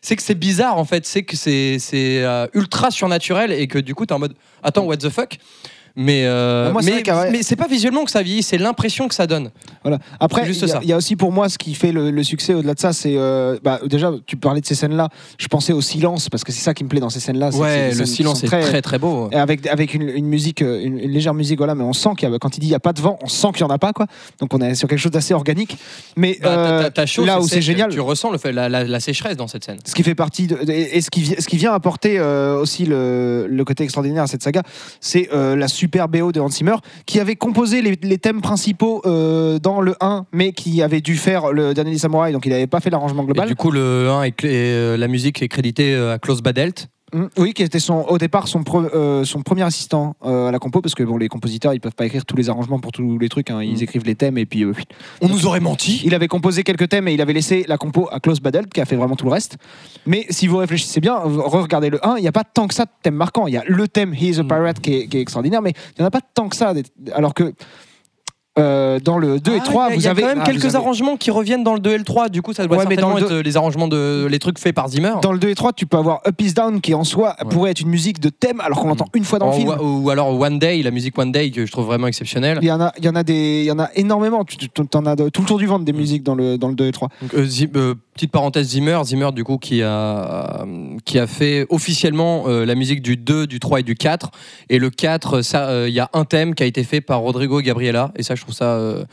c'est 0.00 0.16
que 0.16 0.22
c'est 0.22 0.34
bizarre 0.34 0.78
en 0.78 0.84
fait, 0.84 1.06
c'est 1.06 1.22
que 1.22 1.36
c'est 1.36 1.78
c'est 1.78 2.24
euh, 2.24 2.48
ultra 2.54 2.90
surnaturel 2.90 3.52
et 3.52 3.68
que 3.68 3.78
du 3.78 3.94
coup 3.94 4.04
t'es 4.04 4.14
en 4.14 4.18
mode 4.18 4.34
attends 4.64 4.82
what 4.84 4.96
the 4.96 5.08
fuck? 5.08 5.38
Mais, 6.00 6.22
euh, 6.26 6.66
Bah, 6.66 6.72
moi, 6.74 6.82
mais, 6.84 7.02
vrai 7.02 7.42
c'est 7.42 7.56
pas 7.56 7.66
visuellement 7.66 8.04
que 8.04 8.10
ça 8.12 8.22
vieillit, 8.22 8.44
c'est 8.44 8.56
l'impression 8.56 9.08
que 9.08 9.14
ça 9.16 9.26
donne. 9.26 9.50
Voilà. 9.82 9.98
Après, 10.20 10.42
il 10.48 10.54
y, 10.56 10.72
a- 10.72 10.84
y 10.84 10.94
aussi 10.94 11.16
pour 11.16 11.32
moi 11.32 11.48
ce 11.48 11.58
qui 11.58 11.74
fait 11.74 11.90
le, 11.90 12.12
le 12.12 12.22
succès 12.22 12.54
au-delà 12.54 12.74
de 12.74 12.78
ça, 12.78 12.92
c'est 12.92 13.14
euh, 13.16 13.58
bah, 13.64 13.80
déjà 13.84 14.12
tu 14.24 14.36
parlais 14.36 14.60
de 14.60 14.66
ces 14.66 14.76
scènes-là. 14.76 15.08
Je 15.38 15.48
pensais 15.48 15.72
au 15.72 15.80
silence 15.80 16.28
parce 16.28 16.44
que 16.44 16.52
c'est 16.52 16.62
ça 16.62 16.72
qui 16.72 16.84
me 16.84 16.88
plaît 16.88 17.00
dans 17.00 17.10
ces 17.10 17.18
scènes-là. 17.18 17.50
Ouais, 17.50 17.92
le 17.92 18.06
silence 18.06 18.44
est 18.44 18.46
très 18.46 18.80
très 18.80 18.98
beau. 19.00 19.28
Et 19.32 19.36
avec 19.36 19.66
avec 19.66 19.92
une, 19.92 20.08
une 20.08 20.26
musique, 20.26 20.62
euh, 20.62 20.80
une, 20.80 21.00
une 21.00 21.10
légère 21.10 21.34
musique, 21.34 21.58
voilà. 21.58 21.74
Mais 21.74 21.82
on 21.82 21.92
sent 21.92 22.10
qu'il 22.16 22.30
quand 22.40 22.56
il 22.56 22.60
dit 22.60 22.68
il 22.68 22.70
y 22.70 22.76
a 22.76 22.80
pas 22.80 22.92
de 22.92 23.00
vent, 23.00 23.18
on 23.22 23.26
sent 23.28 23.48
qu'il 23.54 23.62
y 23.62 23.64
en 23.64 23.70
a 23.70 23.78
pas 23.78 23.92
quoi. 23.92 24.06
Donc 24.40 24.54
on 24.54 24.60
est 24.60 24.76
sur 24.76 24.86
quelque 24.88 25.00
chose 25.00 25.10
d'assez 25.10 25.34
organique. 25.34 25.76
Mais 26.16 26.38
Bah, 26.40 26.50
euh, 26.50 27.06
chaud, 27.06 27.24
là 27.24 27.40
où 27.40 27.48
c'est 27.48 27.60
génial, 27.60 27.90
Tu 27.90 27.98
ressens 27.98 28.30
le 28.30 28.38
fait, 28.38 28.52
la, 28.52 28.68
la- 28.68 28.84
la 28.84 29.00
sécheresse 29.00 29.36
dans 29.36 29.48
cette 29.48 29.64
scène. 29.64 29.78
ce 29.84 29.96
qui 29.96 30.04
fait 30.04 30.14
partie 30.14 30.46
de, 30.46 30.56
et 30.70 30.96
et 30.98 31.00
ce 31.00 31.10
qui, 31.10 31.24
ce 31.26 31.48
qui 31.48 31.56
vient 31.56 31.72
apporter 31.72 32.20
aussi 32.20 32.84
le, 32.86 33.48
le 33.50 33.64
côté 33.64 33.82
extraordinaire 33.82 34.22
à 34.22 34.26
cette 34.28 34.44
saga, 34.44 34.62
c'est 35.00 35.28
la 35.32 35.66
super 35.66 35.87
BO 35.88 36.32
de 36.32 36.40
Hans 36.40 36.48
Zimmer 36.50 36.76
qui 37.06 37.20
avait 37.20 37.36
composé 37.36 37.82
les, 37.82 38.18
thèmes 38.18 38.40
principaux 38.40 39.02
euh, 39.06 39.58
dans 39.58 39.80
le 39.80 39.94
1, 40.00 40.26
mais 40.32 40.52
qui 40.52 40.82
avait 40.82 41.00
dû 41.00 41.16
faire 41.16 41.52
le 41.52 41.74
dernier 41.74 41.92
des 41.92 41.98
samouraïs, 41.98 42.32
donc 42.32 42.46
il 42.46 42.52
n'avait 42.52 42.66
pas 42.66 42.80
fait 42.80 42.90
l'arrangement 42.90 43.22
Et 43.22 43.26
global. 43.26 43.48
du 43.48 43.54
coup, 43.56 43.70
le 43.70 44.08
1 44.10 44.22
est 44.24 44.32
clé- 44.32 44.50
euh, 44.52 44.96
la 44.96 45.08
musique 45.08 45.42
est 45.42 45.48
créditée 45.48 45.94
euh, 45.94 46.14
à 46.14 46.18
Klaus 46.18 46.42
Badelt. 46.42 46.88
Mm, 47.14 47.24
Oui, 47.38 47.54
qui 47.54 47.62
était 47.62 47.78
son, 47.78 48.02
au 48.08 48.18
départ 48.18 48.48
son, 48.48 48.62
euh, 48.94 49.24
son 49.24 49.42
premier 49.42 49.62
assistant 49.62 50.14
euh, 50.24 50.48
à 50.48 50.52
la 50.52 50.58
compo, 50.58 50.80
parce 50.82 50.94
que 50.94 51.02
bon, 51.02 51.16
les 51.16 51.28
compositeurs 51.28 51.72
ils 51.72 51.80
peuvent 51.80 51.94
pas 51.94 52.04
écrire 52.06 52.24
tous 52.26 52.36
les 52.36 52.50
arrangements 52.50 52.78
pour 52.80 52.92
tous 52.92 53.18
les 53.18 53.28
trucs, 53.28 53.50
hein. 53.50 53.62
ils 53.62 53.78
Mm. 53.78 53.82
écrivent 53.82 54.04
les 54.04 54.14
thèmes 54.14 54.36
et 54.38 54.46
puis. 54.46 54.64
euh, 54.64 54.72
On 55.22 55.28
nous 55.28 55.46
aurait 55.46 55.60
menti. 55.60 56.02
il 56.04 56.14
avait 56.14 56.28
composé 56.28 56.62
quelques 56.64 56.88
thèmes 56.88 57.08
et 57.08 57.14
il 57.14 57.20
avait 57.20 57.32
laissé 57.32 57.64
la 57.68 57.78
compo 57.78 58.08
à 58.10 58.20
Klaus 58.20 58.40
Badelt 58.40 58.72
qui 58.72 58.80
a 58.80 58.84
fait 58.84 58.96
vraiment 58.96 59.16
tout 59.16 59.24
le 59.26 59.32
reste. 59.32 59.56
Mais 60.06 60.26
si 60.30 60.46
vous 60.46 60.56
réfléchissez 60.58 61.00
bien, 61.00 61.16
regardez 61.16 61.90
le 61.90 62.04
1, 62.06 62.16
il 62.18 62.22
n'y 62.22 62.28
a 62.28 62.32
pas 62.32 62.44
tant 62.44 62.66
que 62.68 62.74
ça 62.74 62.84
de 62.84 62.90
thèmes 63.02 63.14
marquants. 63.16 63.46
Il 63.46 63.54
y 63.54 63.58
a 63.58 63.64
le 63.66 63.88
thème 63.88 64.12
He 64.14 64.24
is 64.28 64.38
a 64.38 64.42
Mm. 64.42 64.48
Pirate 64.48 64.80
qui 64.80 64.94
est, 64.94 65.06
qui 65.08 65.16
est 65.18 65.20
extraordinaire, 65.20 65.62
mais 65.62 65.72
il 65.96 66.00
n'y 66.00 66.04
en 66.04 66.08
a 66.08 66.10
pas 66.10 66.20
tant 66.34 66.48
que 66.48 66.56
ça. 66.56 66.72
Alors 67.14 67.32
que 67.34 67.54
euh, 68.58 69.00
dans 69.00 69.18
le 69.18 69.40
2 69.40 69.52
et 69.54 69.58
Ah, 69.60 69.64
3, 69.64 69.86
il 69.88 69.90
y 69.90 69.92
a- 69.92 69.96
vous 69.96 70.02
y 70.04 70.06
a 70.06 70.10
avez. 70.10 70.22
quand 70.22 70.28
même 70.28 70.38
ah, 70.42 70.44
quelques 70.46 70.64
avez- 70.66 70.76
arrangements 70.76 71.16
qui 71.16 71.30
reviennent 71.30 71.64
dans 71.64 71.74
le 71.74 71.80
2 71.80 71.90
et 71.92 71.98
le 71.98 72.04
3. 72.04 72.28
Du 72.28 72.42
coup, 72.42 72.52
ça 72.52 72.66
doit 72.66 72.76
Ouais, 72.78 72.84
mais 72.88 72.96
dans 72.96 73.08
certainement 73.10 73.28
le 73.30 73.38
être 73.40 73.44
les 73.44 73.56
arrangements 73.56 73.88
de 73.88 74.26
les 74.30 74.38
trucs 74.38 74.58
faits 74.58 74.74
par 74.74 74.88
Zimmer. 74.88 75.12
Dans 75.22 75.32
le 75.32 75.38
2 75.38 75.48
et 75.48 75.54
3, 75.54 75.72
tu 75.72 75.86
peux 75.86 75.96
avoir 75.96 76.20
Up 76.26 76.40
is 76.40 76.52
Down 76.54 76.80
qui 76.80 76.94
en 76.94 77.04
soi 77.04 77.36
Ouais. 77.42 77.48
pourrait 77.50 77.70
être 77.70 77.80
une 77.80 77.88
musique 77.88 78.20
de 78.20 78.28
thème 78.28 78.60
alors 78.60 78.80
qu'on 78.80 78.88
l'entend 78.88 79.06
une 79.14 79.24
fois 79.24 79.38
dans 79.38 79.46
le 79.46 79.52
film. 79.52 79.74
ou, 79.80 80.04
ou 80.04 80.10
alors 80.10 80.38
One 80.38 80.58
Day, 80.58 80.82
la 80.82 80.90
musique 80.90 81.16
One 81.18 81.32
Day 81.32 81.50
que 81.50 81.64
je 81.66 81.72
trouve 81.72 81.86
vraiment 81.86 82.06
exceptionnelle. 82.06 82.58
Il 82.62 82.68
y 82.68 82.72
en 82.72 82.80
a, 82.80 82.92
il 82.98 83.04
y 83.04 83.08
en 83.08 83.14
a 83.14 83.22
des, 83.22 83.60
il 83.62 83.66
y 83.66 83.70
en 83.72 83.78
a 83.78 83.88
énormément. 83.94 84.44
Tu 84.44 84.56
t'en 84.68 85.06
as 85.06 85.16
tout 85.16 85.42
le 85.42 85.46
tour 85.46 85.58
du 85.58 85.66
ventre 85.66 85.84
des 85.84 85.92
musiques 85.92 86.22
dans 86.22 86.34
le 86.34 86.56
dans 86.58 86.68
le 86.68 86.74
2 86.74 86.86
et 86.86 86.92
3. 86.92 87.08
Donc, 87.22 87.34
euh, 87.34 87.46
euh, 87.76 87.94
petite 88.18 88.32
parenthèse 88.32 88.68
Zimmer, 88.68 89.00
Zimmer 89.04 89.30
du 89.32 89.44
coup 89.44 89.58
qui 89.58 89.82
a 89.82 90.62
euh, 90.62 90.96
qui 91.04 91.18
a 91.18 91.26
fait 91.26 91.66
officiellement 91.70 92.44
euh, 92.48 92.64
la 92.66 92.74
musique 92.74 93.00
du 93.00 93.16
2, 93.16 93.46
du 93.46 93.60
3 93.60 93.80
et 93.80 93.82
du 93.84 93.94
4 93.94 94.30
et 94.68 94.78
le 94.78 94.90
4 94.90 95.40
ça 95.42 95.68
euh, 95.68 95.88
il 95.88 95.94
y 95.94 96.00
a 96.00 96.10
un 96.12 96.24
thème 96.24 96.54
qui 96.54 96.62
a 96.64 96.66
été 96.66 96.82
fait 96.84 97.00
par 97.00 97.20
Rodrigo 97.20 97.60
Gabriela 97.60 98.12
et 98.16 98.22
ça 98.22 98.34
je 98.34 98.42
trouve 98.42 98.54
ça 98.54 98.74
euh, 98.74 99.04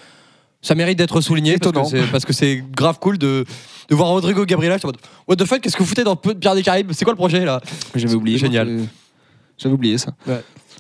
ça 0.61 0.73
mérite 0.73 0.97
d'être 0.97 1.21
souligné 1.21 1.57
parce 1.59 1.71
que 1.71 1.77
Étonnant. 1.79 1.85
c'est- 1.87 2.11
parce 2.11 2.25
que 2.25 2.33
c'est 2.33 2.63
grave 2.75 2.97
cool 2.99 3.19
de, 3.19 3.45
de 3.89 3.95
voir 3.95 4.09
Rodrigo 4.09 4.43
Gabriela. 4.45 4.75
j'étais 4.77 4.85
en 4.85 4.89
mode, 4.89 4.97
What 5.27 5.35
the 5.35 5.45
fuck, 5.45 5.61
qu'est-ce 5.61 5.77
que 5.77 5.83
vous 5.83 5.89
foutez 5.89 6.03
dans 6.03 6.15
Pierre 6.15 6.55
des 6.55 6.63
Caraïbes? 6.63 6.91
C'est 6.93 7.05
quoi 7.05 7.13
le 7.13 7.17
projet 7.17 7.45
là? 7.45 7.61
J'avais 7.93 8.15
oublié. 8.15 8.39
Génial. 8.39 8.67
moi, 8.67 8.81
euh, 8.81 8.85
J'avais 9.57 9.73
oublié 9.73 9.97
ça. 9.97 10.13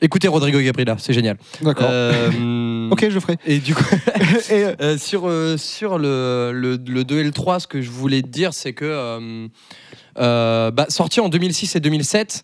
Écoutez 0.01 0.27
Rodrigo 0.27 0.59
Gabriela, 0.59 0.95
c'est 0.99 1.13
génial. 1.13 1.37
D'accord. 1.61 1.87
Euh, 1.89 2.89
Ok, 2.91 3.05
je 3.09 3.15
le 3.15 3.19
ferai. 3.19 3.37
Et 3.45 3.59
du 3.59 3.73
coup, 3.73 3.83
Et, 4.49 4.63
euh, 4.65 4.75
Euh, 4.81 4.97
sur, 4.97 5.27
euh, 5.27 5.57
sur 5.57 5.97
le, 5.97 6.51
le, 6.53 6.77
le 6.85 7.03
2 7.03 7.19
et 7.19 7.23
le 7.23 7.31
3, 7.31 7.61
ce 7.61 7.67
que 7.67 7.81
je 7.81 7.89
voulais 7.89 8.21
te 8.21 8.27
dire, 8.27 8.53
c'est 8.53 8.73
que 8.73 9.47
bah, 10.15 10.85
sorti 10.89 11.19
en 11.19 11.29
2006 11.29 11.75
et 11.75 11.79
2007, 11.79 12.43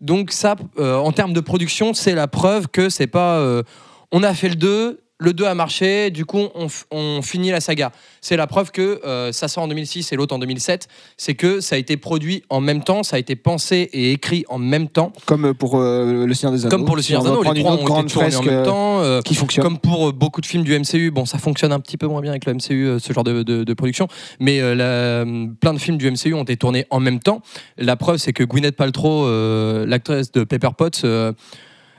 donc 0.00 0.32
ça, 0.32 0.56
en 0.78 1.12
termes 1.12 1.32
de 1.32 1.40
production, 1.40 1.94
c'est 1.94 2.14
la 2.14 2.28
preuve 2.28 2.68
que 2.68 2.88
c'est 2.88 3.06
pas. 3.06 3.62
on 4.10 4.22
a 4.22 4.34
fait 4.34 4.48
le 4.48 4.56
2, 4.56 5.00
le 5.22 5.32
2 5.32 5.44
a 5.44 5.54
marché, 5.54 6.10
du 6.10 6.24
coup, 6.24 6.48
on, 6.90 7.22
finit 7.22 7.50
la 7.50 7.60
saga. 7.60 7.92
C'est 8.20 8.36
la 8.36 8.46
preuve 8.46 8.70
que 8.72 9.00
euh, 9.04 9.32
ça 9.32 9.48
sort 9.48 9.64
en 9.64 9.68
2006 9.68 10.12
et 10.12 10.16
l'autre 10.16 10.34
en 10.34 10.38
2007. 10.38 10.88
C'est 11.16 11.34
que 11.34 11.60
ça 11.60 11.76
a 11.76 11.78
été 11.78 11.96
produit 11.96 12.42
en 12.50 12.60
même 12.60 12.82
temps, 12.82 13.02
ça 13.02 13.16
a 13.16 13.18
été 13.18 13.36
pensé 13.36 13.88
et 13.92 14.12
écrit 14.12 14.44
en 14.48 14.58
même 14.58 14.88
temps. 14.88 15.12
comme 15.26 15.54
pour 15.54 15.76
euh, 15.78 16.26
le 16.26 16.34
Seigneur 16.34 16.52
des 16.52 16.66
Anneaux. 16.66 16.70
Comme 16.76 16.84
pour 16.84 16.96
le 16.96 17.02
Seigneur 17.02 17.22
des 17.22 17.28
Anneaux, 17.28 17.42
les 17.42 17.60
trois 17.60 17.72
ont 17.72 18.00
été 18.02 18.12
tournés 18.12 18.36
en 18.36 18.42
même 18.42 18.54
euh, 18.58 18.64
temps. 18.64 19.00
euh, 19.02 19.20
qui 19.22 19.34
fonctionne. 19.34 19.62
comme 19.64 19.78
pour 19.78 20.08
euh, 20.08 20.12
beaucoup 20.12 20.40
de 20.40 20.46
films 20.46 20.64
du 20.64 20.78
MCU, 20.78 21.10
bon, 21.10 21.24
ça 21.24 21.38
fonctionne 21.38 21.72
un 21.72 21.80
petit 21.80 21.96
peu 21.96 22.06
moins 22.06 22.20
bien 22.20 22.30
avec 22.32 22.44
le 22.46 22.54
MCU, 22.54 22.86
euh, 22.86 22.98
ce 22.98 23.12
genre 23.12 23.24
de, 23.24 23.42
de- 23.42 23.64
de 23.64 23.74
production, 23.74 24.08
mais 24.40 24.60
euh, 24.60 24.74
la- 24.74 24.84
euh, 24.84 25.46
plein 25.60 25.74
de 25.74 25.78
films 25.78 25.98
du 25.98 26.10
MCU 26.10 26.34
ont 26.34 26.42
été 26.42 26.56
tournés 26.56 26.86
en 26.90 27.00
même 27.00 27.20
temps. 27.20 27.42
La 27.78 27.96
preuve, 27.96 28.16
c'est 28.18 28.32
que 28.32 28.44
Gwyneth 28.44 28.76
Paltrow, 28.76 29.26
euh, 29.26 29.86
l'actrice 29.86 30.32
de 30.32 30.44
Pepper 30.44 30.70
Potts, 30.76 31.02
euh, 31.04 31.32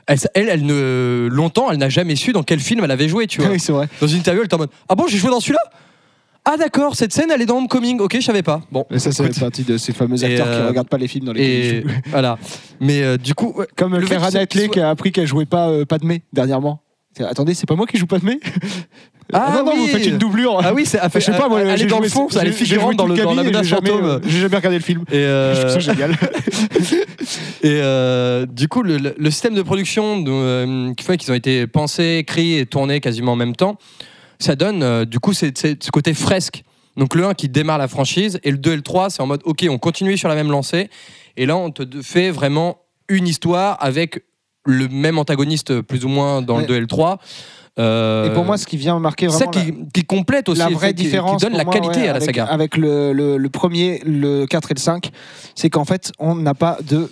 elle, 0.06 0.18
elle, 0.34 0.48
elle 0.48 0.66
ne, 0.66 1.28
longtemps, 1.30 1.70
elle 1.70 1.78
n'a 1.78 1.88
jamais 1.88 2.16
su 2.16 2.32
dans 2.32 2.42
quel 2.42 2.60
film 2.60 2.82
elle 2.84 2.90
avait 2.90 3.08
joué, 3.08 3.26
tu 3.26 3.40
vois. 3.40 3.50
oui, 3.52 3.60
c'est 3.60 3.72
vrai. 3.72 3.88
Dans 4.00 4.06
une 4.06 4.18
interview, 4.18 4.42
elle 4.42 4.46
était 4.46 4.54
en 4.54 4.58
mode 4.58 4.70
Ah 4.88 4.94
bon, 4.94 5.06
j'ai 5.08 5.18
joué 5.18 5.30
dans 5.30 5.40
celui-là? 5.40 5.60
Ah 6.46 6.58
d'accord, 6.58 6.94
cette 6.94 7.12
scène, 7.14 7.30
elle 7.34 7.40
est 7.40 7.46
dans 7.46 7.56
Homecoming. 7.56 8.00
Ok, 8.00 8.16
je 8.16 8.20
savais 8.20 8.42
pas. 8.42 8.60
Bon, 8.70 8.84
Et 8.90 8.98
ça, 8.98 9.12
c'est 9.12 9.24
écoute. 9.24 9.40
partie 9.40 9.62
de 9.62 9.78
ces 9.78 9.94
fameux 9.94 10.22
acteurs 10.22 10.46
qui 10.46 10.52
euh, 10.52 10.68
regardent 10.68 10.88
pas 10.90 10.98
les 10.98 11.08
films 11.08 11.24
dans 11.24 11.32
lesquels 11.32 11.48
ils 11.50 11.74
Et 11.76 11.82
jouent. 11.82 11.88
voilà. 12.10 12.38
Mais 12.80 13.02
euh, 13.02 13.16
du 13.16 13.34
coup, 13.34 13.54
ouais, 13.56 13.66
Comme 13.76 13.96
le 13.96 14.04
Claire 14.04 14.20
fait 14.22 14.28
que 14.32 14.34
Knightley 14.36 14.68
qui 14.68 14.80
a 14.80 14.90
appris 14.90 15.10
qu'elle 15.10 15.26
jouait 15.26 15.46
pas 15.46 15.68
euh, 15.70 15.86
Padmé 15.86 16.22
dernièrement. 16.34 16.82
Attendez, 17.18 17.54
c'est 17.54 17.64
pas 17.66 17.76
moi 17.76 17.86
qui 17.86 17.96
joue 17.96 18.06
Padmé? 18.06 18.40
Ah 19.32 19.52
non, 19.56 19.64
non, 19.64 19.76
vous 19.76 19.86
faites 19.86 20.04
une 20.04 20.18
doublure. 20.18 20.60
ah 20.62 20.74
oui, 20.74 20.84
c'est, 20.84 20.98
je 21.14 21.18
sais 21.20 21.32
pas, 21.32 21.48
moi, 21.48 21.62
elle 21.62 21.80
est 21.80 21.86
dans 21.86 22.00
le 22.00 22.08
fond, 22.08 22.28
elle 22.38 22.48
est 22.48 22.52
figurante 22.52 22.96
dans, 22.96 23.06
le, 23.06 23.16
dans 23.16 23.32
la 23.32 23.42
menace 23.42 23.62
j'ai 23.62 23.70
jamais, 23.76 23.88
fantôme. 23.88 24.04
euh, 24.04 24.18
J'ai 24.26 24.40
jamais 24.40 24.56
regardé 24.56 24.76
le 24.78 24.84
film. 24.84 25.04
Et, 25.10 25.16
euh, 25.16 25.54
Je 25.54 25.60
trouve 25.68 25.80
ça 25.80 25.92
génial. 25.94 26.14
Et 27.64 27.80
euh, 27.80 28.44
du 28.44 28.68
coup, 28.68 28.82
le, 28.82 29.14
système 29.30 29.54
de 29.54 29.62
production 29.62 30.22
euh, 30.28 30.92
qui 30.92 31.02
fait 31.02 31.16
qu'ils 31.16 31.32
ont 31.32 31.34
été 31.34 31.66
pensés, 31.66 32.18
écrits 32.18 32.58
et 32.58 32.66
tournés 32.66 33.00
quasiment 33.00 33.32
en 33.32 33.36
même 33.36 33.56
temps, 33.56 33.78
ça 34.38 34.54
donne 34.54 34.82
euh, 34.82 35.06
du 35.06 35.18
coup 35.18 35.32
c'est, 35.32 35.56
c'est 35.56 35.82
ce 35.82 35.90
côté 35.90 36.12
fresque. 36.12 36.62
Donc 36.98 37.14
le 37.14 37.24
1 37.24 37.32
qui 37.32 37.48
démarre 37.48 37.78
la 37.78 37.88
franchise 37.88 38.38
et 38.44 38.50
le 38.50 38.58
2 38.58 38.72
et 38.72 38.76
le 38.76 38.82
3 38.82 39.08
c'est 39.08 39.22
en 39.22 39.26
mode 39.26 39.40
ok 39.44 39.64
on 39.70 39.78
continue 39.78 40.18
sur 40.18 40.28
la 40.28 40.34
même 40.34 40.50
lancée 40.50 40.90
et 41.38 41.46
là 41.46 41.56
on 41.56 41.70
te 41.70 41.82
fait 42.02 42.30
vraiment 42.30 42.82
une 43.08 43.26
histoire 43.26 43.82
avec 43.82 44.22
le 44.66 44.86
même 44.88 45.18
antagoniste 45.18 45.80
plus 45.80 46.04
ou 46.04 46.08
moins 46.08 46.42
dans 46.42 46.56
Ouais. 46.56 46.62
le 46.62 46.68
2 46.68 46.74
et 46.76 46.80
le 46.80 46.86
3. 46.86 47.18
Euh, 47.78 48.30
Et 48.30 48.34
pour 48.34 48.44
moi, 48.44 48.56
ce 48.56 48.66
qui 48.66 48.76
vient 48.76 48.98
marquer 49.00 49.28
c'est 49.30 49.38
ça 49.38 49.44
vraiment 49.46 49.82
qui, 49.90 50.00
qui 50.00 50.04
complète 50.04 50.48
aussi 50.48 50.60
la 50.60 50.68
vraie 50.68 50.90
qui- 50.94 50.98
qui, 50.98 51.02
différence 51.04 51.42
donne 51.42 51.54
la 51.56 51.64
moi, 51.64 51.72
qualité 51.72 52.00
ouais, 52.02 52.08
à 52.08 52.12
la 52.12 52.16
avec, 52.16 52.24
saga. 52.26 52.44
avec 52.44 52.76
le, 52.76 53.12
le- 53.12 53.36
le 53.36 53.48
premier, 53.48 54.00
le 54.06 54.46
4 54.46 54.70
et 54.70 54.74
le 54.74 54.80
5, 54.80 55.10
c'est 55.56 55.70
qu'en 55.70 55.84
fait, 55.84 56.12
on 56.20 56.36
n'a 56.36 56.54
pas 56.54 56.78
de. 56.88 57.10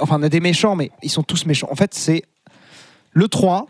Enfin, 0.00 0.16
on 0.18 0.22
a 0.24 0.28
des 0.28 0.40
méchants, 0.40 0.74
mais 0.74 0.90
ils 1.02 1.10
sont 1.10 1.22
tous 1.22 1.46
méchants. 1.46 1.68
En 1.70 1.76
fait, 1.76 1.94
c'est. 1.94 2.24
Le 3.12 3.28
3, 3.28 3.66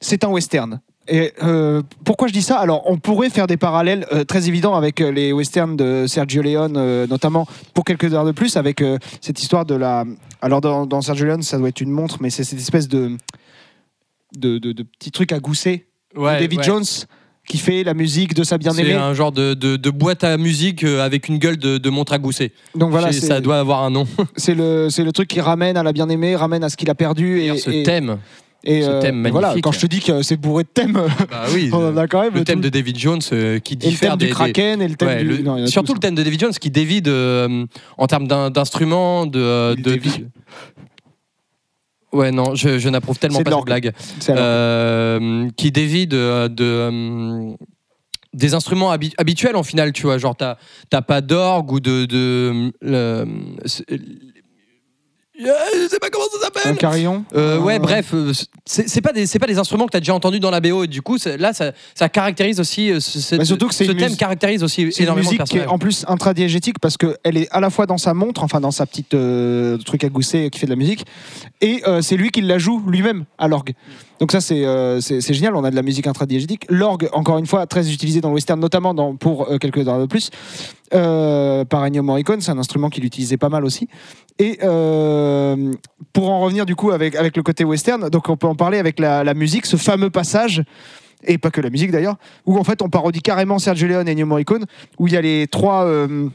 c'est 0.00 0.24
un 0.24 0.28
western. 0.28 0.80
Et 1.08 1.32
euh, 1.42 1.82
pourquoi 2.04 2.28
je 2.28 2.32
dis 2.34 2.42
ça? 2.42 2.56
Alors, 2.58 2.82
on 2.90 2.98
pourrait 2.98 3.28
faire 3.30 3.46
des 3.46 3.56
parallèles 3.58 4.06
euh, 4.12 4.24
très 4.24 4.48
évidents 4.48 4.74
avec 4.74 5.00
euh, 5.00 5.10
les 5.10 5.32
westerns 5.32 5.76
de 5.76 6.06
Sergio 6.06 6.42
Leone, 6.42 7.06
notamment 7.06 7.46
pour 7.72 7.84
quelques 7.84 8.12
heures 8.12 8.24
de 8.26 8.32
plus, 8.32 8.56
avec 8.58 8.82
cette 9.22 9.40
histoire 9.40 9.64
de 9.64 9.74
la. 9.74 10.04
Alors, 10.42 10.60
dans, 10.60 10.84
dans 10.84 11.00
Sergio 11.00 11.24
Leone, 11.24 11.42
ça 11.42 11.56
doit 11.56 11.68
être 11.70 11.80
une 11.80 11.90
montre, 11.90 12.18
mais 12.20 12.28
c'est 12.28 12.44
cette 12.44 12.58
espèce 12.58 12.86
de. 12.88 13.16
De, 14.38 14.58
de, 14.58 14.72
de 14.72 14.82
petit 14.82 15.10
truc 15.10 15.32
à 15.32 15.38
gousser 15.40 15.86
Ouais, 16.16 16.38
David 16.40 16.58
ouais. 16.60 16.64
Jones 16.64 16.84
qui 17.46 17.58
fait 17.58 17.84
la 17.84 17.92
musique 17.92 18.32
de 18.34 18.42
sa 18.42 18.54
C'est 18.54 18.58
bien-aimée. 18.58 18.94
un 18.94 19.12
genre 19.14 19.30
de, 19.32 19.52
de- 19.54 19.76
de 19.76 19.90
boîte 19.90 20.24
à 20.24 20.36
musique 20.38 20.82
euh, 20.84 21.04
avec 21.04 21.28
une 21.28 21.38
gueule 21.38 21.58
de, 21.58 21.76
de 21.76 21.90
montre 21.90 22.12
à 22.14 22.18
gousser. 22.18 22.52
Donc 22.74 22.90
voilà, 22.90 23.12
C'est- 23.12 23.20
c'est 23.20 23.26
ça 23.26 23.40
doit 23.40 23.58
avoir 23.58 23.82
un 23.82 23.90
nom. 23.90 24.06
c'est 24.36 24.54
le, 24.54 24.88
c'est 24.90 25.04
le 25.04 25.12
truc 25.12 25.28
qui 25.28 25.40
ramène 25.40 25.76
à 25.76 25.82
la 25.82 25.92
bien-aimée, 25.92 26.36
ramène 26.36 26.64
à 26.64 26.68
ce 26.70 26.76
qu'il 26.76 26.88
a 26.88 26.94
perdu. 26.94 27.40
Et, 27.40 27.58
ce 27.58 27.68
et- 27.70 27.82
thème, 27.82 28.16
Et, 28.66 28.80
Ce 28.82 28.88
euh, 28.88 29.00
thème 29.02 29.26
et 29.26 29.30
voilà, 29.30 29.48
magnifique. 29.48 29.64
quand 29.64 29.72
je 29.72 29.80
te 29.80 29.86
dis 29.86 30.00
que 30.00 30.22
c'est 30.22 30.38
bourré 30.38 30.62
de 30.64 30.68
thèmes, 30.70 30.94
Bah 31.30 31.44
oui. 31.52 31.68
on 31.74 31.86
en 31.86 31.96
a 31.98 32.06
quand 32.08 32.22
même 32.22 32.32
le 32.32 32.44
thème 32.44 32.62
de 32.62 32.70
David 32.70 32.96
Jones 32.98 33.20
euh, 33.32 33.58
qui 33.58 33.74
le 33.74 33.80
diffère 33.80 34.10
thème 34.12 34.18
du 34.20 34.26
des- 34.26 34.30
Kraken 34.32 34.80
et 34.80 34.88
le 34.88 34.94
thème 34.94 35.08
Ouais, 35.08 35.18
du. 35.22 35.28
le- 35.28 35.38
non, 35.42 35.66
surtout 35.66 35.92
le 35.92 36.00
thème 36.00 36.14
de 36.14 36.22
David 36.22 36.40
Jones 36.40 36.52
qui 36.58 36.70
dévie 36.70 37.02
de, 37.02 37.10
euh, 37.12 37.66
en 37.98 38.06
termes 38.06 38.26
d'in- 38.26 38.48
d'instruments, 38.50 39.26
de, 39.26 39.38
euh, 39.38 39.74
Il 39.76 39.82
de- 39.82 39.90
dévie. 39.92 40.24
Ouais, 42.14 42.30
non, 42.30 42.54
je, 42.54 42.78
je 42.78 42.88
n'approuve 42.88 43.18
tellement 43.18 43.38
pas 43.44 43.50
cette 43.50 43.66
blague. 43.66 43.92
Euh, 44.38 45.48
qui 45.56 45.70
dévie 45.72 46.06
de, 46.06 46.48
de, 46.48 46.64
euh, 46.64 47.52
des 48.32 48.54
instruments 48.54 48.92
habi- 48.92 49.14
habituels 49.18 49.56
en 49.56 49.62
final, 49.62 49.92
tu 49.92 50.02
vois. 50.04 50.16
Genre, 50.18 50.36
t'as 50.36 51.02
pas 51.02 51.20
d'orgue 51.20 51.72
ou 51.72 51.80
de. 51.80 52.04
de 52.06 52.72
le- 52.80 52.94
Euh, 52.94 53.24
je 55.36 55.88
sais 55.90 55.98
pas 55.98 56.10
comment 56.10 56.24
ça 56.30 56.38
un 56.38 56.44
s'appelle. 56.44 56.76
carillon. 56.76 57.24
Euh, 57.34 57.58
ouais, 57.58 57.76
Euh, 57.76 57.78
bref, 57.80 58.10
euh, 58.14 58.32
c'est 58.64 58.88
c'est 58.88 59.00
pas 59.00 59.12
des 59.12 59.26
c'est 59.26 59.38
pas 59.38 59.46
des 59.46 59.58
instruments 59.58 59.86
que 59.86 59.90
tu 59.90 59.96
as 59.96 60.00
déjà 60.00 60.14
entendus 60.14 60.38
dans 60.40 60.50
la 60.50 60.60
BO 60.60 60.84
et 60.84 60.86
du 60.86 61.02
coup 61.02 61.18
c'est- 61.18 61.36
là 61.36 61.52
ça, 61.52 61.72
ça 61.94 62.08
caractérise 62.08 62.60
aussi 62.60 62.90
euh, 62.92 63.00
ce, 63.00 63.34
Bah, 63.36 63.44
surtout 63.44 63.68
que 63.68 63.74
c'est 63.74 63.84
ce 63.86 63.90
une 63.92 63.96
thème 63.98 64.10
mus- 64.10 64.16
caractérise 64.16 64.62
aussi 64.62 64.92
C'est 64.92 64.98
une 64.98 65.04
énormément 65.04 65.30
le 65.30 65.36
musique 65.36 65.44
qui 65.48 65.56
est 65.56 65.60
personnage. 65.60 65.74
en 65.74 65.78
plus 65.78 66.04
intradiégétique 66.08 66.78
parce 66.78 66.96
qu'elle 66.96 67.36
est 67.36 67.48
à 67.50 67.60
la 67.60 67.70
fois 67.70 67.86
dans 67.86 67.98
sa 67.98 68.14
montre, 68.14 68.42
enfin 68.44 68.60
dans 68.60 68.70
sa 68.70 68.86
petite 68.86 69.14
euh, 69.14 69.76
truc 69.78 70.04
à 70.04 70.08
gousser 70.08 70.50
qui 70.50 70.58
fait 70.60 70.66
de 70.66 70.70
la 70.72 70.76
musique, 70.76 71.04
et 71.60 71.82
euh, 71.86 72.00
c'est 72.00 72.16
lui 72.16 72.30
qui 72.30 72.40
la 72.40 72.58
joue 72.58 72.82
lui-même 72.86 73.24
à 73.38 73.48
l'orgue. 73.48 73.72
Donc 74.20 74.30
ça 74.30 74.40
c'est 74.40 74.64
euh, 74.64 75.00
c'est 75.00 75.20
c'est 75.20 75.34
génial, 75.34 75.56
on 75.56 75.64
a 75.64 75.70
de 75.70 75.76
la 75.76 75.82
musique 75.82 76.06
intradiégétique. 76.06 76.64
L'orgue, 76.68 77.08
encore 77.12 77.38
une 77.38 77.46
fois, 77.46 77.66
très 77.66 77.92
utilisé 77.92 78.20
dans 78.20 78.28
le 78.28 78.34
western, 78.34 78.60
notamment 78.60 78.94
dans, 78.94 79.16
pour 79.16 79.50
euh, 79.50 79.58
quelques 79.58 79.86
heures 79.88 79.98
de 80.00 80.06
plus, 80.06 80.30
euh, 80.92 81.64
par 81.64 81.82
Ennio 81.84 82.02
Morricone, 82.02 82.40
c'est 82.40 82.50
un 82.50 82.58
instrument 82.58 82.90
qu'il 82.90 83.04
utilisait 83.04 83.36
pas 83.36 83.48
mal 83.48 83.64
aussi. 83.64 83.88
Et 84.38 84.58
euh, 84.62 85.72
pour 86.12 86.30
en 86.30 86.40
revenir 86.40 86.66
du 86.66 86.74
coup 86.76 86.90
avec, 86.90 87.14
avec 87.14 87.36
le 87.36 87.42
côté 87.42 87.64
western, 87.64 88.08
donc 88.10 88.28
on 88.28 88.36
peut 88.36 88.46
en 88.48 88.54
parler 88.56 88.78
avec 88.78 88.98
la, 88.98 89.24
la 89.24 89.34
musique, 89.34 89.64
ce 89.66 89.76
fameux 89.76 90.10
passage, 90.10 90.62
et 91.26 91.38
pas 91.38 91.50
que 91.50 91.60
la 91.60 91.70
musique 91.70 91.90
d'ailleurs, 91.90 92.16
où 92.44 92.58
en 92.58 92.64
fait 92.64 92.82
on 92.82 92.88
parodie 92.90 93.22
carrément 93.22 93.58
Sergio 93.58 93.86
Leone 93.88 94.08
et 94.08 94.12
Ennio 94.12 94.26
Morricone, 94.26 94.66
où 94.98 95.06
il 95.06 95.12
y 95.14 95.16
a 95.16 95.20
les 95.22 95.46
trois. 95.46 95.84
euh, 95.84 96.28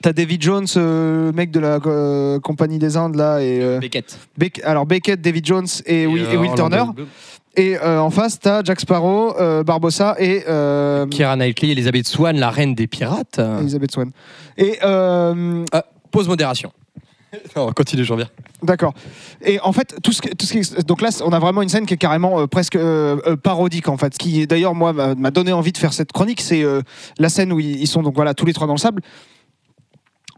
T'as 0.00 0.12
David 0.12 0.42
Jones, 0.42 0.66
euh, 0.76 1.30
mec 1.32 1.52
de 1.52 1.60
la 1.60 1.78
euh, 1.86 2.40
compagnie 2.40 2.80
des 2.80 2.96
Indes 2.96 3.14
là, 3.14 3.40
et 3.40 3.78
Beckett. 3.78 4.18
Beck- 4.36 4.60
alors 4.64 4.84
Beckett, 4.84 5.20
David 5.20 5.46
Jones 5.46 5.66
et, 5.86 6.06
Will, 6.08 6.22
et 6.24 6.36
Will 6.36 6.50
Orlando 6.50 6.56
Turner. 6.56 6.92
Bloom. 6.92 7.06
Et 7.56 7.76
euh, 7.76 8.00
en 8.00 8.10
face, 8.10 8.38
t'as 8.40 8.62
Jack 8.64 8.80
Sparrow, 8.80 9.36
euh, 9.38 9.62
Barbossa 9.62 10.16
et 10.18 10.44
euh, 10.48 11.06
Keira 11.06 11.36
Knightley, 11.36 11.70
Elizabeth 11.72 12.06
Swan, 12.06 12.38
la 12.38 12.50
reine 12.50 12.74
des 12.74 12.86
pirates. 12.86 13.38
Elizabeth 13.60 13.92
Swan. 13.92 14.10
Et 14.56 14.78
euh, 14.82 15.64
Pause 16.10 16.28
modération. 16.28 16.72
non, 17.56 17.70
continue, 17.72 18.04
j'en 18.04 18.14
reviens. 18.14 18.28
D'accord. 18.62 18.94
Et 19.42 19.58
en 19.60 19.72
fait, 19.72 19.96
tout 20.02 20.12
ce, 20.12 20.22
que- 20.22 20.34
tout 20.34 20.46
ce 20.46 20.52
qui 20.52 20.58
est- 20.60 20.86
donc 20.86 21.00
là, 21.02 21.08
on 21.24 21.32
a 21.32 21.38
vraiment 21.38 21.62
une 21.62 21.68
scène 21.68 21.84
qui 21.86 21.94
est 21.94 21.98
carrément 21.98 22.40
euh, 22.40 22.46
presque 22.46 22.76
euh, 22.76 23.16
euh, 23.26 23.36
parodique 23.36 23.88
en 23.88 23.96
fait. 23.96 24.14
Ce 24.14 24.18
qui 24.18 24.46
d'ailleurs 24.46 24.74
moi 24.74 24.92
m'a 24.92 25.30
donné 25.30 25.52
envie 25.52 25.72
de 25.72 25.78
faire 25.78 25.92
cette 25.92 26.12
chronique, 26.12 26.40
c'est 26.40 26.62
euh, 26.62 26.80
la 27.18 27.28
scène 27.28 27.52
où 27.52 27.60
ils, 27.60 27.80
ils 27.80 27.86
sont 27.86 28.02
donc 28.02 28.14
voilà 28.14 28.34
tous 28.34 28.44
les 28.46 28.52
trois 28.52 28.66
dans 28.66 28.74
le 28.74 28.78
sable, 28.78 29.02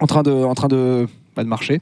en 0.01 0.07
train 0.07 0.23
de, 0.23 0.33
en 0.33 0.55
train 0.55 0.69
de, 0.69 1.07
bah, 1.37 1.43
de 1.45 1.49
marcher, 1.49 1.81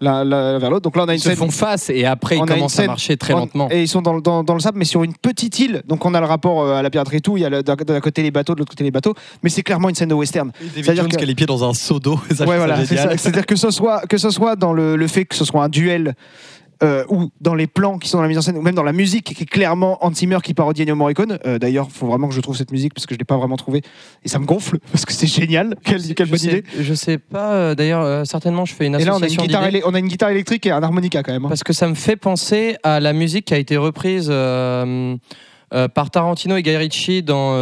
l'un 0.00 0.58
vers 0.58 0.70
l'autre. 0.70 0.82
Donc 0.82 0.96
là, 0.96 1.04
on 1.04 1.08
a 1.08 1.12
une 1.14 1.18
Ils 1.18 1.22
se 1.22 1.30
font 1.34 1.50
face 1.50 1.90
et 1.90 2.04
après 2.04 2.38
On 2.38 2.44
ils 2.44 2.48
commencent 2.48 2.78
à 2.78 2.86
marcher 2.86 3.16
très 3.16 3.34
en- 3.34 3.40
lentement. 3.40 3.68
Et 3.70 3.82
ils 3.82 3.88
sont 3.88 4.02
dans, 4.02 4.14
le- 4.14 4.20
dans, 4.20 4.42
dans 4.44 4.54
le 4.54 4.60
sable, 4.60 4.78
mais 4.78 4.84
sur 4.84 5.02
une 5.02 5.14
petite 5.14 5.58
île. 5.58 5.82
Donc 5.86 6.04
on 6.04 6.14
a 6.14 6.20
le 6.20 6.26
rapport 6.26 6.62
euh, 6.62 6.74
à 6.76 6.82
la 6.82 6.90
piraterie 6.90 7.18
et 7.18 7.20
tout. 7.20 7.36
Il 7.36 7.40
y 7.42 7.46
a 7.46 7.62
d'un 7.62 8.00
côté 8.00 8.22
les 8.22 8.30
bateaux, 8.30 8.54
de 8.54 8.60
l'autre 8.60 8.70
côté 8.70 8.84
les 8.84 8.90
bateaux. 8.90 9.14
Mais 9.42 9.50
c'est 9.50 9.62
clairement 9.62 9.88
une 9.88 9.94
scène 9.94 10.08
de 10.08 10.14
western. 10.14 10.52
C'est-à-dire 10.74 11.08
que- 11.08 11.16
a 11.16 11.24
les 11.24 11.34
pieds 11.34 11.46
dans 11.46 11.68
un 11.68 11.74
seau 11.74 11.98
d'eau. 12.00 12.18
Ouais, 12.40 12.56
voilà. 12.56 12.84
C'est-à-dire 12.86 13.44
que 13.46 13.56
ce 13.56 13.70
soit 13.70 14.02
que 14.08 14.16
ce 14.16 14.30
soit 14.30 14.56
dans 14.56 14.72
le, 14.72 14.96
le 14.96 15.06
fait 15.08 15.24
que 15.24 15.34
ce 15.34 15.44
soit 15.44 15.64
un 15.64 15.68
duel 15.68 16.14
euh, 16.82 17.04
ou 17.08 17.30
dans 17.40 17.54
les 17.54 17.66
plans 17.66 17.98
qui 17.98 18.08
sont 18.08 18.18
dans 18.18 18.22
la 18.22 18.28
mise 18.28 18.38
en 18.38 18.42
scène 18.42 18.56
ou 18.56 18.62
même 18.62 18.74
dans 18.74 18.84
la 18.84 18.92
musique 18.92 19.34
qui 19.34 19.42
est 19.42 19.46
clairement 19.46 19.98
Hans 20.04 20.14
Zimmer 20.14 20.38
qui 20.42 20.54
parodie 20.54 20.82
Ennio 20.82 20.94
Morricone. 20.94 21.38
Euh, 21.44 21.58
D'ailleurs, 21.58 21.88
il 21.90 21.92
faut 21.92 22.06
vraiment 22.06 22.28
que 22.28 22.34
je 22.34 22.40
trouve 22.40 22.56
cette 22.56 22.70
musique 22.70 22.94
parce 22.94 23.04
que 23.06 23.14
je 23.14 23.18
l'ai 23.18 23.24
pas 23.24 23.36
vraiment 23.36 23.56
trouvée 23.56 23.82
et 24.24 24.28
ça 24.28 24.38
me 24.38 24.44
gonfle 24.46 24.78
parce 24.92 25.04
que 25.04 25.12
c'est 25.12 25.26
génial. 25.26 25.74
Quelle, 25.84 26.02
quelle 26.14 26.26
je 26.26 26.30
bonne 26.30 26.38
sais, 26.38 26.48
idée. 26.48 26.64
Je 26.78 26.94
sais 26.94 27.18
pas. 27.18 27.52
euh, 27.54 27.74
D'ailleurs, 27.74 28.24
certainement, 28.26 28.64
je 28.64 28.74
fais 28.74 28.86
une 28.86 28.94
Et 28.94 29.04
là, 29.04 29.12
on 29.12 29.16
a 29.16 29.18
une 29.18 29.24
association 29.24 29.42
on 29.86 29.94
a 29.94 29.98
une 29.98 30.08
guitare 30.08 30.30
électrique 30.30 30.66
et 30.66 30.70
un 30.70 30.82
harmonica 30.82 31.22
quand 31.22 31.32
même. 31.32 31.44
hein. 31.44 31.48
Parce 31.48 31.64
que 31.64 31.72
ça 31.72 31.88
me 31.88 31.94
fait 31.94 32.16
penser 32.16 32.76
à 32.82 33.00
la 33.00 33.12
musique 33.12 33.46
qui 33.46 33.54
a 33.54 33.58
été 33.58 33.76
reprise 33.76 34.28
par 34.28 36.10
Tarantino 36.10 36.56
et 36.56 36.62
Guy 36.62 36.76
Ritchie 36.76 37.22
dans. 37.22 37.54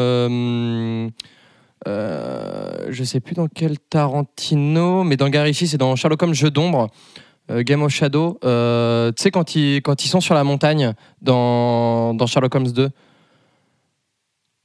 je 1.87 3.05
sais 3.05 3.21
plus 3.21 3.35
dans 3.35 3.49
quel 3.49 3.79
Tarantino, 3.79 5.05
mais 5.05 5.17
dans 5.17 5.29
Guy 5.29 5.39
Ritchie, 5.39 5.69
c'est 5.69 5.79
dans 5.79 5.97
Sherlock 5.97 6.23
Holmes 6.23 6.35
Jeu 6.35 6.51
d'ombre. 6.51 6.89
Euh, 7.51 7.63
Game 7.63 7.83
of 7.83 7.93
Shadow, 7.93 8.39
Euh, 8.45 9.13
tu 9.13 9.23
sais 9.23 9.31
quand 9.31 9.55
ils, 9.55 9.83
quand 9.83 10.05
ils 10.05 10.09
sont 10.09 10.21
sur 10.21 10.35
la 10.35 10.45
montagne 10.45 10.93
dans, 11.23 12.15
dans 12.15 12.27
Sherlock 12.27 12.55
Holmes 12.55 12.73
2 12.73 12.91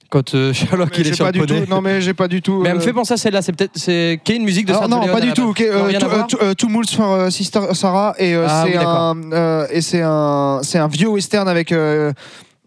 quand 0.09 0.35
euh, 0.35 0.51
Sherlock 0.53 0.89
il 0.97 1.07
est 1.07 1.13
sur 1.13 1.23
pas 1.25 1.31
du 1.31 1.39
tout. 1.45 1.53
Non, 1.69 1.79
mais 1.79 2.01
j'ai 2.01 2.13
pas 2.13 2.27
du 2.27 2.41
tout. 2.41 2.59
Mais 2.61 2.69
elle 2.69 2.75
me 2.75 2.81
fait 2.81 2.91
penser 2.91 3.13
à 3.13 3.17
celle-là, 3.17 3.41
c'est 3.41 3.53
peut-être 3.53 3.71
c'est 3.75 4.19
qui 4.23 4.33
est 4.33 4.35
une 4.35 4.43
musique 4.43 4.65
de 4.65 4.73
Sergio 4.73 4.89
non, 4.89 5.07
pas 5.07 5.21
du 5.21 5.31
tout. 5.31 5.53
base. 5.53 6.23
ok, 6.33 6.37
euh, 6.41 6.53
Two 6.53 6.69
for 6.93 7.31
Sister 7.31 7.61
Sarah 7.73 8.13
et 8.17 8.35
Ah 8.35 8.65
c'est 8.65 8.77
oui, 8.77 8.83
un 8.85 9.67
et 9.71 9.81
c'est 9.81 10.01
un 10.01 10.59
c'est 10.63 10.79
un 10.79 10.87
vieux 10.89 11.07
western 11.07 11.47
avec 11.47 11.73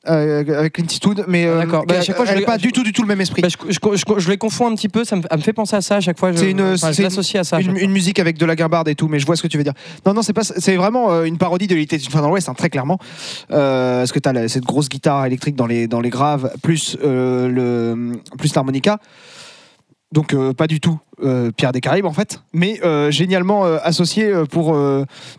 euh, 0.08 0.58
avec 0.58 0.72
Clint 0.74 0.86
Eastwood, 0.86 1.24
mais 1.28 1.46
euh, 1.46 1.58
Ah, 1.60 1.64
d'accord. 1.64 1.86
Bah, 1.86 1.96
à 1.98 2.02
chaque 2.02 2.16
fois, 2.16 2.24
je 2.24 2.30
elle 2.32 2.36
est 2.38 2.40
le- 2.40 2.46
pas 2.46 2.58
du 2.58 2.72
tout 2.72 2.82
du 2.82 2.92
tout 2.92 3.02
le 3.02 3.08
même 3.08 3.20
esprit. 3.20 3.42
Bah, 3.42 3.48
je, 3.48 3.56
je- 3.72 3.78
je- 3.96 4.18
je 4.20 4.30
les 4.30 4.36
confonds 4.38 4.66
un 4.70 4.74
petit 4.74 4.88
peu, 4.88 5.04
ça 5.04 5.16
me, 5.16 5.22
elle 5.30 5.38
me 5.38 5.42
fait 5.42 5.52
penser 5.52 5.76
à 5.76 5.80
ça 5.80 5.96
à 5.96 6.00
chaque 6.00 6.18
fois. 6.18 6.32
Je, 6.32 6.38
C'est 6.38 6.50
une- 6.50 6.60
enfin, 6.62 6.88
je 6.88 6.96
c'est 6.96 7.02
l'associe 7.02 7.40
à 7.40 7.44
ça. 7.44 7.56
à 7.56 7.60
une, 7.60 7.66
chaque 7.66 7.74
fois. 7.76 7.84
une 7.84 7.90
musique 7.92 8.18
avec 8.18 8.38
de 8.38 8.46
la 8.46 8.56
guimbarde 8.56 8.88
et 8.88 8.94
tout, 8.94 9.08
mais 9.08 9.18
je 9.18 9.26
vois 9.26 9.36
ce 9.36 9.42
que 9.42 9.48
tu 9.48 9.56
veux 9.58 9.64
dire. 9.64 9.74
Non, 10.06 10.14
non, 10.14 10.22
c'est 10.22 10.32
pas, 10.32 10.42
c'est 10.44 10.76
vraiment 10.76 11.12
euh, 11.12 11.24
une 11.24 11.38
parodie 11.38 11.66
de 11.66 11.74
l'Élite 11.74 11.92
une 11.92 12.10
fois 12.10 12.20
dans 12.20 12.28
l'Ouest, 12.30 12.48
hein, 12.48 12.54
très 12.54 12.70
clairement. 12.70 12.98
Euh, 13.52 14.00
parce 14.00 14.12
que 14.12 14.18
tu 14.18 14.28
as 14.28 14.48
cette 14.48 14.64
grosse 14.64 14.88
guitare 14.88 15.24
électrique 15.26 15.56
dans 15.56 15.66
les, 15.66 15.86
dans 15.86 16.00
les 16.00 16.10
graves, 16.10 16.50
plus 16.62 16.96
euh, 17.04 17.48
le 17.48 18.12
plus 18.38 18.54
l'harmonica. 18.54 18.98
Donc 20.14 20.33
euh, 20.33 20.53
pas 20.53 20.68
du 20.68 20.79
tout 20.79 21.00
euh, 21.24 21.50
Pierre 21.50 21.72
des 21.72 21.81
Caraïbes 21.81 22.07
en 22.07 22.12
fait, 22.12 22.40
mais 22.53 22.79
euh, 22.85 23.11
génialement 23.11 23.64
associé 23.64 24.33
pour, 24.48 24.79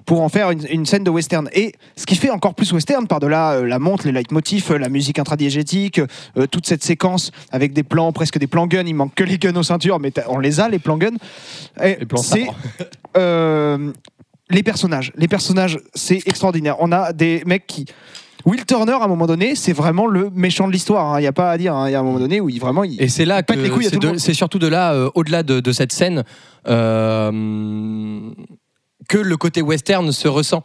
pour 0.05 0.21
en 0.21 0.27
faire 0.27 0.51
une, 0.51 0.67
une 0.69 0.85
scène 0.85 1.05
de 1.05 1.09
western. 1.09 1.49
Et 1.53 1.71
ce 1.95 2.05
qui 2.05 2.15
fait 2.15 2.29
encore 2.29 2.55
plus 2.55 2.73
western, 2.73 3.07
par-delà 3.07 3.61
la 3.61 3.79
montre, 3.79 4.05
les 4.05 4.11
leitmotifs, 4.11 4.69
la 4.71 4.89
musique 4.89 5.17
intradiégétique, 5.17 6.01
toute 6.51 6.67
cette 6.67 6.83
séquence 6.83 7.31
avec 7.51 7.71
des 7.71 7.83
plans, 7.83 8.11
presque 8.11 8.37
des 8.37 8.47
plans 8.47 8.67
guns, 8.67 8.85
il 8.85 8.95
manque 8.95 9.15
que 9.15 9.23
les 9.23 9.37
guns 9.37 9.55
aux 9.55 9.63
ceintures, 9.63 9.99
mais 9.99 10.11
on 10.27 10.39
les 10.39 10.59
a 10.59 10.67
les 10.67 10.79
plans 10.79 10.97
guns. 10.97 11.17
Et 11.81 11.97
c'est 12.17 12.47
les 14.49 14.63
personnages. 14.63 15.13
Les 15.15 15.27
personnages, 15.27 15.79
c'est 15.93 16.27
extraordinaire. 16.27 16.75
On 16.79 16.91
a 16.91 17.13
des 17.13 17.43
mecs 17.45 17.65
qui. 17.65 17.85
Will 18.45 18.63
Turner, 18.65 18.93
à 18.93 19.03
un 19.05 19.07
moment 19.07 19.25
donné, 19.25 19.55
c'est 19.55 19.73
vraiment 19.73 20.05
le 20.05 20.29
méchant 20.33 20.67
de 20.67 20.71
l'histoire. 20.73 21.19
Il 21.19 21.23
n'y 21.23 21.27
a 21.27 21.33
pas 21.33 21.49
à 21.51 21.57
dire. 21.57 21.73
hein. 21.75 21.89
Il 21.89 21.93
y 21.93 21.95
a 21.95 21.99
un 21.99 22.03
moment 22.03 22.19
donné 22.19 22.39
où 22.41 22.49
il 22.49 22.59
vraiment. 22.59 22.83
Il... 22.83 23.01
Et 23.01 23.07
c'est 23.07 23.25
là 23.25 23.41
que 23.41 23.53
les 23.53 23.69
couilles 23.69 23.89
c'est 24.19 24.33
surtout 24.35 24.59
de 24.59 24.67
là, 24.67 24.93
euh, 24.93 25.09
au-delà 25.15 25.41
de, 25.43 25.59
de 25.59 25.71
cette 25.71 25.91
scène, 25.91 26.23
euh, 26.67 27.31
que 29.07 29.17
le 29.17 29.37
côté 29.37 29.61
western 29.61 30.11
se 30.11 30.27
ressent. 30.27 30.63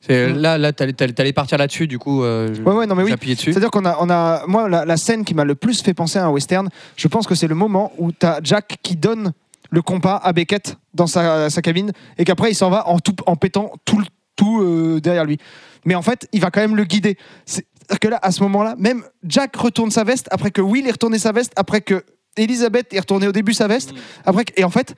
C'est- 0.00 0.28
Mm. 0.32 0.36
Là, 0.38 0.58
là, 0.58 0.72
t'allais, 0.72 1.32
partir 1.32 1.58
là-dessus, 1.58 1.86
du 1.88 1.98
coup, 1.98 2.22
euh, 2.22 2.54
Ouais, 2.64 2.72
ouais, 2.74 2.86
non, 2.86 2.94
mais 2.94 3.02
oui. 3.02 3.12
dessus. 3.34 3.52
C'est-à-dire 3.52 3.70
qu'on 3.70 3.84
a, 3.84 3.96
on 4.00 4.08
a, 4.08 4.42
moi, 4.46 4.68
la, 4.68 4.84
la 4.84 4.96
scène 4.96 5.24
qui 5.24 5.34
m'a 5.34 5.44
le 5.44 5.54
plus 5.56 5.82
fait 5.82 5.94
penser 5.94 6.18
à 6.18 6.26
un 6.26 6.30
western, 6.30 6.68
je 6.96 7.08
pense 7.08 7.26
que 7.26 7.34
c'est 7.34 7.48
le 7.48 7.54
moment 7.56 7.92
où 7.98 8.12
tu 8.12 8.24
as 8.24 8.38
Jack 8.42 8.76
qui 8.82 8.94
donne 8.96 9.32
le 9.70 9.82
compas 9.82 10.20
à 10.22 10.32
Beckett 10.32 10.76
dans 10.94 11.08
sa, 11.08 11.50
sa 11.50 11.60
cabine 11.60 11.90
et 12.18 12.24
qu'après 12.24 12.52
il 12.52 12.54
s'en 12.54 12.70
va 12.70 12.86
en, 12.88 13.00
tout, 13.00 13.16
en 13.26 13.34
pétant 13.36 13.72
tout, 13.84 13.98
le- 13.98 14.04
tout 14.36 14.60
euh, 14.62 15.00
derrière 15.00 15.24
lui. 15.24 15.38
Mais 15.84 15.94
en 15.94 16.02
fait, 16.02 16.28
il 16.32 16.40
va 16.40 16.50
quand 16.50 16.60
même 16.60 16.76
le 16.76 16.84
guider. 16.84 17.16
C'est-à-dire 17.46 17.98
que 18.00 18.08
là, 18.08 18.18
à 18.22 18.30
ce 18.30 18.42
moment-là, 18.44 18.74
même 18.78 19.02
Jack 19.24 19.56
retourne 19.56 19.90
sa 19.90 20.04
veste 20.04 20.28
après 20.30 20.50
que 20.50 20.60
Will 20.60 20.86
ait 20.86 20.92
retourné 20.92 21.18
sa 21.18 21.32
veste, 21.32 21.52
après 21.56 21.80
que 21.80 22.04
Elisabeth 22.36 22.92
ait 22.92 23.00
retourné 23.00 23.26
au 23.28 23.32
début 23.32 23.54
sa 23.54 23.66
veste, 23.68 23.92
après 24.24 24.44
que- 24.44 24.52
et 24.60 24.64
en 24.64 24.70
fait, 24.70 24.94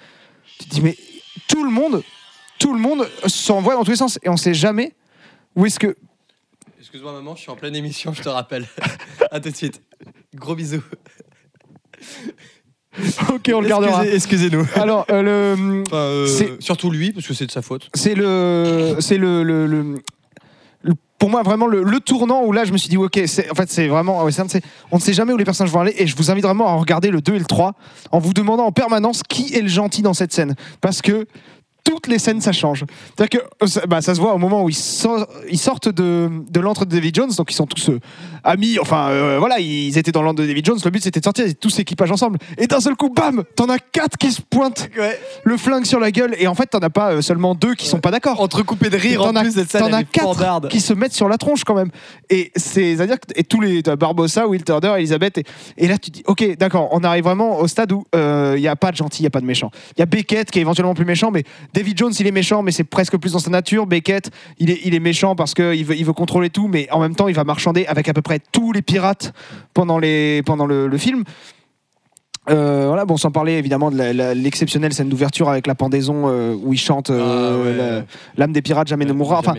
tu 0.59 0.65
te 0.67 0.71
dis 0.75 0.81
mais 0.81 0.97
tout 1.47 1.63
le 1.65 1.71
monde, 1.71 2.03
tout 2.59 2.73
le 2.75 2.81
monde 2.81 3.09
s'envoie 3.27 3.75
dans 3.75 3.85
tous 3.85 3.91
les 3.93 3.97
sens 3.97 4.19
et 4.23 4.29
on 4.29 4.37
sait 4.37 4.55
jamais 4.55 4.95
où 5.55 5.65
est-ce 5.67 5.79
que 5.79 5.97
Excuse-moi, 6.81 7.13
maman, 7.13 7.37
je 7.37 7.43
suis 7.43 7.51
en 7.51 7.57
pleine 7.57 7.77
émission, 7.77 8.13
je 8.15 8.23
te 8.23 8.29
rappelle. 8.29 8.67
à 9.31 9.41
tout 9.41 9.51
de 9.51 9.55
suite. 9.57 9.83
Gros 10.35 10.55
bisous. 10.55 10.83
ok 13.31 13.51
on 13.55 13.61
le 13.61 13.69
gardera. 13.69 14.05
Excusez- 14.07 14.15
Excusez-nous. 14.49 14.67
Alors 14.81 15.07
euh, 15.11 15.23
le 15.55 15.83
Enfin, 15.87 15.97
euh, 15.97 16.57
surtout 16.61 16.91
lui, 16.91 17.13
parce 17.13 17.27
que 17.27 17.35
c'est 17.35 17.47
de 17.47 17.51
sa 17.53 17.63
faute. 17.63 17.89
c'est 17.95 18.15
le 18.15 18.97
c'est 19.01 19.19
le, 19.19 19.43
le- 19.43 19.67
le- 19.67 20.03
le- 20.83 20.95
pour 21.19 21.31
moi 21.31 21.43
vraiment 21.43 21.67
le, 21.67 21.83
tournant 22.01 22.45
où 22.45 22.53
là 22.53 22.65
je 22.65 22.73
me 22.73 22.79
suis 22.79 22.89
dit 22.89 22.97
ok 22.97 23.21
c'est 23.27 23.51
en 23.51 23.55
fait 23.55 23.69
c'est 23.71 23.89
vraiment 23.89 24.29
c'est- 24.31 24.63
on 24.93 24.97
ne 24.97 25.01
sait 25.03 25.13
jamais 25.13 25.33
où 25.33 25.37
les 25.37 25.45
personnages 25.45 25.73
vont 25.73 25.81
aller 25.81 25.95
et 25.99 26.07
je 26.07 26.17
vous 26.17 26.31
invite 26.31 26.45
vraiment 26.45 26.69
à 26.69 26.75
regarder 26.75 27.11
le 27.11 27.21
2 27.21 27.35
et 27.35 27.39
le 27.41 27.45
3 27.45 27.75
en 28.13 28.19
vous 28.21 28.33
demandant 28.33 28.65
en 28.65 28.73
permanence 28.73 29.23
qui 29.29 29.53
est 29.55 29.61
le 29.63 29.69
gentil 29.69 30.03
dans 30.03 30.15
cette 30.15 30.33
scène 30.33 30.55
parce 30.81 31.03
que 31.03 31.27
toutes 31.89 32.07
les 32.07 32.19
scènes 32.19 32.43
ça 32.43 32.53
change. 32.53 32.85
C'est-à-dire 33.17 33.41
que 33.41 33.65
euh, 33.65 33.67
ça, 33.67 33.87
bah, 33.87 34.03
ça 34.03 34.15
se 34.15 34.21
voit 34.21 34.35
au 34.35 34.39
moment 34.39 34.63
où 34.63 34.69
ils, 34.69 34.75
sor- 34.75 35.27
ils 35.51 35.59
sortent 35.59 35.89
de, 35.89 36.29
de 36.51 36.61
l'antre 36.61 36.85
de 36.85 36.95
David 36.95 37.15
Jones, 37.15 37.31
donc 37.37 37.51
ils 37.51 37.55
sont 37.55 37.67
tous 37.67 37.89
euh, 37.89 37.99
amis, 38.45 38.79
enfin 38.79 39.09
euh, 39.09 39.37
voilà, 39.39 39.59
ils 39.59 39.97
étaient 39.97 40.13
dans 40.13 40.21
l'antre 40.23 40.43
de 40.43 40.47
David 40.47 40.67
Jones, 40.67 40.79
le 40.85 40.91
but 40.91 41.03
c'était 41.03 41.21
de 41.21 41.25
sortir, 41.25 41.47
ils 41.47 41.51
étaient 41.53 41.61
tous 41.61 41.79
équipage 41.79 42.13
ensemble. 42.13 42.39
Et 42.59 42.67
d'un 42.67 42.81
seul 42.81 42.95
coup, 42.95 43.09
bam, 43.09 43.43
t'en 43.57 43.71
as 43.71 43.79
quatre 43.79 44.19
qui 44.19 44.31
se 44.31 44.43
pointent 44.43 44.91
le 45.45 45.57
flingue 45.57 45.87
sur 45.87 45.99
la 45.99 46.11
gueule, 46.11 46.35
et 46.39 46.47
en 46.47 46.55
fait 46.55 46.67
t'en 46.67 46.81
as 46.81 46.91
pas 46.91 47.13
euh, 47.13 47.23
seulement 47.23 47.55
deux 47.55 47.75
qui 47.75 47.87
sont 47.87 48.01
pas 48.01 48.11
d'accord. 48.11 48.41
Entrecoupé 48.41 48.91
de 48.91 48.97
rire 48.99 49.23
en 49.23 49.35
as, 49.35 49.43
plus, 49.43 49.55
t'en 49.67 49.93
as 49.93 50.05
quatre 50.05 50.69
qui 50.69 50.81
se 50.81 50.93
mettent 50.93 51.15
sur 51.15 51.29
la 51.29 51.39
tronche 51.39 51.65
quand 51.65 51.75
même. 51.75 51.91
Et 52.29 52.53
c'est, 52.55 52.97
c'est-à-dire 52.97 53.19
que 53.19 53.27
et 53.35 53.45
tous 53.45 53.61
les 53.61 53.83
t'as 53.83 53.97
Barbossa, 53.97 54.47
Will 54.47 54.63
Turner, 54.63 54.93
Elisabeth, 54.99 55.39
et, 55.39 55.45
et 55.79 55.89
là 55.89 55.97
tu 55.97 56.11
dis, 56.11 56.23
ok, 56.27 56.57
d'accord, 56.59 56.89
on 56.93 57.03
arrive 57.03 57.25
vraiment 57.25 57.59
au 57.59 57.67
stade 57.67 57.93
où 57.93 58.05
il 58.15 58.61
y 58.61 58.69
a 58.69 58.77
pas 58.77 58.91
de 58.91 58.97
gentil, 58.97 59.23
il 59.23 59.25
y 59.25 59.27
a 59.27 59.31
pas 59.31 59.41
de 59.41 59.47
méchant. 59.47 59.71
Il 59.97 60.01
y 60.01 60.03
a 60.03 60.07
Beckett 60.07 60.51
qui 60.51 60.59
est 60.59 60.63
éventuellement 60.63 60.95
plus 60.95 61.05
méchant, 61.07 61.31
mais 61.31 61.45
David 61.79 61.97
Jones 61.97 62.13
il 62.19 62.27
est 62.27 62.33
méchant, 62.33 62.63
mais 62.63 62.73
c'est 62.73 62.83
presque 62.83 63.17
plus 63.19 63.33
dans 63.35 63.39
sa 63.39 63.51
nature. 63.51 63.87
Beckett 63.87 64.31
il 64.59 64.69
est, 64.71 64.81
il 64.85 64.97
est 64.97 65.01
méchant 65.01 65.37
parce 65.37 65.55
qu'il 65.55 65.85
veut, 65.85 65.97
il 65.97 66.05
veut 66.05 66.13
contrôler 66.13 66.51
tout, 66.51 66.67
mais 66.67 66.89
en 66.91 66.99
même 66.99 67.15
temps 67.15 67.29
il 67.29 67.35
va 67.37 67.45
marchander 67.45 67.87
avec 67.87 68.09
à 68.09 68.13
peu 68.13 68.21
près 68.23 68.41
tous 68.51 68.73
les 68.73 68.83
pirates 68.83 69.33
pendant, 69.75 69.99
les, 70.01 70.43
pendant 70.45 70.67
le, 70.67 70.89
le 70.89 70.99
film. 70.99 71.23
Euh, 72.51 72.87
voilà, 72.89 73.05
bon, 73.05 73.17
sans 73.19 73.31
parler 73.31 73.53
évidemment 73.53 73.91
de 73.91 74.33
l'exceptionnelle 74.33 74.95
scène 74.95 75.11
d'ouverture 75.11 75.51
avec 75.51 75.67
la 75.67 75.75
pendaison 75.75 76.25
euh, 76.29 76.57
où 76.61 76.73
il 76.73 76.79
chante 76.79 77.11
euh, 77.11 77.21
Ah 77.21 77.99
ouais. 78.01 78.05
l'âme 78.39 78.53
des 78.53 78.63
pirates 78.63 78.89
jamais 78.89 79.05
ne 79.05 79.13
mourra. 79.13 79.39
Enfin, 79.41 79.53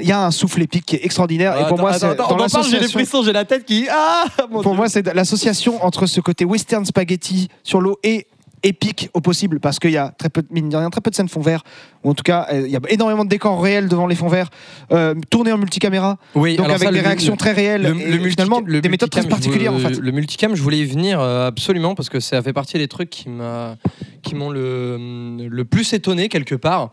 il 0.00 0.08
y 0.08 0.12
a 0.12 0.24
un 0.24 0.30
souffle 0.30 0.62
épique 0.62 0.86
qui 0.86 0.96
est 0.96 1.04
extraordinaire. 1.04 1.52
et 1.52 1.68
pour 1.68 1.74
Attends, 1.74 1.76
moi, 1.82 1.90
attends, 1.90 1.98
c'est 2.00 2.06
attends, 2.06 2.28
dans 2.28 2.36
on 2.36 2.46
en 2.46 2.48
parle, 2.48 2.64
j'ai 2.64 2.70
des 2.70 2.76
l'association- 2.78 2.98
frissons, 2.98 3.22
j'ai 3.24 3.32
la 3.32 3.44
tête 3.44 3.64
qui. 3.66 3.86
Ah 3.90 4.24
Pour 4.50 4.62
Dieu. 4.62 4.72
moi, 4.72 4.88
c'est 4.88 5.06
l'association 5.14 5.84
entre 5.84 6.06
ce 6.06 6.20
côté 6.22 6.46
western 6.46 6.84
spaghetti 6.86 7.48
sur 7.62 7.80
l'eau 7.82 7.98
et 8.02 8.26
épique 8.62 9.08
au 9.14 9.20
possible 9.20 9.60
parce 9.60 9.78
qu'il 9.78 9.90
y 9.92 9.96
a 9.96 10.10
très 10.18 10.28
peu 10.28 10.42
de 10.42 10.48
mine 10.50 10.68
de 10.68 10.76
rien, 10.76 10.90
très 10.90 11.00
peu 11.00 11.10
de 11.10 11.14
scènes 11.16 11.28
fond 11.28 11.40
vert. 11.40 11.62
Ou 12.04 12.10
en 12.10 12.14
tout 12.14 12.22
cas 12.22 12.46
euh, 12.52 12.62
il 12.66 12.70
y 12.72 12.76
a 12.76 12.80
énormément 12.88 13.24
de 13.24 13.28
décors 13.30 13.62
réels 13.62 13.88
devant 13.88 14.06
les 14.06 14.14
fonds 14.14 14.28
verts 14.28 14.50
euh, 14.92 15.14
tournés 15.30 15.52
en 15.52 15.58
multicaméra. 15.58 16.18
Oui, 16.34 16.56
donc 16.56 16.66
avec 16.68 16.82
ça, 16.82 16.90
des 16.92 17.00
réactions 17.00 17.32
le- 17.32 17.38
très 17.38 17.52
réelles 17.52 17.82
Le, 17.82 17.88
et 18.00 18.10
le 18.10 18.18
multi- 18.18 18.30
finalement 18.30 18.60
le 18.64 18.80
des 18.80 18.88
méthodes 18.88 19.10
très 19.10 19.22
particulières 19.28 19.72
en 19.74 19.78
fait. 19.78 19.98
Le 19.98 20.12
multicam, 20.12 20.54
je 20.54 20.62
voulais 20.62 20.78
y 20.78 20.84
venir 20.84 21.20
euh, 21.20 21.46
absolument 21.48 21.94
parce 21.94 22.08
que 22.08 22.20
ça 22.20 22.42
fait 22.42 22.52
partie 22.52 22.78
des 22.78 22.88
trucs 22.88 23.10
qui 23.10 23.28
m'a, 23.28 23.76
qui 24.22 24.34
m'ont 24.34 24.50
le, 24.50 25.36
le 25.48 25.64
plus 25.64 25.92
étonné 25.92 26.28
quelque 26.28 26.54
part. 26.54 26.90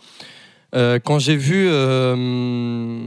Euh, 0.75 0.99
quand 1.03 1.19
j'ai 1.19 1.35
vu, 1.37 1.67
euh, 1.69 2.99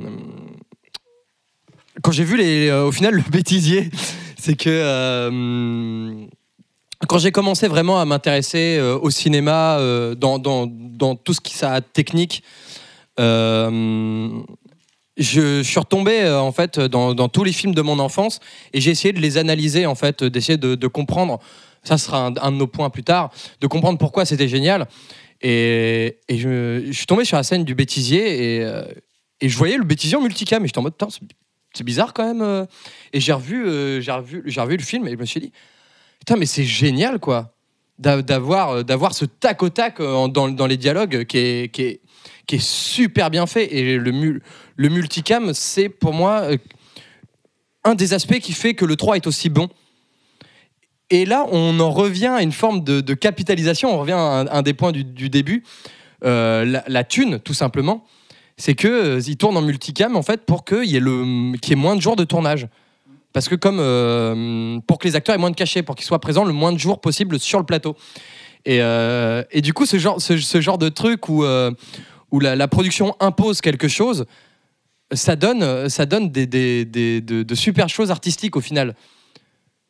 quand 2.02 2.12
j'ai 2.12 2.24
vu 2.24 2.36
les, 2.36 2.70
au 2.72 2.92
final 2.92 3.14
le 3.14 3.22
bêtisier, 3.30 3.90
c'est 4.38 4.56
que 4.56 4.70
euh, 4.70 6.24
quand 7.08 7.18
j'ai 7.18 7.32
commencé 7.32 7.66
vraiment 7.66 8.00
à 8.00 8.04
m'intéresser 8.04 8.76
euh, 8.78 8.98
au 8.98 9.10
cinéma, 9.10 9.78
euh, 9.78 10.14
dans, 10.14 10.38
tout 11.16 11.32
ce 11.32 11.40
qui 11.40 11.54
ça 11.54 11.72
a 11.72 11.80
de 11.80 11.86
technique, 11.86 12.42
euh, 13.18 14.28
je, 15.16 15.62
suis 15.62 15.78
retombé 15.78 16.28
en 16.28 16.52
fait 16.52 16.78
dans, 16.78 17.28
tous 17.28 17.44
les 17.44 17.52
films 17.52 17.74
de 17.74 17.82
mon 17.82 17.98
enfance 17.98 18.40
et 18.72 18.80
j'ai 18.80 18.90
essayé 18.90 19.12
de 19.12 19.20
les 19.20 19.38
analyser 19.38 19.86
en 19.86 19.94
fait, 19.94 20.24
d'essayer 20.24 20.58
de, 20.58 20.86
comprendre. 20.86 21.40
Ça 21.82 21.96
sera 21.96 22.26
un, 22.26 22.52
de 22.52 22.56
nos 22.56 22.66
points 22.66 22.90
plus 22.90 23.02
tard, 23.02 23.30
de 23.60 23.66
comprendre 23.66 23.98
pourquoi 23.98 24.26
c'était 24.26 24.48
génial. 24.48 24.86
Et, 25.40 26.18
je, 26.28 26.90
suis 26.92 27.06
tombé 27.06 27.24
sur 27.24 27.38
la 27.38 27.42
scène 27.42 27.64
du 27.64 27.74
bêtisier 27.74 28.60
et, 28.60 29.48
je 29.48 29.56
voyais 29.56 29.78
le 29.78 29.84
bêtisier 29.84 30.16
en 30.16 30.20
multicam 30.20 30.62
et 30.62 30.66
j'étais 30.66 30.78
en 30.78 30.82
mode 30.82 30.94
c'est- 31.08 31.82
bizarre 31.82 32.12
quand 32.12 32.34
même. 32.34 32.66
Et 33.14 33.20
j'ai 33.20 33.32
revu, 33.32 34.02
j'ai 34.02 34.12
revu, 34.12 34.42
j'ai 34.44 34.60
revu 34.60 34.76
le 34.76 34.82
film 34.82 35.08
et 35.08 35.12
je 35.12 35.16
me 35.16 35.24
suis 35.24 35.40
dit 35.40 35.52
putain 36.20 36.36
mais 36.36 36.46
c'est 36.46 36.64
génial 36.64 37.18
quoi. 37.18 37.54
D'a- 37.98 38.22
d'avoir 38.22 38.70
euh, 38.70 38.82
d'avoir 38.82 39.12
ce 39.14 39.24
tac 39.26 39.62
au 39.62 39.68
tac 39.68 40.00
euh, 40.00 40.28
dans, 40.28 40.48
dans 40.48 40.66
les 40.66 40.76
dialogues 40.78 41.24
qui 41.24 41.36
est, 41.38 41.74
qui 41.74 41.82
est 41.82 42.00
qui 42.46 42.56
est 42.56 42.64
super 42.64 43.30
bien 43.30 43.46
fait. 43.46 43.74
Et 43.74 43.96
le 43.98 44.40
le 44.76 44.88
multicam 44.88 45.52
c'est 45.52 45.88
pour 45.88 46.14
moi 46.14 46.40
euh, 46.42 46.56
un 47.84 47.94
des 47.94 48.14
aspects 48.14 48.38
qui 48.38 48.52
fait 48.52 48.74
que 48.74 48.84
le 48.84 48.96
3 48.96 49.16
est 49.16 49.26
aussi 49.26 49.48
bon. 49.50 49.68
Et 51.10 51.24
là 51.26 51.46
on 51.50 51.78
en 51.80 51.90
revient 51.90 52.26
à 52.28 52.42
une 52.42 52.52
forme 52.52 52.84
de, 52.84 53.00
de 53.00 53.14
capitalisation. 53.14 53.94
On 53.94 53.98
revient 54.00 54.12
à 54.12 54.46
un, 54.50 54.62
des 54.62 54.74
points 54.74 54.92
du, 54.92 55.04
du 55.04 55.28
début 55.28 55.64
la, 56.22 56.84
la 56.86 57.04
thune 57.04 57.38
tout 57.40 57.54
simplement. 57.54 58.04
C'est 58.56 58.74
que 58.74 58.88
euh, 58.88 59.34
tournent 59.38 59.56
en 59.56 59.62
multicam 59.62 60.16
en 60.16 60.22
fait 60.22 60.44
pour 60.44 60.64
qu'il 60.64 60.84
y 60.84 60.98
qu'il 61.60 61.70
y 61.70 61.72
ait 61.72 61.76
moins 61.76 61.96
de 61.96 62.00
jours 62.00 62.16
de 62.16 62.24
tournage 62.24 62.68
parce 63.32 63.48
que 63.48 63.54
comme 63.54 63.78
euh, 63.80 64.78
pour 64.86 64.98
que 64.98 65.06
les 65.06 65.16
acteurs 65.16 65.34
aient 65.34 65.38
moins 65.38 65.50
de 65.50 65.56
cachets, 65.56 65.82
pour 65.82 65.94
qu'ils 65.96 66.06
soient 66.06 66.20
présents 66.20 66.44
le 66.44 66.52
moins 66.52 66.72
de 66.72 66.78
jours 66.78 67.00
possible 67.00 67.38
sur 67.38 67.58
le 67.58 67.64
plateau. 67.66 67.96
Et, 68.64 68.78
euh, 68.82 69.42
et 69.50 69.60
du 69.62 69.72
coup, 69.72 69.86
ce 69.86 69.98
genre, 69.98 70.20
ce, 70.20 70.36
genre 70.60 70.78
de 70.78 70.88
truc 70.88 71.28
où, 71.28 71.44
euh, 71.44 71.70
où 72.30 72.40
la, 72.40 72.56
la 72.56 72.68
production 72.68 73.14
impose 73.20 73.60
quelque 73.60 73.88
chose, 73.88 74.26
ça 75.12 75.34
donne, 75.36 75.88
ça 75.88 76.06
donne 76.06 76.30
des, 76.30 76.46
des- 76.46 76.84
des- 76.84 77.20
de, 77.20 77.42
de 77.42 77.54
super 77.54 77.88
choses 77.88 78.10
artistiques 78.10 78.56
au 78.56 78.60
final. 78.60 78.94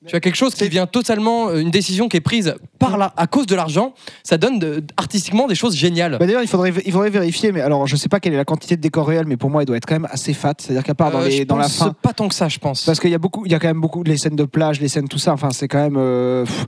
Tu 0.06 0.16
as 0.16 0.20
quelque 0.20 0.34
chose 0.36 0.54
qui 0.54 0.66
vient 0.70 0.86
totalement, 0.86 1.52
une 1.54 1.70
décision 1.70 2.08
qui 2.08 2.16
est 2.16 2.22
prise 2.22 2.54
par 2.78 2.96
là, 2.96 3.12
à 3.18 3.26
cause 3.26 3.44
de 3.44 3.54
l'argent, 3.54 3.92
ça 4.22 4.38
donne 4.38 4.58
de- 4.58 4.82
artistiquement 4.96 5.46
des 5.46 5.54
choses 5.54 5.76
géniales. 5.76 6.16
Bah, 6.18 6.24
D'ailleurs, 6.26 6.40
il 6.42 6.48
faudrait, 6.48 6.72
il 6.86 6.90
faudrait 6.92 7.10
vérifier, 7.10 7.52
mais 7.52 7.60
alors 7.60 7.86
je 7.86 7.96
sais 7.96 8.08
pas 8.08 8.18
quelle 8.18 8.32
est 8.32 8.38
la 8.38 8.46
quantité 8.46 8.76
de 8.76 8.80
décors 8.80 9.06
réels, 9.06 9.26
mais 9.26 9.36
pour 9.36 9.50
moi, 9.50 9.62
il 9.62 9.66
doit 9.66 9.76
être 9.76 9.84
quand 9.84 9.94
même 9.96 10.08
assez 10.10 10.32
fat. 10.32 10.54
C'est-à-dire 10.56 10.84
qu'à 10.84 10.94
part 10.94 11.10
dans, 11.10 11.20
Euh, 11.20 11.28
les, 11.28 11.44
dans 11.44 11.56
la 11.58 11.68
fin, 11.68 11.92
Pas 12.00 12.14
tant 12.14 12.28
que 12.28 12.34
ça, 12.34 12.48
je 12.48 12.58
pense. 12.58 12.84
Parce 12.86 12.98
qu'il 12.98 13.10
y 13.10 13.14
a 13.14 13.18
beaucoup, 13.18 13.44
il 13.44 13.52
y 13.52 13.54
a 13.54 13.58
quand 13.58 13.68
même 13.68 13.80
beaucoup 13.82 14.02
les 14.02 14.16
scènes 14.16 14.36
de 14.36 14.44
plage, 14.44 14.80
les 14.80 14.88
scènes 14.88 15.06
tout 15.08 15.18
ça. 15.18 15.34
Enfin, 15.34 15.50
c'est 15.50 15.68
quand 15.68 15.82
même. 15.82 15.96
euh, 15.98 16.44
pff, 16.46 16.64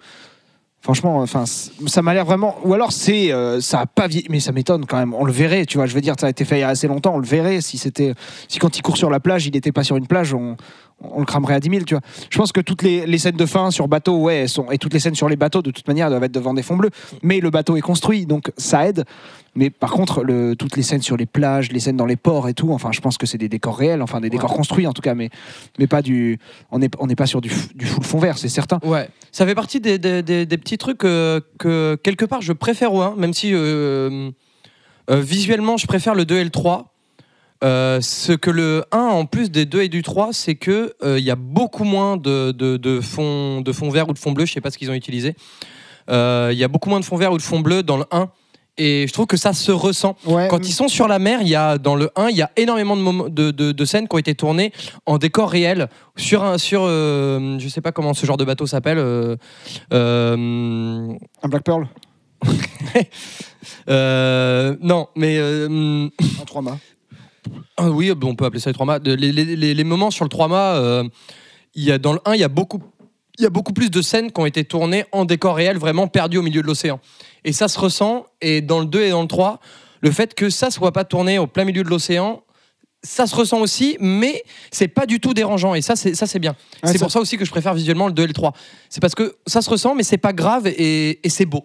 franchement, 0.82 1.18
enfin, 1.20 1.46
c- 1.46 1.70
ça 1.86 2.02
m'a 2.02 2.12
l'air 2.12 2.26
vraiment. 2.26 2.56
Ou 2.64 2.74
alors 2.74 2.92
c'est, 2.92 3.32
euh, 3.32 3.60
ça 3.62 3.80
a 3.80 3.86
pas 3.86 4.08
vieilli, 4.08 4.26
mais 4.28 4.40
ça 4.40 4.52
m'étonne 4.52 4.84
quand 4.84 4.98
même. 4.98 5.14
On 5.14 5.24
le 5.24 5.32
verrait, 5.32 5.64
tu 5.64 5.78
vois. 5.78 5.86
Je 5.86 5.94
veux 5.94 6.00
dire, 6.02 6.16
ça 6.20 6.26
a 6.26 6.30
été 6.30 6.44
fait 6.44 6.56
il 6.58 6.60
y 6.60 6.64
a 6.64 6.68
assez 6.68 6.86
longtemps. 6.88 7.14
On 7.14 7.18
le 7.18 7.26
verrait 7.26 7.62
si 7.62 7.78
c'était, 7.78 8.12
si 8.48 8.58
quand 8.58 8.76
il 8.76 8.82
court 8.82 8.98
sur 8.98 9.08
la 9.08 9.20
plage, 9.20 9.46
il 9.46 9.52
n'était 9.54 9.72
pas 9.72 9.84
sur 9.84 9.96
une 9.96 10.06
plage, 10.06 10.34
on, 10.34 10.56
on 11.10 11.20
le 11.20 11.26
cramerait 11.26 11.54
à 11.54 11.60
10 11.60 11.70
000, 11.70 11.82
tu 11.84 11.94
vois. 11.94 12.02
Je 12.30 12.38
pense 12.38 12.52
que 12.52 12.60
toutes 12.60 12.82
les, 12.82 13.06
les 13.06 13.18
scènes 13.18 13.36
de 13.36 13.46
fin 13.46 13.70
sur 13.70 13.88
bateau, 13.88 14.16
ouais, 14.18 14.36
elles 14.42 14.48
sont, 14.48 14.70
et 14.70 14.78
toutes 14.78 14.94
les 14.94 15.00
scènes 15.00 15.14
sur 15.14 15.28
les 15.28 15.36
bateaux, 15.36 15.62
de 15.62 15.70
toute 15.70 15.86
manière, 15.88 16.08
doivent 16.10 16.24
être 16.24 16.32
devant 16.32 16.54
des 16.54 16.62
fonds 16.62 16.76
bleus. 16.76 16.90
Mais 17.22 17.40
le 17.40 17.50
bateau 17.50 17.76
est 17.76 17.80
construit, 17.80 18.26
donc 18.26 18.50
ça 18.56 18.86
aide. 18.88 19.04
Mais 19.54 19.68
par 19.68 19.90
contre, 19.90 20.22
le, 20.24 20.56
toutes 20.56 20.76
les 20.76 20.82
scènes 20.82 21.02
sur 21.02 21.16
les 21.18 21.26
plages, 21.26 21.70
les 21.72 21.80
scènes 21.80 21.96
dans 21.98 22.06
les 22.06 22.16
ports 22.16 22.48
et 22.48 22.54
tout, 22.54 22.72
enfin, 22.72 22.90
je 22.92 23.00
pense 23.00 23.18
que 23.18 23.26
c'est 23.26 23.36
des 23.36 23.50
décors 23.50 23.76
réels, 23.76 24.00
enfin 24.00 24.20
des 24.20 24.30
décors 24.30 24.54
construits 24.54 24.86
en 24.86 24.94
tout 24.94 25.02
cas, 25.02 25.14
mais, 25.14 25.28
mais 25.78 25.86
pas 25.86 26.00
du. 26.00 26.38
On 26.70 26.78
n'est 26.78 26.88
on 26.98 27.06
pas 27.08 27.26
sur 27.26 27.42
du, 27.42 27.50
du 27.74 27.84
full 27.84 28.02
fond 28.02 28.18
vert, 28.18 28.38
c'est 28.38 28.48
certain. 28.48 28.78
Ouais, 28.82 29.08
ça 29.30 29.44
fait 29.46 29.54
partie 29.54 29.78
des, 29.80 29.98
des- 29.98 30.22
des- 30.22 30.46
des 30.46 30.56
petits 30.58 30.78
trucs 30.78 31.04
euh, 31.04 31.40
que 31.58 31.98
quelque 32.02 32.24
part 32.24 32.40
je 32.40 32.54
préfère 32.54 32.94
au 32.94 33.02
1, 33.02 33.16
même 33.16 33.34
si 33.34 33.50
euh, 33.52 34.30
euh, 35.10 35.20
visuellement 35.20 35.76
je 35.76 35.86
préfère 35.86 36.14
le 36.14 36.24
2 36.24 36.36
et 36.38 36.44
le 36.44 36.50
3. 36.50 36.91
Euh, 37.62 38.00
ce 38.00 38.32
que 38.32 38.50
le 38.50 38.84
1 38.92 38.98
en 38.98 39.24
plus 39.24 39.50
des 39.50 39.66
2 39.66 39.82
et 39.82 39.88
du 39.88 40.02
3, 40.02 40.32
c'est 40.32 40.56
que 40.56 40.94
euh, 41.04 41.18
il 41.18 41.24
y 41.24 41.30
a 41.30 41.36
beaucoup 41.36 41.84
moins 41.84 42.16
de, 42.16 42.50
de, 42.50 42.76
de 42.76 43.00
fond, 43.00 43.60
de 43.60 43.72
fond 43.72 43.88
vert 43.90 44.08
ou 44.08 44.12
de 44.12 44.18
fond 44.18 44.32
bleu, 44.32 44.46
je 44.46 44.52
sais 44.52 44.60
pas 44.60 44.70
ce 44.70 44.78
qu'ils 44.78 44.90
ont 44.90 44.94
utilisé. 44.94 45.34
Euh, 46.10 46.50
Il 46.52 46.58
y 46.58 46.64
a 46.64 46.68
beaucoup 46.68 46.90
moins 46.90 46.98
de 47.00 47.04
fond 47.04 47.16
vert 47.16 47.32
ou 47.32 47.36
de 47.36 47.42
fond 47.42 47.60
bleu 47.60 47.82
dans 47.84 47.96
le 47.98 48.04
1. 48.10 48.28
Et 48.78 49.04
je 49.06 49.12
trouve 49.12 49.26
que 49.26 49.36
ça 49.36 49.52
se 49.52 49.70
ressent. 49.70 50.16
Ouais, 50.24 50.48
Quand 50.48 50.66
ils 50.66 50.72
sont 50.72 50.88
sur 50.88 51.06
la 51.06 51.18
mer, 51.18 51.40
il 51.42 51.48
y 51.48 51.54
a 51.54 51.76
dans 51.78 51.94
le 51.94 52.10
1, 52.16 52.30
il 52.30 52.36
y 52.38 52.42
a 52.42 52.50
énormément 52.56 52.96
de, 52.96 53.28
de, 53.28 53.50
de- 53.50 53.70
de 53.72 53.84
scènes 53.84 54.08
qui 54.08 54.14
ont 54.16 54.18
été 54.18 54.34
tournées 54.34 54.72
en 55.06 55.18
décor 55.18 55.50
réel 55.50 55.88
sur 56.16 56.42
un 56.42 56.56
sur 56.58 56.82
euh, 56.84 57.58
je 57.58 57.68
sais 57.68 57.82
pas 57.82 57.92
comment 57.92 58.14
ce 58.14 58.24
genre 58.24 58.38
de 58.38 58.44
bateau 58.46 58.66
s'appelle 58.66 58.96
euh, 58.98 59.36
euh, 59.92 61.12
un 61.42 61.48
Black 61.48 61.64
Pearl 61.64 61.86
euh, 63.88 64.76
non 64.80 65.06
mais 65.16 65.36
euh, 65.38 66.08
en 66.40 66.44
3 66.44 66.62
mâts. 66.62 66.78
Ah 67.76 67.90
oui 67.90 68.12
on 68.22 68.34
peut 68.34 68.44
appeler 68.44 68.60
ça 68.60 68.70
les 68.70 68.74
trois 68.74 68.86
mâts 68.86 68.98
les, 69.04 69.16
les- 69.16 69.32
les- 69.56 69.74
les 69.74 69.84
moments 69.84 70.10
sur 70.10 70.24
le 70.24 70.28
3 70.28 70.48
mâts 70.48 70.74
euh, 70.76 71.04
il 71.74 71.84
y 71.84 71.90
a 71.92 71.98
dans 71.98 72.12
le 72.12 72.20
1 72.24 72.34
il 72.34 72.40
y 72.40 72.44
a 72.44 72.48
beaucoup 72.48 72.82
il 73.38 73.42
y 73.42 73.46
a 73.46 73.50
beaucoup 73.50 73.72
plus 73.72 73.90
de 73.90 74.02
scènes 74.02 74.30
qui 74.30 74.40
ont 74.40 74.46
été 74.46 74.64
tournées 74.64 75.04
en 75.12 75.24
décor 75.24 75.56
réel 75.56 75.78
vraiment 75.78 76.06
perdues 76.06 76.38
au 76.38 76.42
milieu 76.42 76.62
de 76.62 76.66
l'océan 76.66 77.00
et 77.44 77.52
ça 77.52 77.66
se 77.68 77.78
ressent 77.78 78.26
et 78.40 78.60
dans 78.60 78.80
le 78.80 78.86
2 78.86 79.02
et 79.02 79.10
dans 79.10 79.22
le 79.22 79.28
3 79.28 79.58
le 80.00 80.10
fait 80.10 80.34
que 80.34 80.50
ça 80.50 80.70
soit 80.70 80.92
pas 80.92 81.04
tourné 81.04 81.38
au 81.38 81.46
plein 81.46 81.64
milieu 81.64 81.82
de 81.82 81.88
l'océan 81.88 82.42
ça 83.04 83.26
se 83.26 83.34
ressent 83.34 83.58
aussi, 83.60 83.96
mais 83.98 84.44
c'est 84.70 84.86
pas 84.86 85.06
du 85.06 85.18
tout 85.18 85.34
dérangeant. 85.34 85.74
Et 85.74 85.82
ça, 85.82 85.96
c'est 85.96 86.14
ça, 86.14 86.28
c'est 86.28 86.38
bien. 86.38 86.52
Ouais, 86.84 86.92
c'est 86.92 87.00
pour 87.00 87.10
ça 87.10 87.18
aussi 87.18 87.36
que 87.36 87.44
je 87.44 87.50
préfère 87.50 87.74
visuellement 87.74 88.06
le 88.06 88.12
2 88.12 88.22
et 88.22 88.26
le 88.28 88.32
3. 88.32 88.52
C'est 88.88 89.00
parce 89.00 89.16
que 89.16 89.34
ça 89.44 89.60
se 89.60 89.68
ressent, 89.68 89.96
mais 89.96 90.04
c'est 90.04 90.18
pas 90.18 90.32
grave 90.32 90.68
et, 90.68 91.18
et 91.26 91.28
c'est 91.28 91.44
beau. 91.44 91.64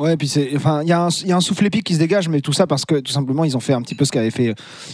Ouais, 0.00 0.14
et 0.14 0.16
puis 0.16 0.26
c'est, 0.26 0.50
enfin, 0.56 0.82
il 0.82 0.88
y, 0.88 0.92
a 0.92 1.02
un- 1.04 1.08
il 1.08 1.28
y 1.28 1.32
a 1.32 1.36
un 1.36 1.40
souffle 1.40 1.64
épique 1.66 1.84
qui 1.84 1.94
se 1.94 2.00
dégage, 2.00 2.28
mais 2.28 2.40
tout 2.40 2.52
ça 2.52 2.66
parce 2.66 2.84
que 2.84 2.96
tout 2.98 3.12
simplement 3.12 3.44
ils 3.44 3.56
ont 3.56 3.60
fait 3.60 3.74
un 3.74 3.80
petit 3.80 3.94
peu 3.94 4.04
ce 4.04 4.10
qu'avait 4.10 4.32
fait, 4.32 4.52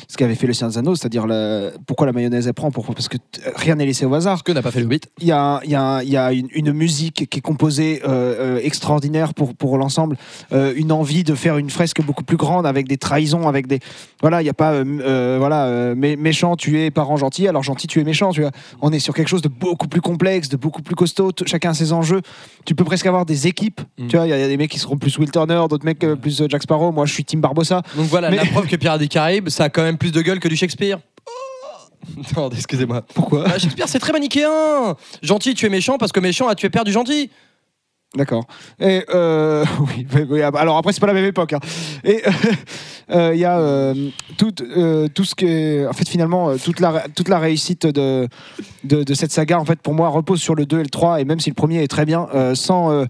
ce 0.08 0.16
qu'avait 0.18 0.34
fait 0.34 0.46
le 0.46 0.52
Seigneur 0.52 0.72
des 0.72 0.78
Anneaux, 0.78 0.94
c'est-à-dire 0.94 1.26
la- 1.26 1.70
pourquoi 1.86 2.06
la 2.06 2.12
mayonnaise 2.12 2.46
elle 2.46 2.52
prend, 2.52 2.70
pourquoi 2.70 2.94
parce 2.94 3.08
que 3.08 3.16
rien 3.56 3.76
n'est 3.76 3.86
laissé 3.86 4.04
au 4.04 4.12
hasard. 4.14 4.44
Que 4.44 4.52
n'a 4.52 4.60
pas 4.60 4.70
fait 4.70 4.80
le 4.80 4.84
Hobbit 4.86 5.00
Il 5.20 5.26
y 5.26 5.32
a, 5.32 5.60
il 5.64 5.70
y 5.70 5.74
a, 5.74 6.02
il 6.02 6.10
y 6.10 6.18
a 6.18 6.32
une, 6.32 6.48
une 6.52 6.72
musique 6.72 7.28
qui 7.30 7.38
est 7.38 7.40
composée 7.42 8.02
euh, 8.06 8.58
euh, 8.58 8.60
extraordinaire 8.62 9.32
pour, 9.32 9.54
pour 9.54 9.78
l'ensemble, 9.78 10.18
euh, 10.52 10.74
une 10.76 10.92
envie 10.92 11.24
de 11.24 11.34
faire 11.34 11.56
une 11.56 11.70
fresque 11.70 12.02
beaucoup 12.02 12.24
plus 12.24 12.36
grande 12.36 12.66
avec 12.66 12.86
des 12.86 12.98
trahisons, 12.98 13.48
avec 13.48 13.66
des 13.66 13.78
voilà, 14.20 14.42
il 14.42 14.44
y 14.44 14.50
a 14.50 14.54
pas 14.54 14.82
voilà 15.38 15.94
mé- 15.94 16.16
méchant 16.18 16.56
tué 16.56 16.90
parent 16.90 17.16
gentil, 17.16 17.48
alors 17.48 17.62
gentil 17.62 17.86
tué 17.86 18.04
méchant, 18.04 18.32
tu 18.32 18.42
vois. 18.42 18.50
On 18.82 18.92
est 18.92 18.98
sur 18.98 19.14
quelque 19.14 19.28
chose 19.28 19.42
de 19.42 19.48
beaucoup 19.48 19.88
plus 19.88 20.00
complexe, 20.02 20.50
de 20.50 20.56
beaucoup 20.58 20.82
plus 20.82 20.94
costaud. 20.94 21.32
T- 21.32 21.46
Chacun 21.46 21.70
a 21.70 21.74
ses 21.74 21.92
enjeux. 21.92 22.20
Tu 22.66 22.74
peux 22.74 22.84
presque 22.84 23.06
avoir 23.06 23.24
des 23.24 23.46
équipes. 23.46 23.80
Mm. 23.98 24.06
Tu 24.08 24.16
vois, 24.16 24.26
il 24.26 24.30
y, 24.30 24.32
a- 24.32 24.36
il 24.38 24.40
y 24.42 24.44
a 24.44 24.48
des 24.48 24.56
mecs 24.58 24.70
qui 24.70 24.78
se 24.78 24.86
seront 24.90 24.98
plus 24.98 25.16
Will 25.18 25.30
Turner, 25.30 25.62
d'autres 25.68 25.84
mecs 25.84 26.02
euh, 26.04 26.16
plus 26.16 26.40
euh, 26.42 26.46
Jack 26.48 26.62
Sparrow. 26.62 26.90
Moi, 26.92 27.06
je 27.06 27.12
suis 27.12 27.24
Tim 27.24 27.38
Barbossa. 27.38 27.82
Donc 27.96 28.06
voilà, 28.06 28.30
Mais- 28.30 28.36
la 28.36 28.44
preuve 28.46 28.66
que 28.66 28.76
Pirates 28.76 28.98
des 29.00 29.08
Caraïbes, 29.08 29.48
ça 29.48 29.64
a 29.64 29.68
quand 29.68 29.82
même 29.82 29.96
plus 29.98 30.12
de 30.12 30.20
gueule 30.20 30.40
que 30.40 30.48
du 30.48 30.56
Shakespeare. 30.56 30.98
Oh 31.26 32.20
non, 32.36 32.50
excusez-moi. 32.50 33.02
Pourquoi 33.14 33.44
Bah, 33.44 33.58
Shakespeare, 33.58 33.88
c'est 33.88 33.98
très 34.00 34.12
manichéen. 34.12 34.96
Gentil, 35.22 35.54
tu 35.54 35.66
es 35.66 35.68
méchant 35.68 35.96
parce 35.98 36.12
que 36.12 36.20
méchant 36.20 36.48
a 36.48 36.54
tué 36.54 36.70
père 36.70 36.84
du 36.84 36.92
gentil. 36.92 37.30
D'accord. 38.16 38.44
Et 38.80 39.04
euh, 39.14 39.64
oui, 39.80 40.04
oui, 40.12 40.26
oui, 40.28 40.42
alors 40.42 40.76
après 40.78 40.92
c'est 40.92 40.98
pas 41.00 41.06
la 41.06 41.12
même 41.12 41.24
époque. 41.26 41.52
hein. 41.52 41.60
Et 42.02 42.22
euh, 43.12 43.32
il 43.32 43.38
y 43.40 43.44
a 43.44 43.92
tout, 44.36 44.50
tout 44.50 45.24
ce 45.24 45.34
que, 45.36 45.88
en 45.88 45.92
fait 45.92 46.08
finalement 46.08 46.56
toute 46.56 46.80
la 46.80 47.04
toute 47.14 47.28
la 47.28 47.38
réussite 47.38 47.86
de, 47.86 48.26
de 48.82 49.04
de 49.04 49.14
cette 49.14 49.30
saga 49.30 49.60
en 49.60 49.64
fait 49.64 49.80
pour 49.80 49.94
moi 49.94 50.08
repose 50.08 50.40
sur 50.40 50.56
le 50.56 50.66
2 50.66 50.80
et 50.80 50.82
le 50.82 50.88
3 50.88 51.20
et 51.20 51.24
même 51.24 51.38
si 51.38 51.50
le 51.50 51.54
premier 51.54 51.84
est 51.84 51.88
très 51.88 52.04
bien, 52.04 52.26
sans 52.54 53.04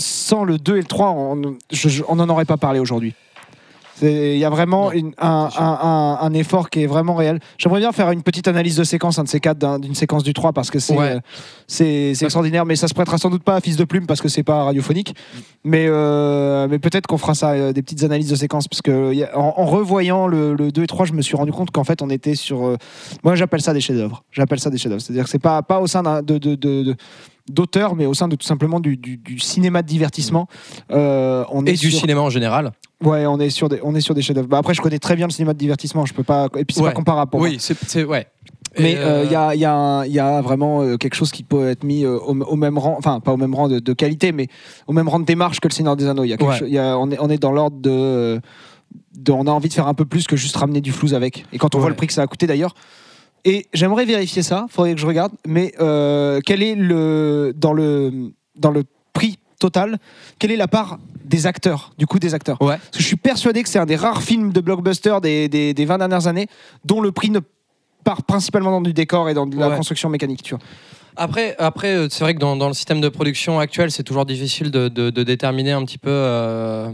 sans 0.00 0.42
le 0.44 0.58
2 0.58 0.76
et 0.76 0.80
le 0.80 0.84
3 0.86 1.10
on 1.12 2.16
n'en 2.16 2.28
aurait 2.28 2.44
pas 2.44 2.56
parlé 2.56 2.80
aujourd'hui. 2.80 3.14
Il 4.02 4.38
y 4.38 4.46
a 4.46 4.48
vraiment 4.48 4.92
une- 4.92 5.12
un, 5.18 5.48
c'est 5.50 5.56
sûr. 5.56 5.62
un- 5.62 6.18
un- 6.22 6.26
un 6.26 6.32
effort 6.32 6.70
qui 6.70 6.82
est 6.82 6.86
vraiment 6.86 7.14
réel. 7.14 7.38
J'aimerais 7.58 7.80
bien 7.80 7.92
faire 7.92 8.10
une 8.12 8.22
petite 8.22 8.48
analyse 8.48 8.74
de 8.74 8.82
séquence, 8.84 9.18
un 9.18 9.24
de 9.24 9.28
ces 9.28 9.40
quatre, 9.40 9.58
d'un- 9.58 9.78
d'une 9.78 9.94
séquence 9.94 10.22
du 10.22 10.32
3, 10.32 10.54
parce 10.54 10.70
que 10.70 10.78
c'est 10.78 10.96
Ouais. 10.96 11.16
euh, 11.16 11.20
c'est 11.66 12.12
extraordinaire, 12.22 12.64
mais 12.64 12.76
ça 12.76 12.88
se 12.88 12.94
prêtera 12.94 13.18
sans 13.18 13.28
doute 13.28 13.42
pas 13.42 13.56
à 13.56 13.60
Fils 13.60 13.76
de 13.76 13.84
Plume, 13.84 14.06
parce 14.06 14.22
que 14.22 14.28
c'est 14.30 14.42
pas 14.42 14.64
radiophonique. 14.64 15.14
Mais, 15.64 15.84
euh, 15.86 16.66
mais 16.70 16.78
peut-être 16.78 17.06
qu'on 17.06 17.18
fera 17.18 17.34
ça, 17.34 17.50
euh, 17.50 17.74
des 17.74 17.82
petites 17.82 18.02
analyses 18.02 18.30
de 18.30 18.36
séquence, 18.36 18.68
parce 18.68 18.80
que 18.80 19.22
a- 19.22 19.36
en, 19.38 19.52
en 19.58 19.66
revoyant 19.66 20.26
le, 20.28 20.54
le 20.54 20.72
2 20.72 20.82
et 20.84 20.86
3, 20.86 21.04
je 21.04 21.12
me 21.12 21.20
suis 21.20 21.36
rendu 21.36 21.52
compte 21.52 21.70
qu'en 21.70 21.84
fait, 21.84 22.00
on 22.00 22.08
était 22.08 22.34
sur. 22.36 22.74
moi, 23.22 23.34
j'appelle 23.34 23.60
ça 23.60 23.74
des 23.74 23.82
chefs-d'œuvre. 23.82 24.24
J'appelle 24.32 24.60
ça 24.60 24.70
des 24.70 24.78
chefs-d'œuvre. 24.78 25.02
C'est-à-dire 25.02 25.24
que 25.24 25.30
c'est 25.30 25.38
pas, 25.38 25.60
pas 25.60 25.78
au 25.78 25.86
sein 25.86 26.02
d'un- 26.02 26.22
de. 26.22 26.38
de, 26.38 26.54
de- 26.54 26.84
de- 26.84 26.96
d'auteur 27.50 27.94
mais 27.96 28.06
au 28.06 28.14
sein 28.14 28.28
de 28.28 28.36
tout 28.36 28.46
simplement 28.46 28.80
du, 28.80 28.96
du- 28.96 29.16
du 29.18 29.38
cinéma 29.38 29.82
de 29.82 29.86
divertissement 29.88 30.46
Euh, 30.90 31.44
on 31.50 31.66
Et 31.66 31.70
est 31.70 31.80
du 31.80 31.90
sur- 31.90 32.00
cinéma 32.00 32.20
en 32.20 32.30
général. 32.30 32.72
ouais 33.04 33.26
on 33.26 33.38
est 33.38 33.50
sur 33.50 33.68
des 33.68 33.80
on 33.82 33.94
est 33.94 34.00
sur 34.00 34.14
des 34.14 34.22
chefs-d'œuvre 34.22 34.48
bah, 34.48 34.58
après 34.58 34.74
je 34.74 34.80
connais 34.80 34.98
très 34.98 35.16
bien 35.16 35.26
le 35.26 35.32
cinéma 35.32 35.52
de 35.52 35.58
divertissement 35.58 36.06
je 36.06 36.14
peux 36.14 36.22
pas 36.24 36.46
et 36.56 36.64
puis 36.64 36.74
c'est 36.74 36.82
Ouais. 36.82 36.88
pas 36.90 36.94
comparable 36.94 37.30
pour. 37.30 37.40
Oui, 37.40 37.56
c'est 37.58 38.04
ouais. 38.04 38.26
Mais 38.78 38.92
Et, 38.92 38.96
euh, 38.98 39.24
il 39.24 39.32
y, 39.32 39.34
euh, 39.34 39.40
a, 39.48 39.54
il 39.56 39.60
y 39.60 39.64
a 39.64 40.04
il 40.06 40.12
y 40.12 40.20
a 40.20 40.40
vraiment 40.42 40.82
euh, 40.82 40.96
quelque 40.96 41.14
chose 41.16 41.32
qui 41.32 41.42
peut 41.42 41.68
être 41.68 41.82
mis 41.82 42.04
euh, 42.04 42.16
au, 42.18 42.36
au 42.40 42.54
même 42.56 42.78
rang, 42.78 42.94
enfin 42.96 43.18
pas 43.18 43.32
au 43.32 43.36
même 43.36 43.52
rang 43.54 43.68
de, 43.68 43.80
de 43.80 43.92
qualité, 43.92 44.30
mais 44.30 44.46
au 44.86 44.92
même 44.92 45.08
rang 45.08 45.18
de 45.18 45.24
démarche 45.24 45.58
que 45.58 45.66
le 45.66 45.72
Seigneur 45.74 45.96
des 45.96 46.06
Anneaux. 46.06 46.22
Il 46.22 46.28
y 46.28 46.32
a 46.32 46.36
quelque 46.36 46.50
Ouais. 46.50 46.58
chose- 46.58 46.68
il 46.68 46.74
y 46.74 46.78
a- 46.78 46.96
on, 46.96 47.10
est, 47.10 47.18
on 47.18 47.28
est 47.28 47.38
dans 47.38 47.50
l'ordre 47.50 47.78
de, 47.80 47.90
euh, 47.90 48.38
de- 49.16 49.32
On 49.32 49.46
a 49.48 49.50
envie 49.50 49.68
de 49.68 49.74
faire 49.74 49.88
un 49.88 49.94
peu 49.94 50.04
plus 50.04 50.28
que 50.28 50.36
juste 50.36 50.56
ramener 50.56 50.80
du 50.80 50.92
flouze 50.92 51.14
avec. 51.14 51.46
Et 51.52 51.58
quand 51.58 51.74
on 51.74 51.80
voit 51.80 51.88
le 51.88 51.96
prix 51.96 52.06
que 52.06 52.12
ça 52.12 52.22
a 52.22 52.26
coûté 52.28 52.46
d'ailleurs. 52.46 52.74
Et 53.44 53.66
j'aimerais 53.72 54.04
vérifier 54.04 54.42
ça, 54.42 54.66
faudrait 54.68 54.94
que 54.94 55.00
je 55.00 55.06
regarde, 55.06 55.32
mais 55.46 55.72
euh, 55.80 56.40
quel 56.44 56.62
est 56.62 56.74
le. 56.74 57.52
Dans 57.56 57.72
le, 57.72 58.32
dans 58.56 58.70
le 58.70 58.84
prix 59.12 59.38
total, 59.58 59.98
quelle 60.38 60.50
est 60.52 60.56
la 60.56 60.68
part 60.68 60.98
des 61.24 61.46
acteurs, 61.46 61.92
du 61.98 62.06
coup 62.06 62.18
des 62.18 62.34
acteurs? 62.34 62.60
Ouais. 62.60 62.76
Parce 62.76 62.90
que 62.96 62.98
je 63.02 63.06
suis 63.06 63.16
persuadé 63.16 63.62
que 63.62 63.68
c'est 63.68 63.78
un 63.78 63.86
des 63.86 63.96
rares 63.96 64.22
films 64.22 64.52
de 64.52 64.60
blockbuster 64.60 65.16
des, 65.22 65.48
des, 65.48 65.72
des 65.74 65.84
20 65.84 65.98
dernières 65.98 66.26
années 66.26 66.48
dont 66.84 67.00
le 67.00 67.12
prix 67.12 67.30
ne 67.30 67.40
part 68.04 68.22
principalement 68.24 68.70
dans 68.70 68.80
du 68.80 68.92
décor 68.92 69.28
et 69.28 69.34
dans 69.34 69.46
de 69.46 69.56
la 69.58 69.68
Ouais. 69.70 69.76
construction 69.76 70.08
mécanique, 70.08 70.42
tu 70.42 70.54
vois. 70.54 70.64
Après, 71.16 71.54
après 71.58 71.94
euh, 71.94 72.08
c'est 72.10 72.24
vrai 72.24 72.34
que 72.34 72.38
dans, 72.40 72.56
dans 72.56 72.68
le 72.68 72.74
système 72.74 73.00
de 73.00 73.08
production 73.08 73.58
actuel, 73.58 73.90
c'est 73.90 74.02
toujours 74.04 74.24
difficile 74.26 74.70
de, 74.70 74.88
de- 74.88 75.10
de 75.10 75.22
déterminer 75.22 75.72
un 75.72 75.84
petit 75.84 75.98
peu 75.98 76.08
euh, 76.10 76.90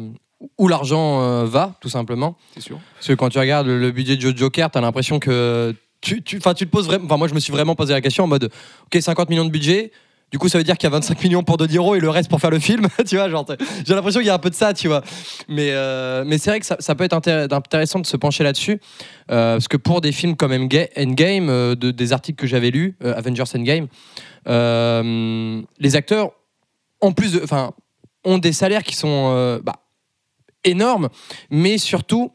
où 0.59 0.66
l'argent 0.68 1.22
euh, 1.22 1.44
va, 1.44 1.74
tout 1.80 1.88
simplement. 1.88 2.36
C'est 2.55 2.61
sûr. 2.62 2.78
Parce 2.94 3.07
que 3.09 3.12
quand 3.12 3.28
tu 3.28 3.38
regardes 3.38 3.66
le, 3.66 3.78
le 3.78 3.90
budget 3.92 4.16
de 4.16 4.20
Joe 4.20 4.34
Joker, 4.34 4.70
tu 4.70 4.78
as 4.78 4.80
l'impression 4.80 5.18
que. 5.18 5.74
Tu, 6.01 6.22
tu, 6.22 6.38
tu 6.38 6.40
te 6.40 6.64
poses 6.70 6.86
vraiment. 6.86 7.18
Moi, 7.18 7.28
je 7.28 7.34
me 7.34 7.40
suis 7.40 7.53
vraiment 7.53 7.74
posé 7.74 7.92
la 7.92 8.01
question 8.01 8.24
en 8.24 8.26
mode 8.28 8.51
Ok, 8.86 9.01
50 9.01 9.28
millions 9.30 9.44
de 9.44 9.51
budget. 9.51 9.92
Du 10.32 10.38
coup, 10.38 10.49
ça 10.49 10.59
veut 10.59 10.64
dire 10.64 10.76
qu'il 10.76 10.88
y 10.88 10.92
a 10.92 10.97
25 10.97 11.22
millions 11.22 11.44
pour 11.44 11.57
De 11.57 11.66
Niro 11.68 11.94
et 11.94 12.01
le 12.01 12.11
reste 12.11 12.28
pour 12.28 12.40
faire 12.40 12.51
le 12.51 12.59
film. 12.59 12.88
tu 13.09 13.16
vois, 13.16 13.28
j'ai 13.28 13.94
l'impression 13.94 14.18
qu'il 14.20 14.26
y 14.26 14.30
a 14.30 14.34
un 14.34 14.38
peu 14.40 14.51
de 14.51 14.57
ça, 14.57 14.74
tu 14.74 14.88
vois. 14.88 15.03
Mais, 15.49 15.68
euh, 15.70 16.24
mais 16.26 16.36
c'est 16.38 16.51
vrai 16.51 16.59
que 16.59 16.66
ça, 16.66 16.76
ça 16.80 16.97
peut 16.97 17.05
être 17.05 17.16
intér- 17.16 17.53
intéressant 17.55 18.01
de 18.01 18.07
se 18.07 18.16
pencher 18.16 18.42
là-dessus. 18.42 18.80
euh, 19.30 19.55
parce 19.55 19.68
que 19.68 19.76
pour 19.76 20.01
des 20.01 20.11
films 20.11 20.34
comme 20.34 20.51
Endga- 20.53 20.88
Endgame, 20.99 21.49
euh, 21.49 21.74
de, 21.76 21.92
des 21.92 22.12
articles 22.12 22.40
que 22.40 22.49
j'avais 22.49 22.70
lus, 22.70 22.97
Avengers 23.03 23.44
Endgame, 23.55 23.86
les 25.78 25.97
acteurs, 25.97 26.32
en 27.01 27.12
plus. 27.12 27.40
Enfin, 27.42 27.72
ont 28.24 28.38
des 28.38 28.53
salaires 28.53 28.82
qui 28.82 28.97
sont 28.97 29.61
bah, 29.62 29.74
énormes, 30.64 31.09
mais 31.51 31.78
surtout, 31.78 32.32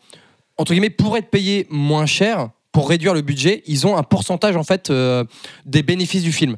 entre 0.57 0.72
guillemets, 0.72 0.89
pour 0.89 1.18
être 1.18 1.30
payés 1.30 1.68
moins 1.70 2.05
cher, 2.05 2.49
pour 2.72 2.89
réduire 2.89 3.13
le 3.13 3.22
budget, 3.22 3.63
ils 3.65 3.86
ont 3.86 3.97
un 3.97 4.03
pourcentage 4.03 4.55
en 4.55 4.63
fait 4.63 4.89
euh, 4.89 5.24
des 5.65 5.84
bénéfices 5.84 6.24
du 6.24 6.32
film. 6.32 6.57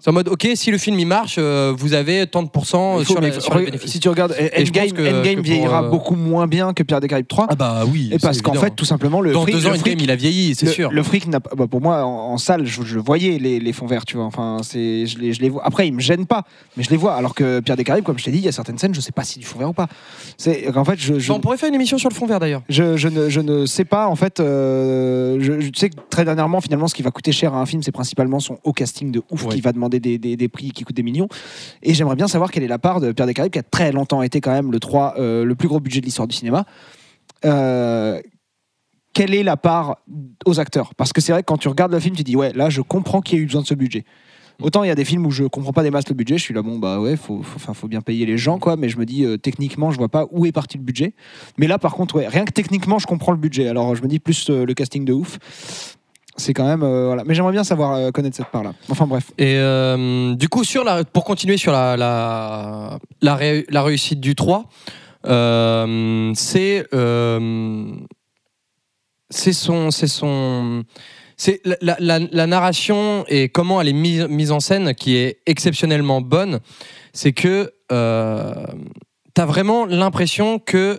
C'est 0.00 0.10
en 0.10 0.12
mode, 0.14 0.28
ok, 0.28 0.48
si 0.54 0.70
le 0.70 0.78
film 0.78 0.98
il 0.98 1.06
marche, 1.06 1.36
euh, 1.38 1.72
vous 1.76 1.92
avez 1.92 2.26
tant 2.26 2.42
de 2.42 2.48
pourcents 2.48 3.04
sur, 3.04 3.20
la- 3.20 3.38
sur 3.38 3.54
les 3.54 3.62
re- 3.62 3.64
bénéfices. 3.66 3.90
si 3.92 4.00
tu 4.00 4.08
regardes 4.08 4.34
Et 4.38 4.64
je 4.64 4.70
Endgame, 4.70 4.84
pense 4.88 4.92
que- 4.98 5.02
Endgame 5.02 5.22
que 5.22 5.34
pour, 5.36 5.42
vieillira 5.44 5.84
euh, 5.84 5.88
beaucoup 5.90 6.14
moins 6.16 6.46
bien 6.46 6.72
que 6.72 6.82
Pierre 6.82 7.00
des 7.00 7.08
Caraïbes 7.08 7.28
3. 7.28 7.46
Ah 7.50 7.54
bah 7.54 7.82
oui. 7.86 8.08
et 8.12 8.18
parce 8.18 8.36
c'est 8.38 8.42
qu'en 8.42 8.52
évident. 8.52 8.64
fait, 8.66 8.70
tout 8.74 8.84
simplement, 8.86 9.20
le 9.20 9.32
dans 9.32 9.42
fric, 9.42 9.54
deux 9.54 9.66
ans, 9.66 9.70
le 9.70 9.76
fric- 9.76 9.80
Endgame, 9.92 9.98
il 10.00 10.10
a 10.10 10.16
vieilli, 10.16 10.54
c'est 10.54 10.66
le, 10.66 10.72
sûr. 10.72 10.90
le 10.90 11.02
fric 11.02 11.26
n'a 11.26 11.40
pas- 11.40 11.54
bah, 11.54 11.66
pour 11.70 11.80
moi 11.82 12.02
en, 12.04 12.32
en 12.32 12.38
salle 12.38 12.64
je, 12.66 12.82
je 12.82 12.98
voyais 12.98 13.38
les, 13.38 13.60
les 13.60 13.72
fonds 13.74 13.86
verts 13.86 14.04
tu 14.06 14.16
vois 14.16 14.24
enfin 14.24 14.58
c'est 14.62 15.06
je 15.06 15.18
les, 15.18 15.32
je 15.34 15.40
les 15.42 15.48
vois 15.50 15.66
après 15.66 15.86
ils 15.86 15.92
me 15.92 16.00
gênent 16.00 16.26
pas 16.26 16.44
mais 16.76 16.82
je 16.82 16.90
les 16.90 16.96
vois 16.96 17.14
alors 17.14 17.34
que 17.34 17.60
Pierre 17.60 17.76
des 17.76 17.84
Caraïbes 17.84 18.04
comme 18.04 18.18
je 18.18 18.24
t'ai 18.24 18.30
dit 18.30 18.38
il 18.38 18.44
y 18.44 18.48
a 18.48 18.52
certaines 18.52 18.78
scènes 18.78 18.94
je 18.94 19.00
sais 19.00 19.12
pas 19.12 19.24
si 19.24 19.38
du 19.38 19.44
fond 19.44 19.58
vert 19.58 19.68
ou 19.70 19.72
pas 19.74 19.88
c'est 20.38 20.74
en 20.76 20.84
fait 20.84 20.98
je, 20.98 21.18
je, 21.18 21.32
On 21.32 21.40
pourrait 21.40 21.56
faire 21.58 21.68
une 21.68 21.74
émission 21.74 21.98
sur 21.98 22.08
le 22.08 22.14
fond 22.14 22.26
vert 22.26 22.40
d'ailleurs. 22.40 22.62
je, 22.68 22.96
je 22.96 23.08
ne, 23.08 23.28
je 23.28 23.40
ne 23.40 23.66
sais 23.66 23.84
pas 23.84 24.06
en 24.06 24.16
fait 24.16 24.40
euh, 24.40 25.36
je, 25.40 25.60
je 25.60 25.70
sais 25.76 25.90
que 25.90 25.96
très 26.08 26.24
dernièrement 26.24 26.60
finalement 26.60 26.88
ce 26.88 26.94
qui 26.94 27.02
va 27.02 27.10
coûter 27.10 27.32
cher 27.32 27.54
à 27.54 27.60
un 27.60 27.66
film 27.66 27.82
c'est 27.82 27.92
principalement 27.92 28.40
son 28.40 28.58
haut 28.64 28.72
casting 28.72 29.10
de 29.12 29.22
ouf 29.30 29.44
Ouais. 29.44 29.54
qui 29.54 29.60
va 29.62 29.72
demander 29.72 29.89
des, 29.98 30.48
prix 30.48 30.70
qui 30.70 30.84
coûtent 30.84 30.96
des 30.96 31.02
millions 31.02 31.28
et 31.82 31.94
j'aimerais 31.94 32.16
bien 32.16 32.28
savoir 32.28 32.50
quelle 32.50 32.62
est 32.62 32.68
la 32.68 32.78
part 32.78 33.00
de 33.00 33.12
Pierre 33.12 33.26
des 33.26 33.34
qui 33.34 33.58
a 33.58 33.62
très 33.62 33.92
longtemps 33.92 34.22
été 34.22 34.40
quand 34.40 34.52
même 34.52 34.70
le 34.70 34.80
3 34.80 35.14
euh, 35.18 35.44
le 35.44 35.54
plus 35.54 35.68
gros 35.68 35.80
budget 35.80 36.00
de 36.00 36.06
l'histoire 36.06 36.28
du 36.28 36.36
cinéma 36.36 36.64
Euh, 37.44 38.20
quelle 39.12 39.34
est 39.34 39.42
la 39.42 39.56
part 39.56 39.96
aux 40.46 40.60
acteurs? 40.60 40.94
Parce 40.94 41.12
que 41.12 41.20
c'est 41.20 41.32
vrai 41.32 41.42
que 41.42 41.46
quand 41.46 41.56
tu 41.56 41.68
regardes 41.68 41.92
le 41.92 41.98
film, 41.98 42.14
tu 42.14 42.22
dis 42.22 42.36
ouais, 42.36 42.52
là 42.52 42.70
je 42.70 42.80
comprends 42.80 43.20
qu'il 43.20 43.38
y 43.38 43.40
a 43.40 43.42
eu 43.42 43.46
besoin 43.46 43.62
de 43.62 43.66
ce 43.66 43.74
budget. 43.74 44.04
Autant 44.60 44.84
il 44.84 44.88
y 44.88 44.90
a 44.90 44.94
des 44.94 45.06
films 45.06 45.24
où 45.26 45.30
je 45.30 45.44
comprends 45.44 45.72
pas 45.72 45.82
des 45.82 45.90
masses 45.90 46.08
le 46.08 46.14
budget, 46.14 46.36
je 46.36 46.42
suis 46.42 46.54
là 46.54 46.62
bon 46.62 46.78
bah 46.78 47.00
ouais, 47.00 47.16
faut, 47.16 47.42
faut, 47.42 47.72
faut 47.72 47.88
bien 47.88 48.02
payer 48.02 48.26
les 48.26 48.36
gens 48.36 48.58
quoi, 48.58 48.76
mais 48.76 48.90
je 48.90 48.98
me 48.98 49.06
dis 49.06 49.24
euh, 49.24 49.38
techniquement 49.38 49.90
je 49.90 49.96
vois 49.96 50.10
pas 50.10 50.26
où 50.30 50.44
est 50.44 50.52
parti 50.52 50.76
le 50.76 50.84
budget. 50.84 51.14
Mais 51.56 51.66
là 51.66 51.78
par 51.78 51.94
contre 51.94 52.16
ouais, 52.16 52.28
rien 52.28 52.44
que 52.44 52.52
techniquement 52.52 52.98
je 52.98 53.06
comprends 53.06 53.32
le 53.32 53.38
budget. 53.38 53.68
Alors 53.68 53.94
je 53.94 54.02
me 54.02 54.08
dis 54.08 54.18
plus 54.18 54.50
le 54.50 54.72
casting 54.74 55.04
de 55.04 55.14
ouf. 55.14 55.38
C'est 56.40 56.52
quand 56.54 56.66
même 56.66 56.82
euh, 56.82 57.06
voilà. 57.06 57.22
Mais 57.24 57.34
j'aimerais 57.34 57.52
bien 57.52 57.62
savoir 57.64 57.92
euh, 57.94 58.10
connaître 58.10 58.36
cette 58.36 58.48
part 58.48 58.64
là. 58.64 58.72
Enfin 58.88 59.06
bref. 59.06 59.30
Et 59.38 59.54
euh, 59.58 60.34
du 60.34 60.48
coup, 60.48 60.64
sur 60.64 60.82
la, 60.82 61.04
pour 61.04 61.24
continuer 61.24 61.56
sur 61.56 61.70
la, 61.72 61.96
la, 61.96 62.98
la, 63.22 63.34
ré- 63.36 63.66
la 63.68 63.82
réussite 63.82 64.18
du 64.20 64.34
3, 64.34 64.64
euh, 65.26 66.32
c'est 66.34 66.84
c'est 69.30 69.52
son. 69.52 69.90
C'est 69.90 70.06
son 70.08 70.84
c'est 71.36 71.62
la, 71.80 71.96
la- 72.00 72.46
narration 72.46 73.24
et 73.28 73.48
comment 73.48 73.80
elle 73.80 73.88
est 73.88 73.92
mise, 73.94 74.26
mise 74.28 74.50
en 74.52 74.60
scène 74.60 74.94
qui 74.94 75.16
est 75.16 75.38
exceptionnellement 75.46 76.20
bonne. 76.20 76.58
C'est 77.14 77.32
que 77.32 77.72
euh, 77.92 78.54
tu 79.34 79.40
as 79.40 79.46
vraiment 79.46 79.86
l'impression 79.86 80.58
que. 80.58 80.98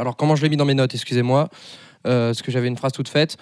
alors, 0.00 0.16
comment 0.16 0.36
je 0.36 0.42
l'ai 0.42 0.48
mis 0.50 0.56
dans 0.56 0.64
mes 0.64 0.74
notes, 0.74 0.94
excusez-moi, 0.94 1.48
euh, 2.06 2.28
parce 2.28 2.42
que 2.42 2.50
j'avais 2.50 2.68
une 2.68 2.76
phrase 2.76 2.92
toute 2.92 3.08
faite. 3.08 3.36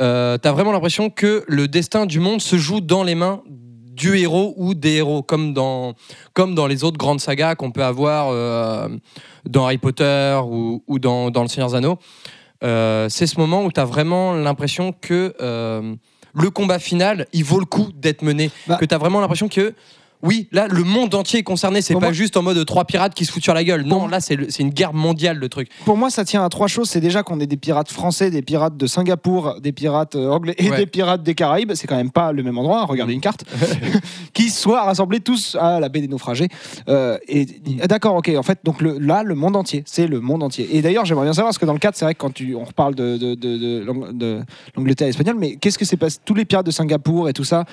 Euh, 0.00 0.38
t'as 0.38 0.52
vraiment 0.52 0.72
l'impression 0.72 1.10
que 1.10 1.44
le 1.46 1.68
destin 1.68 2.06
du 2.06 2.20
monde 2.20 2.40
se 2.40 2.56
joue 2.56 2.80
dans 2.80 3.04
les 3.04 3.14
mains 3.14 3.42
du 3.46 4.16
héros 4.18 4.54
ou 4.56 4.74
des 4.74 4.94
héros, 4.94 5.22
comme 5.22 5.54
dans, 5.54 5.94
comme 6.32 6.54
dans 6.54 6.66
les 6.66 6.82
autres 6.82 6.98
grandes 6.98 7.20
sagas 7.20 7.54
qu'on 7.54 7.70
peut 7.70 7.84
avoir 7.84 8.28
euh, 8.30 8.88
dans 9.48 9.66
Harry 9.66 9.78
Potter 9.78 10.40
ou, 10.44 10.82
ou 10.88 10.98
dans, 10.98 11.30
dans 11.30 11.42
Le 11.42 11.48
Seigneur 11.48 11.70
des 11.70 11.76
Anneaux. 11.76 11.98
Euh, 12.64 13.08
c'est 13.08 13.26
ce 13.26 13.38
moment 13.38 13.64
où 13.64 13.70
tu 13.70 13.78
as 13.78 13.84
vraiment 13.84 14.34
l'impression 14.34 14.92
que 14.92 15.34
le 16.36 16.50
combat 16.50 16.80
final, 16.80 17.26
il 17.32 17.44
vaut 17.44 17.60
le 17.60 17.66
coup 17.66 17.90
d'être 17.94 18.22
mené. 18.22 18.50
Bah. 18.66 18.76
que 18.76 18.84
tu 18.84 18.94
as 18.94 18.98
vraiment 18.98 19.20
l'impression 19.20 19.48
que, 19.48 19.74
oui, 20.24 20.48
là, 20.52 20.66
le 20.68 20.82
monde 20.82 21.14
entier 21.14 21.40
est 21.40 21.42
concerné. 21.44 21.82
C'est 21.82 21.94
pas 21.94 22.00
moi- 22.00 22.12
juste 22.12 22.36
en 22.36 22.42
mode 22.42 22.64
trois 22.66 22.84
pirates 22.84 23.14
qui 23.14 23.24
se 23.24 23.30
foutent 23.32 23.42
sur 23.44 23.54
la 23.54 23.62
gueule. 23.62 23.82
Non, 23.84 24.00
Pour- 24.00 24.08
là, 24.08 24.20
c'est 24.20 24.34
une 24.58 24.70
guerre 24.70 24.92
mondiale, 24.94 25.38
le 25.38 25.48
truc. 25.48 25.68
Pour 25.84 25.96
moi, 25.96 26.10
ça 26.10 26.24
tient 26.24 26.44
à 26.44 26.48
trois 26.48 26.66
choses. 26.66 26.88
C'est 26.90 27.00
déjà 27.00 27.22
qu'on 27.22 27.38
est 27.40 27.46
des 27.46 27.56
pirates 27.56 27.90
français, 27.90 28.30
des 28.30 28.42
pirates 28.42 28.76
de 28.76 28.86
Singapour, 28.86 29.60
des 29.60 29.72
pirates 29.72 30.16
euh, 30.16 30.30
anglais 30.30 30.54
et 30.58 30.70
Ouais. 30.70 30.76
des 30.78 30.86
pirates 30.86 31.22
des 31.22 31.34
Caraïbes. 31.34 31.72
C'est 31.74 31.86
quand 31.86 31.96
même 31.96 32.10
pas 32.10 32.32
le 32.32 32.42
même 32.42 32.56
endroit. 32.58 32.80
hein, 32.80 32.86
Regardez 32.88 33.12
une 33.12 33.20
carte. 33.20 33.44
qui 34.32 34.50
soient 34.50 34.82
rassemblés 34.84 35.20
tous 35.20 35.56
à 35.60 35.78
la 35.80 35.88
baie 35.88 36.00
des 36.00 36.08
naufragés. 36.08 36.48
Euh, 36.88 37.18
et 37.28 37.46
d'accord, 37.86 38.16
ok. 38.16 38.30
En 38.36 38.42
fait, 38.42 38.58
donc 38.64 38.80
le, 38.80 38.98
là, 38.98 39.22
le 39.22 39.34
monde 39.34 39.56
entier, 39.56 39.82
c'est 39.86 40.06
le 40.06 40.20
monde 40.20 40.42
entier. 40.42 40.76
Et 40.76 40.82
d'ailleurs, 40.82 41.04
j'aimerais 41.04 41.26
bien 41.26 41.32
savoir 41.34 41.48
parce 41.50 41.58
que 41.58 41.66
dans 41.66 41.72
le 41.72 41.78
cadre, 41.78 41.96
c'est 41.96 42.04
vrai 42.04 42.14
que 42.14 42.20
quand 42.20 42.32
tu, 42.32 42.54
on 42.54 42.64
reparle 42.64 42.94
de, 42.94 43.16
de, 43.16 43.34
de, 43.34 44.12
de 44.12 44.42
l'Angleterre 44.76 45.08
espagnole, 45.08 45.36
mais 45.38 45.56
qu'est-ce 45.56 45.78
que 45.78 45.84
c'est 45.84 45.96
passé 45.96 46.18
Tous 46.24 46.34
les 46.34 46.44
pirates 46.44 46.66
de 46.66 46.70
Singapour 46.70 47.28
et 47.28 47.32
tout 47.32 47.44
ça, 47.44 47.64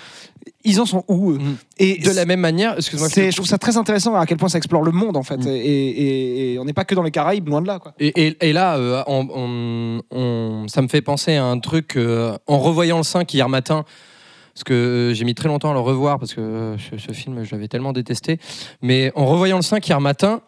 ils 0.64 0.80
en 0.82 0.86
sont 0.86 1.04
où 1.08 1.32
eux 1.32 1.38
Mhm. 1.40 1.56
Et 1.80 1.98
De 2.00 2.12
la 2.12 2.26
même 2.26 2.40
manière, 2.40 2.76
excuse-moi, 2.78 3.10
je 3.14 3.36
trouve 3.36 3.48
ça 3.48 3.58
très 3.58 3.78
intéressant 3.78 4.16
à 4.16 4.26
quel 4.26 4.38
point 4.38 4.50
ça 4.50 4.58
explore 4.58 4.84
le 4.84 4.92
monde 4.92 5.18
en 5.18 5.24
fait. 5.24 5.38
Mm. 5.38 5.48
Et, 5.48 5.58
et- 5.60 6.54
et 6.54 6.60
on 6.60 6.66
n'est 6.66 6.74
pas 6.74 6.86
que 6.86 6.94
dans 6.96 7.04
les 7.04 7.12
Caraïbes, 7.12 7.48
loin 7.50 7.62
de 7.62 7.68
là. 7.68 7.80
Quoi. 7.80 7.94
Et, 8.00 8.54
là, 8.54 8.78
euh, 8.78 9.04
on- 9.08 9.28
on- 9.34 10.02
on- 10.12 10.68
ça 10.68 10.82
me 10.82 10.88
fait 10.88 11.02
penser 11.02 11.36
à 11.36 11.46
un 11.46 11.60
truc 11.60 11.96
euh, 11.98 12.38
en 12.48 12.60
revoyant 12.60 12.98
le 12.98 13.04
5 13.04 13.34
hier 13.34 13.50
matin. 13.50 13.86
Parce 14.54 14.64
que 14.66 14.74
euh, 14.74 15.14
j'ai 15.14 15.24
mis 15.24 15.34
très 15.34 15.48
longtemps 15.48 15.72
à 15.72 15.74
le 15.74 15.80
revoir 15.80 16.20
parce 16.20 16.34
que 16.34 16.42
euh, 16.42 16.78
ce, 16.78 16.98
ce 16.98 17.14
film, 17.14 17.44
je 17.44 17.52
l'avais 17.54 17.68
tellement 17.70 17.94
détesté. 17.94 18.38
Mais 18.82 19.12
en 19.16 19.26
revoyant 19.26 19.56
le 19.56 19.62
5 19.64 19.88
hier 19.88 20.02
matin, 20.02 20.42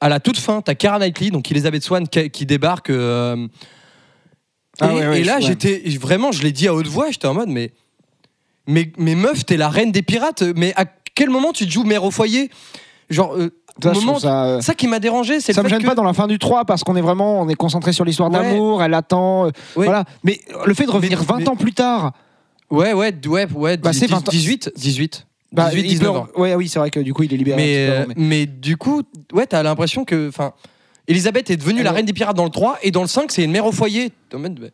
à 0.00 0.08
la 0.08 0.20
toute 0.20 0.38
fin, 0.38 0.62
t'as 0.62 0.74
Kara 0.76 0.98
Knightley, 1.00 1.30
donc 1.30 1.50
Elizabeth 1.50 1.82
Swan 1.82 2.06
qui, 2.08 2.30
qui 2.30 2.46
débarque. 2.46 2.90
Ah 4.80 4.92
et, 4.92 4.94
ouais, 4.94 5.06
ouais, 5.08 5.20
et 5.20 5.24
là, 5.24 5.40
j'étais 5.40 5.82
vraiment, 6.00 6.32
je 6.32 6.42
l'ai 6.42 6.52
dit 6.52 6.68
à 6.68 6.74
haute 6.74 6.86
voix, 6.86 7.10
j'étais 7.10 7.26
en 7.26 7.34
mode, 7.34 7.48
mais, 7.48 7.72
mais, 8.66 8.92
mais 8.98 9.14
meuf, 9.14 9.44
t'es 9.46 9.56
la 9.56 9.68
reine 9.68 9.92
des 9.92 10.02
pirates. 10.02 10.42
Mais 10.56 10.72
à 10.76 10.84
quel 11.14 11.30
moment 11.30 11.52
tu 11.52 11.66
te 11.66 11.70
joues 11.70 11.84
mère 11.84 12.04
au 12.04 12.10
foyer? 12.10 12.50
Genre, 13.08 13.34
euh, 13.36 13.50
Ça, 13.82 13.92
moment, 13.92 14.18
ça, 14.18 14.44
euh, 14.44 14.60
ça 14.60 14.74
qui 14.74 14.86
m'a 14.86 14.98
dérangé, 15.00 15.40
c'est 15.40 15.52
ça 15.52 15.62
le 15.62 15.64
me 15.64 15.70
gêne 15.70 15.82
que- 15.82 15.86
pas 15.86 15.94
dans 15.94 16.04
la 16.04 16.12
fin 16.12 16.26
du 16.26 16.38
3 16.38 16.64
parce 16.64 16.84
qu'on 16.84 16.96
est 16.96 17.00
vraiment 17.00 17.40
on 17.40 17.48
est 17.48 17.54
concentré 17.54 17.92
sur 17.92 18.04
l'histoire 18.04 18.30
Ouais. 18.30 18.38
d'amour, 18.38 18.82
elle 18.82 18.94
attend. 18.94 19.46
euh, 19.46 19.50
Ouais. 19.74 19.86
Voilà. 19.86 20.04
Mais 20.22 20.40
le 20.66 20.74
fait 20.74 20.86
de 20.86 20.90
revenir 20.90 21.18
Mais- 21.20 21.24
20 21.26 21.36
mais- 21.38 21.48
ans 21.48 21.56
plus 21.56 21.72
tard, 21.72 22.12
Ouais, 22.70 22.92
ouais, 22.92 23.12
ouais, 23.26 23.46
ouais. 23.52 23.76
Bah, 23.78 23.90
dix- 23.90 23.98
c'est 23.98 24.06
20 24.06 24.18
ans. 24.28 24.30
18, 24.30 24.70
18. 24.76 25.26
bah, 25.52 25.70
18, 25.70 25.80
il 25.82 25.88
19 25.88 26.12
peut- 26.12 26.18
ans. 26.18 26.26
Ouais, 26.36 26.54
oui, 26.54 26.68
c'est 26.68 26.78
vrai 26.78 26.90
que 26.90 27.00
du 27.00 27.12
coup 27.12 27.24
il 27.24 27.34
est 27.34 27.36
libéré. 27.36 27.56
Mais, 28.16 28.44
euh, 28.44 28.46
du 28.46 28.76
coup, 28.76 29.02
ouais, 29.32 29.46
t'as 29.46 29.62
l'impression 29.64 30.04
que. 30.04 30.28
Enfin, 30.28 30.52
Elisabeth 31.08 31.50
est 31.50 31.56
devenue 31.56 31.82
la 31.82 31.90
reine 31.90 32.06
des 32.06 32.12
pirates 32.12 32.36
dans 32.36 32.44
le 32.44 32.50
3 32.50 32.78
et 32.82 32.92
dans 32.92 33.02
le 33.02 33.08
5, 33.08 33.32
c'est 33.32 33.42
une 33.42 33.50
mère 33.50 33.66
au 33.66 33.72
foyer. 33.72 34.12
T'es 34.28 34.36
en 34.36 34.38
mode, 34.40 34.60
bah, 34.60 34.66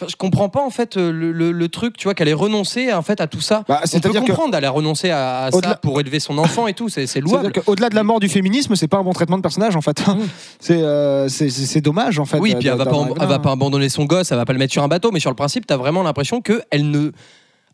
Enfin, 0.00 0.06
je 0.08 0.14
comprends 0.14 0.48
pas 0.48 0.62
en 0.64 0.70
fait 0.70 0.96
euh, 0.96 1.10
le, 1.10 1.32
le- 1.32 1.50
le 1.50 1.68
truc, 1.68 1.96
tu 1.96 2.04
vois, 2.04 2.14
qu'elle 2.14 2.28
ait 2.28 2.32
renoncé 2.32 2.92
en 2.92 3.02
fait 3.02 3.20
à 3.20 3.26
tout 3.26 3.40
ça. 3.40 3.64
Bah, 3.66 3.80
On 3.92 3.98
peut 3.98 4.12
comprendre, 4.20 4.54
elle 4.56 4.64
a 4.64 4.70
renoncé 4.70 5.10
à, 5.10 5.44
à 5.46 5.50
ça 5.50 5.56
Au-delà- 5.56 5.74
pour 5.74 5.98
élever 5.98 6.20
son 6.20 6.38
enfant 6.38 6.68
et 6.68 6.72
tout, 6.74 6.88
c'est 6.88 7.20
louable. 7.20 7.50
Qu'au-delà 7.52 7.88
de 7.90 7.96
la 7.96 8.04
mort 8.04 8.20
du 8.20 8.28
féminisme, 8.28 8.76
c'est 8.76 8.86
pas 8.86 8.98
un 8.98 9.02
bon 9.02 9.12
traitement 9.12 9.36
de 9.38 9.42
personnage 9.42 9.74
en 9.74 9.80
fait. 9.80 10.06
Mm. 10.06 10.18
c'est, 10.60 10.80
euh, 10.82 11.28
c'est, 11.28 11.50
c'est- 11.50 11.80
dommage 11.80 12.18
en 12.20 12.24
fait. 12.26 12.38
Oui, 12.38 12.54
de- 12.54 12.58
puis 12.58 12.68
elle 12.68 12.76
va, 12.76 12.86
pas, 12.86 12.96
elle 13.20 13.26
va 13.26 13.32
là. 13.34 13.38
pas 13.40 13.50
abandonner 13.50 13.88
son 13.88 14.04
gosse, 14.04 14.30
elle 14.30 14.36
va 14.38 14.44
pas 14.44 14.52
le 14.52 14.58
mettre 14.60 14.72
sur 14.72 14.84
un 14.84 14.88
bateau, 14.88 15.10
mais 15.10 15.18
sur 15.20 15.30
le 15.30 15.36
principe, 15.36 15.66
t'as 15.66 15.76
vraiment 15.76 16.02
l'impression 16.04 16.40
que 16.40 16.62
elle 16.70 16.90
ne. 16.90 17.10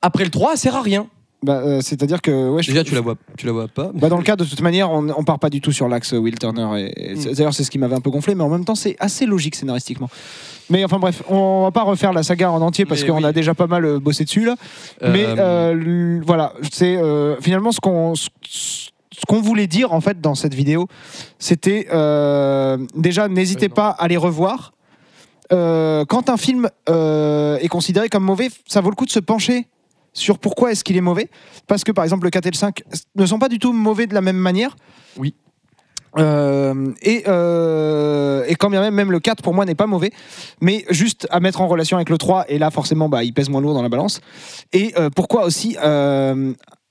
Après 0.00 0.24
le 0.24 0.30
3, 0.30 0.52
elle 0.52 0.58
sert 0.58 0.76
à 0.76 0.82
rien. 0.82 1.06
Bah, 1.44 1.60
euh, 1.64 1.80
c'est-à-dire 1.82 2.22
que 2.22 2.48
ouais, 2.50 2.62
je- 2.62 2.70
Déjà, 2.72 2.82
tu 2.84 2.94
la 2.94 3.00
vois, 3.02 3.16
tu 3.36 3.44
la 3.46 3.52
vois 3.52 3.68
pas. 3.68 3.90
Bah 3.94 4.08
dans 4.08 4.16
le 4.16 4.22
cas, 4.24 4.34
de 4.34 4.44
toute 4.44 4.60
manière, 4.62 4.90
on, 4.90 5.06
on 5.16 5.24
part 5.24 5.38
pas 5.38 5.50
du 5.50 5.60
tout 5.60 5.72
sur 5.72 5.88
l'axe 5.88 6.14
euh, 6.14 6.18
Will 6.18 6.38
Turner. 6.38 6.66
Et, 6.80 7.10
et 7.10 7.14
Mm. 7.14 7.20
c'est- 7.20 7.34
D'ailleurs, 7.34 7.52
c'est 7.54 7.64
ce 7.64 7.70
qui 7.70 7.78
m'avait 7.78 7.94
un 7.94 8.00
peu 8.00 8.10
gonflé, 8.10 8.34
mais 8.34 8.42
en 8.44 8.48
même 8.48 8.64
temps, 8.64 8.74
c'est 8.74 8.96
assez 8.98 9.26
logique 9.26 9.54
scénaristiquement. 9.54 10.08
Mais 10.70 10.82
enfin 10.84 10.98
bref, 10.98 11.22
on 11.28 11.62
va 11.64 11.70
pas 11.70 11.82
refaire 11.82 12.12
la 12.14 12.22
saga 12.22 12.50
en 12.50 12.62
entier 12.62 12.86
parce 12.86 13.02
Mais 13.02 13.08
qu'on 13.08 13.18
oui. 13.18 13.24
a 13.26 13.32
déjà 13.32 13.52
pas 13.54 13.66
mal 13.66 13.84
euh, 13.84 13.98
bossé 14.00 14.24
dessus 14.24 14.44
là. 14.46 14.56
Mais 15.02 15.24
Euh, 15.26 15.72
l- 15.72 16.22
voilà, 16.26 16.54
c'est 16.72 16.96
euh, 16.96 17.36
finalement 17.42 17.70
ce 17.72 17.80
qu'on 17.80 18.14
ce 18.14 18.28
ce 18.44 19.26
qu'on 19.28 19.40
voulait 19.40 19.66
dire 19.68 19.92
en 19.92 20.00
fait 20.00 20.20
dans 20.20 20.34
cette 20.34 20.54
vidéo, 20.54 20.88
c'était 21.38 21.86
euh, 21.92 22.78
déjà 22.96 23.28
n'hésitez 23.28 23.68
pas 23.68 23.90
à 23.90 24.08
les 24.08 24.16
revoir. 24.16 24.72
Euh, 25.52 26.04
quand 26.06 26.30
un 26.30 26.36
film 26.38 26.68
euh, 26.88 27.58
est 27.58 27.68
considéré 27.68 28.08
comme 28.08 28.24
mauvais, 28.24 28.48
ça 28.66 28.80
vaut 28.80 28.90
le 28.90 28.96
coup 28.96 29.04
de 29.06 29.10
se 29.10 29.20
pencher 29.20 29.66
sur 30.14 30.38
pourquoi 30.38 30.72
est-ce 30.72 30.84
qu'il 30.84 30.96
est 30.96 31.02
mauvais. 31.02 31.28
Parce 31.66 31.84
que 31.84 31.92
par 31.92 32.04
exemple 32.04 32.24
le 32.24 32.30
4 32.30 32.46
et 32.46 32.50
le 32.50 32.56
5 32.56 32.82
ne 33.16 33.26
sont 33.26 33.38
pas 33.38 33.48
du 33.48 33.58
tout 33.58 33.72
mauvais 33.72 34.06
de 34.06 34.14
la 34.14 34.22
même 34.22 34.36
manière. 34.36 34.76
Oui. 35.18 35.34
Euh, 36.16 36.92
et, 37.02 37.24
euh, 37.26 38.44
et 38.46 38.54
quand 38.54 38.70
bien 38.70 38.80
même, 38.80 38.94
même 38.94 39.10
le 39.10 39.18
4 39.18 39.42
pour 39.42 39.52
moi 39.52 39.64
n'est 39.64 39.74
pas 39.74 39.88
mauvais, 39.88 40.12
mais 40.60 40.84
juste 40.88 41.26
à 41.30 41.40
mettre 41.40 41.60
en 41.60 41.66
relation 41.66 41.96
avec 41.96 42.08
le 42.08 42.18
3, 42.18 42.46
et 42.48 42.58
là 42.58 42.70
forcément 42.70 43.08
bah, 43.08 43.24
il 43.24 43.34
pèse 43.34 43.48
moins 43.48 43.60
lourd 43.60 43.74
dans 43.74 43.82
la 43.82 43.88
balance. 43.88 44.20
Et 44.72 44.94
euh, 44.96 45.10
pourquoi 45.10 45.44
aussi, 45.44 45.76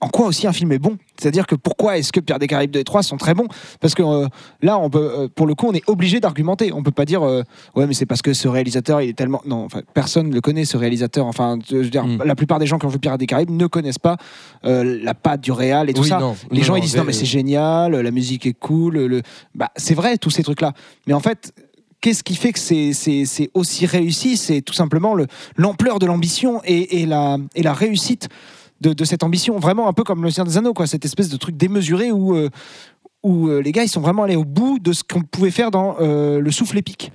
en 0.04 0.10
quoi 0.10 0.28
aussi 0.28 0.46
un 0.48 0.54
film 0.54 0.72
est 0.72 0.80
bon 0.80 0.98
C'est-à-dire 1.20 1.48
que 1.48 1.56
pourquoi 1.56 1.98
est-ce 1.98 2.12
que 2.12 2.20
Pierre 2.20 2.40
des 2.40 2.48
Caraïbes 2.48 2.72
2 2.72 2.80
et 2.80 2.84
3 2.84 3.04
sont 3.04 3.18
très 3.18 3.34
bons? 3.34 3.48
Parce 3.80 3.96
que 3.96 4.04
euh, 4.04 4.28
là, 4.62 4.78
on 4.78 4.90
peut, 4.90 5.12
euh, 5.18 5.28
pour 5.34 5.48
le 5.48 5.56
coup, 5.56 5.68
on 5.68 5.74
est 5.74 5.84
obligé 5.88 6.20
d'argumenter. 6.20 6.72
On 6.74 6.84
peut 6.84 6.92
pas 6.92 7.06
dire 7.06 7.24
euh, 7.24 7.44
ouais, 7.76 7.88
mais 7.88 7.94
c'est 7.94 8.06
parce 8.06 8.22
que 8.22 8.34
ce 8.34 8.48
réalisateur 8.48 9.02
il 9.02 9.10
est 9.10 9.14
tellement. 9.14 9.42
Non, 9.46 9.64
enfin, 9.66 9.82
personne 9.94 10.30
ne 10.30 10.34
le 10.34 10.42
connaît 10.42 10.66
ce 10.66 10.78
réalisateur. 10.78 11.26
Enfin, 11.26 11.58
je 11.70 11.78
veux 11.78 11.90
dire, 11.90 12.04
Mm. 12.06 12.24
la 12.26 12.36
plupart 12.36 12.60
des 12.60 12.66
gens 12.68 12.78
qui 12.80 12.86
ont 12.86 12.90
vu 12.90 13.00
Pierre 13.00 13.18
des 13.18 13.26
Caraïbes 13.28 13.50
ne 13.50 13.66
connaissent 13.68 14.00
pas 14.00 14.18
euh, 14.66 15.00
la 15.02 15.14
patte 15.14 15.42
du 15.42 15.52
réal 15.52 15.90
et 15.90 15.94
tout 15.94 16.02
oui, 16.02 16.10
ça. 16.10 16.20
non, 16.20 16.36
Les 16.52 16.60
non, 16.60 16.64
gens 16.66 16.76
ils 16.76 16.82
disent 16.82 16.98
non 16.98 17.04
mais 17.06 17.14
c'est 17.14 17.26
génial, 17.26 17.96
la 17.96 18.12
musique 18.12 18.46
est 18.46 18.54
cool, 18.54 18.98
le... 18.98 19.22
bah, 19.56 19.70
c'est 19.78 19.94
vrai 19.96 20.18
tous 20.18 20.30
ces 20.30 20.44
trucs 20.44 20.62
là. 20.62 20.74
Mais 21.08 21.14
en 21.14 21.20
fait, 21.20 21.54
qu'est-ce 22.02 22.24
qui 22.24 22.36
fait 22.36 22.52
que 22.52 22.60
c'est, 22.60 22.92
aussi 23.54 23.86
réussi? 23.86 24.36
C'est 24.38 24.62
tout 24.62 24.74
simplement 24.74 25.14
le, 25.16 25.28
l'ampleur 25.56 26.00
de 26.00 26.06
l'ambition 26.06 26.62
et, 26.66 27.02
et 27.02 27.06
la, 27.06 27.38
et 27.56 27.64
la 27.64 27.74
réussite 27.74 28.28
de, 28.92 29.06
cette 29.06 29.24
ambition. 29.24 29.58
Vraiment 29.60 29.88
un 29.88 29.94
peu 29.94 30.04
comme 30.04 30.24
le 30.24 30.30
Seigneur 30.30 30.48
des 30.48 30.58
Anneaux, 30.58 30.74
quoi, 30.74 30.88
cette 30.88 31.06
espèce 31.06 31.30
de 31.30 31.38
truc 31.38 31.56
démesuré 31.56 32.12
où, 32.12 32.36
euh, 32.36 32.50
où 33.24 33.48
euh, 33.48 33.62
les 33.62 33.72
gars 33.72 33.84
ils 33.84 33.90
sont 33.90 34.02
vraiment 34.02 34.24
allés 34.24 34.36
au 34.36 34.44
bout 34.44 34.80
de 34.80 34.92
ce 34.92 35.04
qu'on 35.04 35.22
pouvait 35.22 35.52
faire 35.52 35.72
dans 35.72 35.96
euh, 36.00 36.40
le 36.40 36.52
souffle 36.52 36.78
épique. 36.78 37.12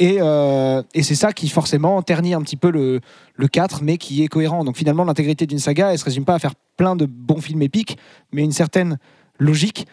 Et, 0.00 0.16
et 0.16 1.02
c'est 1.04 1.14
ça 1.14 1.32
qui 1.32 1.48
forcément 1.48 2.02
ternit 2.02 2.34
un 2.34 2.42
petit 2.42 2.56
peu 2.56 2.72
le, 2.72 3.00
le 3.36 3.46
4, 3.46 3.84
mais 3.84 3.96
qui 3.96 4.24
est 4.24 4.26
cohérent. 4.26 4.64
Donc 4.64 4.76
finalement, 4.76 5.04
l'intégrité 5.04 5.46
d'une 5.46 5.60
saga, 5.60 5.92
elle 5.92 5.98
se 6.00 6.04
résume 6.04 6.24
pas 6.24 6.34
à 6.34 6.40
faire 6.40 6.54
plein 6.76 6.96
de 6.96 7.06
bons 7.06 7.40
films 7.40 7.62
épiques, 7.62 7.96
mais 8.32 8.42
une 8.42 8.50
certaine 8.50 8.98
logique. 9.38 9.86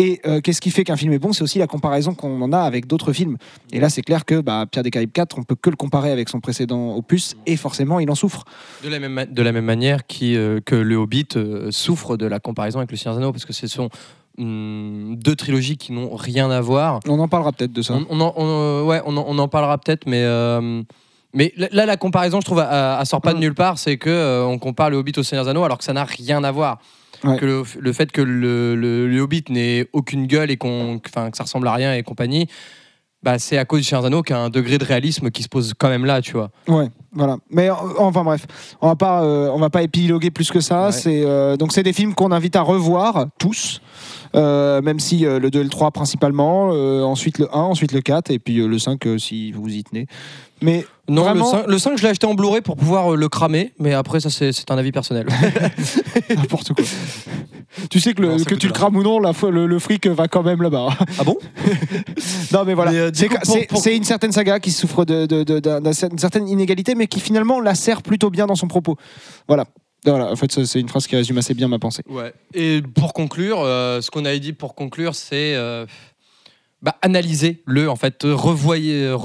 Et 0.00 0.20
euh, 0.26 0.40
qu'est-ce 0.40 0.60
qui 0.60 0.70
fait 0.70 0.84
qu'un 0.84 0.96
film 0.96 1.12
est 1.12 1.18
bon? 1.18 1.32
C'est 1.32 1.42
aussi 1.42 1.58
la 1.58 1.66
comparaison 1.66 2.14
qu'on 2.14 2.40
en 2.40 2.52
a 2.52 2.60
avec 2.60 2.86
d'autres 2.86 3.12
films. 3.12 3.36
Et 3.72 3.80
là, 3.80 3.88
c'est 3.90 4.02
clair 4.02 4.24
que 4.24 4.40
bah, 4.40 4.64
Pierre 4.70 4.84
des 4.84 4.90
Caraïbes 4.90 5.10
4, 5.12 5.36
on 5.38 5.42
peut 5.42 5.56
que 5.56 5.70
le 5.70 5.76
comparer 5.76 6.12
avec 6.12 6.28
son 6.28 6.38
précédent 6.40 6.94
opus, 6.94 7.36
et 7.46 7.56
forcément, 7.56 7.98
il 7.98 8.08
en 8.10 8.14
souffre. 8.14 8.44
De 8.84 8.88
la 8.88 9.00
même, 9.00 9.26
de 9.28 9.42
la 9.42 9.50
même 9.52 9.64
manière 9.64 10.06
qui, 10.06 10.36
euh, 10.36 10.60
que 10.64 10.76
le 10.76 10.94
Hobbit 10.96 11.26
euh, 11.36 11.70
souffre 11.72 12.16
de 12.16 12.26
la 12.26 12.38
comparaison 12.38 12.78
avec 12.78 12.92
le 12.92 12.96
Seigneur 12.96 13.16
des 13.16 13.22
Anneaux, 13.22 13.32
parce 13.32 13.44
que 13.44 13.52
ce 13.52 13.66
sont 13.66 13.88
hum, 14.38 15.16
deux 15.16 15.34
trilogies 15.34 15.76
qui 15.76 15.92
n'ont 15.92 16.14
rien 16.14 16.48
à 16.48 16.60
voir. 16.60 17.00
On 17.08 17.18
en 17.18 17.26
parlera 17.28 17.50
peut-être 17.52 17.72
de 17.72 17.82
ça. 17.82 17.94
On, 17.94 18.06
on 18.08 18.20
en, 18.20 18.32
on, 18.36 18.86
ouais, 18.86 19.02
on, 19.04 19.16
en, 19.16 19.24
on 19.26 19.38
en 19.38 19.48
parlera 19.48 19.78
peut-être, 19.78 20.06
mais, 20.06 20.22
euh, 20.22 20.80
mais 21.34 21.52
là, 21.56 21.86
la 21.86 21.96
comparaison, 21.96 22.40
je 22.40 22.46
trouve, 22.46 22.60
elle 22.60 23.04
sort 23.06 23.20
pas 23.20 23.32
de 23.32 23.38
Mm. 23.38 23.40
nulle 23.40 23.54
part. 23.54 23.78
C'est 23.78 23.96
que 23.98 24.10
euh, 24.10 24.46
on 24.46 24.58
compare 24.58 24.90
le 24.90 24.96
Hobbit 24.96 25.12
au 25.18 25.24
Seigneur 25.24 25.44
des 25.44 25.50
Anneaux, 25.50 25.64
alors 25.64 25.78
que 25.78 25.84
ça 25.84 25.92
n'a 25.92 26.04
rien 26.04 26.44
à 26.44 26.52
voir. 26.52 26.78
Ouais. 27.24 27.36
Que 27.38 27.44
le, 27.46 27.62
le 27.80 27.92
fait 27.92 28.12
que 28.12 28.20
le, 28.22 28.74
le- 28.76 29.08
le 29.08 29.20
Hobbit 29.20 29.44
n'ait 29.50 29.86
aucune 29.92 30.26
gueule 30.26 30.50
et 30.50 30.56
qu'on, 30.56 30.98
que 31.00 31.10
ça 31.10 31.28
ressemble 31.42 31.66
à 31.68 31.72
rien 31.72 31.94
et 31.94 32.02
compagnie, 32.02 32.46
bah, 33.24 33.40
c'est 33.40 33.58
à 33.58 33.64
cause 33.64 33.80
du 33.80 33.84
Seigneur 33.84 34.04
Anneaux 34.06 34.22
qu'il 34.22 34.36
y 34.36 34.38
a 34.38 34.42
un 34.42 34.50
degré 34.50 34.78
de 34.78 34.84
réalisme 34.84 35.30
qui 35.32 35.42
se 35.42 35.48
pose 35.48 35.72
quand 35.76 35.88
même 35.88 36.04
là, 36.04 36.20
tu 36.22 36.32
vois. 36.34 36.50
Ouais, 36.68 36.86
voilà. 37.12 37.38
Mais 37.50 37.68
enfin 37.70 38.22
bref, 38.22 38.46
on 38.80 38.86
va 38.86 38.94
pas, 38.94 39.24
euh, 39.24 39.50
on 39.52 39.58
va 39.58 39.70
pas 39.70 39.82
épiloguer 39.82 40.30
plus 40.30 40.52
que 40.52 40.60
ça. 40.60 40.86
Ouais. 40.86 40.92
C'est 40.92 41.22
euh, 41.24 41.56
donc 41.56 41.72
c'est 41.72 41.82
des 41.82 41.92
films 41.92 42.14
qu'on 42.14 42.30
invite 42.30 42.54
à 42.54 42.62
revoir 42.62 43.26
tous, 43.36 43.80
euh, 44.36 44.80
même 44.82 45.00
si 45.00 45.20
le 45.20 45.50
2 45.50 45.58
et 45.60 45.64
le 45.64 45.68
3 45.68 45.90
principalement, 45.90 46.68
ensuite 47.10 47.38
le 47.40 47.48
1, 47.52 47.58
ensuite 47.58 47.90
le 47.92 48.02
4 48.02 48.30
et 48.30 48.38
puis 48.38 48.54
le 48.64 48.78
5 48.78 49.04
euh, 49.06 49.18
si 49.18 49.50
vous 49.50 49.68
y 49.68 49.82
tenez. 49.82 50.06
Mais 50.62 50.86
Non, 51.08 51.22
Vraiment 51.22 51.52
le 51.52 51.58
5, 51.62 51.66
le 51.68 51.78
5, 51.78 51.98
je 51.98 52.02
l'ai 52.02 52.08
acheté 52.10 52.26
en 52.26 52.34
Blu-ray 52.34 52.60
pour 52.60 52.76
pouvoir 52.76 53.12
euh, 53.12 53.16
le 53.16 53.28
cramer, 53.28 53.72
mais 53.78 53.94
après, 53.94 54.20
ça, 54.20 54.28
c'est, 54.30 54.52
c'est 54.52 54.70
un 54.70 54.76
avis 54.78 54.92
personnel. 54.92 55.26
n'importe 56.36 56.74
quoi. 56.74 56.84
tu 57.90 58.00
sais 58.00 58.12
que, 58.14 58.22
le- 58.22 58.28
Non, 58.28 58.38
ça 58.38 58.44
que 58.44 58.54
tu 58.54 58.66
le 58.66 58.72
crames 58.72 58.96
ou 58.96 59.02
non, 59.02 59.18
la, 59.20 59.32
le, 59.50 59.66
le 59.66 59.78
fric 59.78 60.06
va 60.06 60.28
quand 60.28 60.42
même 60.42 60.62
là-bas. 60.62 60.88
ah 61.18 61.24
bon? 61.24 61.36
Non 62.52 62.64
mais 62.64 62.74
voilà, 62.74 62.92
Mais, 62.92 62.98
euh, 62.98 63.10
c'est 63.12 63.28
coup, 63.28 63.34
que- 63.36 63.40
pour- 63.44 63.54
c'est 63.54 63.66
pour- 63.66 63.80
c'est 63.80 63.96
une 63.96 64.04
certaine 64.04 64.32
saga 64.32 64.58
qui 64.60 64.70
souffre 64.70 65.04
de- 65.04 65.26
de- 65.26 65.44
de- 65.44 65.58
d'un- 65.60 65.80
d'une 65.80 66.18
certaine 66.18 66.48
inégalité, 66.48 66.94
mais 66.94 67.06
qui 67.06 67.20
finalement 67.20 67.60
la 67.60 67.74
sert 67.74 68.02
plutôt 68.02 68.30
bien 68.30 68.46
dans 68.46 68.54
son 68.56 68.68
propos. 68.68 68.96
Voilà. 69.46 69.64
Voilà, 70.04 70.30
en 70.30 70.36
fait, 70.36 70.64
c'est 70.64 70.78
une 70.80 70.88
phrase 70.88 71.06
qui 71.08 71.16
résume 71.16 71.38
assez 71.38 71.54
bien 71.54 71.66
ma 71.68 71.78
pensée. 71.80 72.02
Ouais. 72.08 72.32
Et 72.54 72.80
pour 72.94 73.12
conclure, 73.12 73.58
euh, 73.60 74.00
ce 74.00 74.10
qu'on 74.12 74.24
avait 74.24 74.38
dit 74.40 74.52
pour 74.52 74.74
conclure, 74.76 75.14
c'est 75.16 75.54
euh, 75.56 75.86
bah, 76.82 76.96
analysez-le 77.02 77.90
en 77.90 77.96
fait, 77.96 78.22
revoyez, 78.22 79.02
euh, 79.02 79.18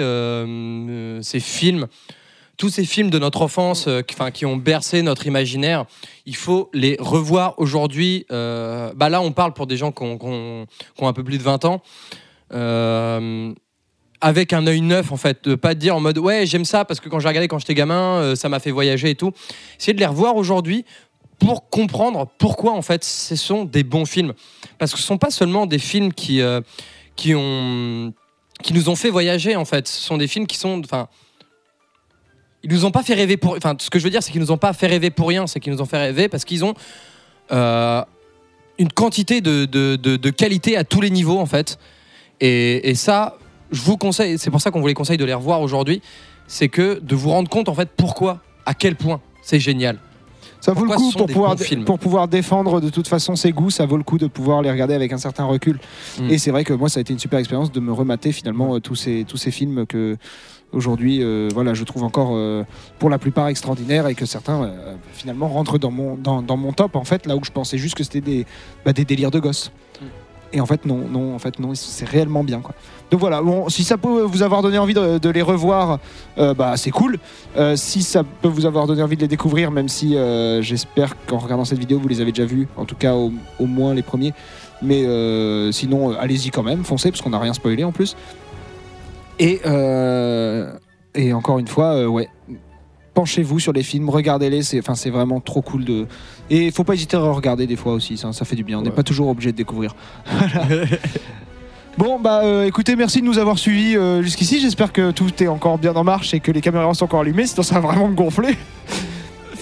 euh, 0.00 1.18
ces 1.22 1.40
films, 1.40 1.86
tous 2.56 2.70
ces 2.70 2.86
films 2.86 3.10
de 3.10 3.18
notre 3.18 3.42
enfance, 3.42 3.86
euh, 3.86 4.00
qui, 4.00 4.46
ont 4.46 4.56
bercé 4.56 5.02
notre 5.02 5.26
imaginaire. 5.26 5.84
Il 6.24 6.36
faut 6.36 6.70
les 6.72 6.96
revoir 6.98 7.54
aujourd'hui. 7.58 8.24
Euh, 8.32 8.92
bah 8.96 9.10
là, 9.10 9.20
on 9.20 9.32
parle 9.32 9.52
pour 9.52 9.66
des 9.66 9.76
gens 9.76 9.92
qui 9.92 10.04
ont, 10.04 10.66
un 11.02 11.12
peu 11.12 11.22
plus 11.22 11.38
de 11.38 11.42
20 11.42 11.64
ans. 11.66 11.82
Avec 14.22 14.54
un 14.54 14.66
œil 14.66 14.80
neuf 14.80 15.12
en 15.12 15.18
fait, 15.18 15.54
pas 15.56 15.74
dire 15.74 15.94
en 15.94 16.00
mode 16.00 16.16
ouais 16.16 16.46
j'aime 16.46 16.64
ça 16.64 16.86
parce 16.86 17.00
que 17.00 17.10
quand 17.10 17.20
j'ai 17.20 17.28
regardé 17.28 17.48
quand 17.48 17.58
j'étais 17.58 17.74
gamin 17.74 18.34
ça 18.34 18.48
m'a 18.48 18.60
fait 18.60 18.70
voyager 18.70 19.10
et 19.10 19.14
tout. 19.14 19.30
Essayer 19.78 19.92
de 19.92 19.98
les 19.98 20.06
revoir 20.06 20.36
aujourd'hui 20.36 20.86
pour 21.38 21.68
comprendre 21.68 22.26
pourquoi 22.38 22.72
en 22.72 22.80
fait 22.80 23.04
ce 23.04 23.36
sont 23.36 23.66
des 23.66 23.84
bons 23.84 24.06
films. 24.06 24.32
Parce 24.78 24.92
que 24.92 24.98
ce 24.98 25.04
sont 25.04 25.18
pas 25.18 25.30
seulement 25.30 25.66
des 25.66 25.78
films 25.78 26.12
qui, 26.12 26.40
euh, 26.42 26.60
qui, 27.16 27.34
ont, 27.34 28.12
qui 28.62 28.72
nous 28.74 28.88
ont 28.88 28.96
fait 28.96 29.10
voyager 29.10 29.56
en 29.56 29.64
fait. 29.64 29.88
Ce 29.88 30.00
sont 30.02 30.16
des 30.18 30.28
films 30.28 30.46
qui 30.46 30.56
sont. 30.56 30.80
Enfin. 30.84 31.08
Ils 32.62 32.70
nous 32.72 32.84
ont 32.84 32.90
pas 32.90 33.02
fait 33.02 33.14
rêver 33.14 33.36
pour. 33.36 33.56
Enfin, 33.56 33.76
ce 33.78 33.90
que 33.90 33.98
je 33.98 34.04
veux 34.04 34.10
dire, 34.10 34.22
c'est 34.22 34.32
qu'ils 34.32 34.40
nous 34.40 34.50
ont 34.50 34.56
pas 34.58 34.72
fait 34.72 34.86
rêver 34.88 35.10
pour 35.10 35.28
rien, 35.28 35.46
c'est 35.46 35.60
qu'ils 35.60 35.72
nous 35.72 35.80
ont 35.80 35.86
fait 35.86 35.98
rêver 35.98 36.28
parce 36.28 36.44
qu'ils 36.44 36.64
ont 36.64 36.74
euh, 37.52 38.02
une 38.78 38.90
quantité 38.92 39.40
de, 39.40 39.66
de, 39.66 39.96
de- 39.96 40.16
de 40.16 40.30
qualité 40.30 40.76
à 40.76 40.82
tous 40.84 41.00
les 41.00 41.10
niveaux 41.10 41.38
en 41.38 41.46
fait. 41.46 41.78
Et, 42.40 42.90
et 42.90 42.94
ça, 42.94 43.38
je 43.70 43.80
vous 43.82 43.96
conseille, 43.96 44.38
c'est 44.38 44.50
pour 44.50 44.60
ça 44.60 44.70
qu'on 44.70 44.80
vous 44.80 44.86
les 44.88 44.94
conseille 44.94 45.16
de 45.16 45.24
les 45.24 45.32
revoir 45.34 45.60
aujourd'hui, 45.60 46.02
c'est 46.48 46.68
que 46.68 46.98
de 47.00 47.14
vous 47.14 47.30
rendre 47.30 47.48
compte 47.48 47.68
en 47.68 47.74
fait 47.74 47.88
pourquoi, 47.96 48.40
à 48.66 48.74
quel 48.74 48.96
point 48.96 49.20
c'est 49.42 49.60
génial. 49.60 49.98
Ça 50.60 50.72
vaut 50.72 50.84
le 50.84 50.92
coup 50.92 51.12
pour 51.12 51.26
pouvoir, 51.26 51.56
pour 51.84 52.28
défendre 52.28 52.80
de 52.80 52.90
toute 52.90 53.08
façon 53.08 53.36
ses 53.36 53.52
goûts, 53.52 53.70
ça 53.70 53.86
vaut 53.86 53.96
le 53.96 54.02
coup 54.02 54.18
de 54.18 54.26
pouvoir 54.26 54.62
les 54.62 54.70
regarder 54.70 54.94
avec 54.94 55.12
un 55.12 55.18
certain 55.18 55.44
recul. 55.44 55.78
Mm. 56.20 56.30
Et 56.30 56.38
c'est 56.38 56.50
vrai 56.50 56.64
que 56.64 56.72
moi, 56.72 56.88
ça 56.88 56.98
a 56.98 57.02
été 57.02 57.12
une 57.12 57.18
super 57.18 57.38
expérience 57.38 57.70
de 57.70 57.80
me 57.80 57.92
remater 57.92 58.32
finalement 58.32 58.74
euh, 58.74 58.80
tous, 58.80 58.96
ces, 58.96 59.24
tous 59.28 59.36
ces 59.36 59.50
films 59.50 59.86
que 59.86 60.16
aujourd'hui, 60.72 61.22
euh, 61.22 61.48
voilà, 61.52 61.74
je 61.74 61.84
trouve 61.84 62.04
encore 62.04 62.30
euh, 62.32 62.64
pour 62.98 63.10
la 63.10 63.18
plupart 63.18 63.48
extraordinaires 63.48 64.06
et 64.06 64.14
que 64.14 64.26
certains 64.26 64.64
euh, 64.64 64.94
finalement 65.12 65.48
rentrent 65.48 65.78
dans 65.78 65.90
mon, 65.90 66.16
dans, 66.16 66.42
dans 66.42 66.56
mon 66.56 66.72
top 66.72 66.96
en 66.96 67.04
fait, 67.04 67.26
là 67.26 67.36
où 67.36 67.44
je 67.44 67.50
pensais 67.50 67.78
juste 67.78 67.94
que 67.94 68.04
c'était 68.04 68.20
des, 68.20 68.46
bah, 68.84 68.92
des 68.92 69.04
délires 69.04 69.30
de 69.30 69.38
gosses. 69.38 69.72
Mm. 70.00 70.04
Et 70.56 70.60
en 70.60 70.64
fait, 70.64 70.86
non, 70.86 71.06
non, 71.10 71.34
en 71.34 71.38
fait, 71.38 71.58
non, 71.58 71.74
c'est 71.74 72.08
réellement 72.08 72.42
bien, 72.42 72.60
quoi. 72.60 72.74
Donc 73.10 73.20
voilà, 73.20 73.42
bon, 73.42 73.68
si 73.68 73.84
ça 73.84 73.98
peut 73.98 74.22
vous 74.22 74.42
avoir 74.42 74.62
donné 74.62 74.78
envie 74.78 74.94
de, 74.94 75.28
les 75.28 75.42
revoir, 75.42 75.98
euh, 76.38 76.54
bah 76.54 76.78
c'est 76.78 76.90
cool. 76.90 77.18
Euh, 77.58 77.76
si 77.76 78.02
ça 78.02 78.24
peut 78.24 78.48
vous 78.48 78.64
avoir 78.64 78.86
donné 78.86 79.02
envie 79.02 79.16
de 79.16 79.20
les 79.20 79.28
découvrir, 79.28 79.70
même 79.70 79.90
si 79.90 80.16
euh, 80.16 80.62
j'espère 80.62 81.12
qu'en 81.26 81.36
regardant 81.36 81.66
cette 81.66 81.78
vidéo, 81.78 81.98
vous 81.98 82.08
les 82.08 82.22
avez 82.22 82.32
déjà 82.32 82.46
vus, 82.46 82.68
en 82.78 82.86
tout 82.86 82.94
cas 82.94 83.12
au, 83.12 83.30
moins 83.66 83.92
les 83.92 84.00
premiers. 84.00 84.32
Mais 84.80 85.02
sinon, 85.72 86.16
allez-y 86.16 86.48
quand 86.48 86.62
même, 86.62 86.84
foncez, 86.84 87.10
parce 87.10 87.20
qu'on 87.20 87.30
n'a 87.30 87.38
rien 87.38 87.52
spoilé 87.52 87.84
en 87.84 87.92
plus. 87.92 88.16
Et, 89.38 89.60
et 91.14 91.32
encore 91.34 91.58
une 91.58 91.68
fois, 91.68 92.08
ouais, 92.08 92.30
penchez-vous 93.16 93.58
sur 93.58 93.72
les 93.72 93.82
films, 93.82 94.08
regardez-les, 94.10 94.62
c'est 94.62 94.78
enfin, 94.78 94.94
c'est 94.94 95.10
vraiment 95.10 95.40
trop 95.40 95.62
cool 95.62 95.84
de. 95.84 96.06
Et 96.50 96.66
il 96.66 96.72
faut 96.72 96.84
pas 96.84 96.94
hésiter 96.94 97.16
à 97.16 97.20
regarder 97.20 97.66
des 97.66 97.74
fois 97.74 97.94
aussi, 97.94 98.16
ça, 98.16 98.32
ça 98.32 98.44
fait 98.44 98.54
du 98.54 98.62
bien, 98.62 98.78
on 98.78 98.82
n'est 98.82 98.90
Ouais. 98.90 98.94
pas 98.94 99.02
toujours 99.02 99.26
obligé 99.28 99.50
de 99.50 99.56
découvrir. 99.56 99.96
Bon 101.98 102.20
bah 102.20 102.42
euh, 102.44 102.66
écoutez 102.66 102.94
merci 102.94 103.22
de 103.22 103.24
nous 103.24 103.38
avoir 103.38 103.58
suivis 103.58 103.96
euh, 103.96 104.20
jusqu'ici 104.22 104.60
j'espère 104.60 104.92
que 104.92 105.12
tout 105.12 105.30
est 105.42 105.46
encore 105.46 105.78
bien 105.78 105.94
en 105.94 106.04
marche 106.04 106.34
et 106.34 106.40
que 106.40 106.52
les 106.52 106.60
caméras 106.60 106.92
sont 106.92 107.06
encore 107.06 107.20
allumées 107.22 107.46
sinon 107.46 107.62
ça 107.62 107.76
va 107.76 107.88
vraiment 107.88 108.08
me 108.08 108.14
gonfler 108.14 108.54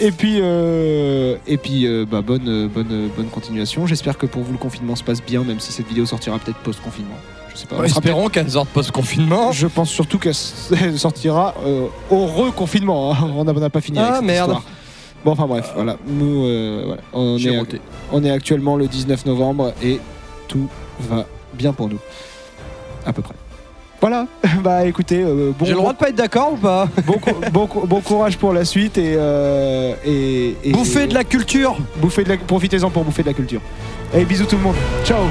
et 0.01 0.11
puis 0.11 0.39
euh, 0.41 1.37
et 1.47 1.57
puis 1.59 1.87
euh, 1.87 2.05
bah, 2.11 2.23
bonne 2.23 2.67
bonne 2.67 3.09
bonne 3.17 3.29
continuation 3.29 3.87
j'espère 3.87 4.19
que 4.19 4.27
pour 4.27 4.43
vous 4.43 4.51
le 4.51 4.59
confinement 4.59 4.97
se 4.97 5.05
passe 5.05 5.23
bien 5.23 5.45
même 5.45 5.61
si 5.61 5.71
cette 5.71 5.87
vidéo 5.87 6.07
sortira 6.07 6.37
peut-être 6.41 6.59
post 6.59 6.83
confinement 6.83 7.15
je 7.55 7.61
sais 7.61 7.67
pas 7.67 7.77
On 7.77 7.79
sera 7.79 7.87
Espérons 7.87 8.29
qu'elle 8.29 8.51
sorte 8.51 8.69
post-confinement. 8.71 9.53
je 9.53 9.67
pense 9.67 9.89
surtout 9.91 10.19
qu'elle 10.19 10.35
sortira 10.97 11.55
euh, 11.67 11.87
au 12.11 12.27
reconfinement. 12.27 13.13
hein. 13.15 13.31
On 13.37 13.45
n'a 13.45 13.71
pas 13.71 13.81
fini 13.81 13.99
Ah, 13.99 14.05
avec 14.05 14.15
cette 14.17 14.25
merde. 14.25 14.49
histoire. 14.51 14.63
Bon, 15.25 15.31
enfin 15.33 15.47
bref, 15.47 15.71
voilà. 15.75 15.97
Nous, 16.07 16.45
euh, 16.45 16.83
voilà. 16.87 17.03
On, 17.15 17.39
est, 17.39 17.59
roté. 17.59 17.81
on 18.13 18.23
est 18.25 18.31
actuellement 18.31 18.77
le 18.77 18.87
19 18.87 19.25
novembre 19.27 19.73
et 19.83 19.99
tout 20.49 20.69
va 21.01 21.25
bien 21.55 21.73
pour 21.73 21.89
nous. 21.89 21.99
À 23.07 23.13
peu 23.15 23.23
près. 23.23 23.35
Voilà. 24.01 24.27
bah 24.63 24.85
écoutez, 24.85 25.23
euh, 25.23 25.53
bon, 25.59 25.65
J'ai 25.65 25.71
le 25.73 25.79
droit 25.79 25.95
de 25.95 25.99
pas 25.99 26.11
être 26.11 26.15
d'accord 26.17 26.53
ou 26.53 26.57
pas? 26.57 26.89
Bon, 27.07 27.15
cou- 27.15 27.31
bon 27.53 27.67
cou- 27.67 27.87
bon 27.87 28.01
courage 28.03 28.37
pour 28.37 28.53
la 28.53 28.67
suite 28.67 28.99
et, 28.99 29.15
euh, 29.17 29.95
et, 30.05 30.57
et- 30.63 30.73
Bouffer 30.73 31.07
de 31.07 31.15
la 31.15 31.25
culture 31.25 31.75
bouffer 31.97 32.25
de 32.25 32.29
la- 32.29 32.37
profitez-en 32.37 32.91
pour 32.91 33.03
bouffer 33.05 33.23
de 33.23 33.29
la 33.29 33.35
culture. 33.35 33.63
Et 34.15 34.27
bisous 34.27 34.45
tout 34.45 34.57
le 34.57 34.63
monde. 34.63 34.77
Ciao. 35.07 35.23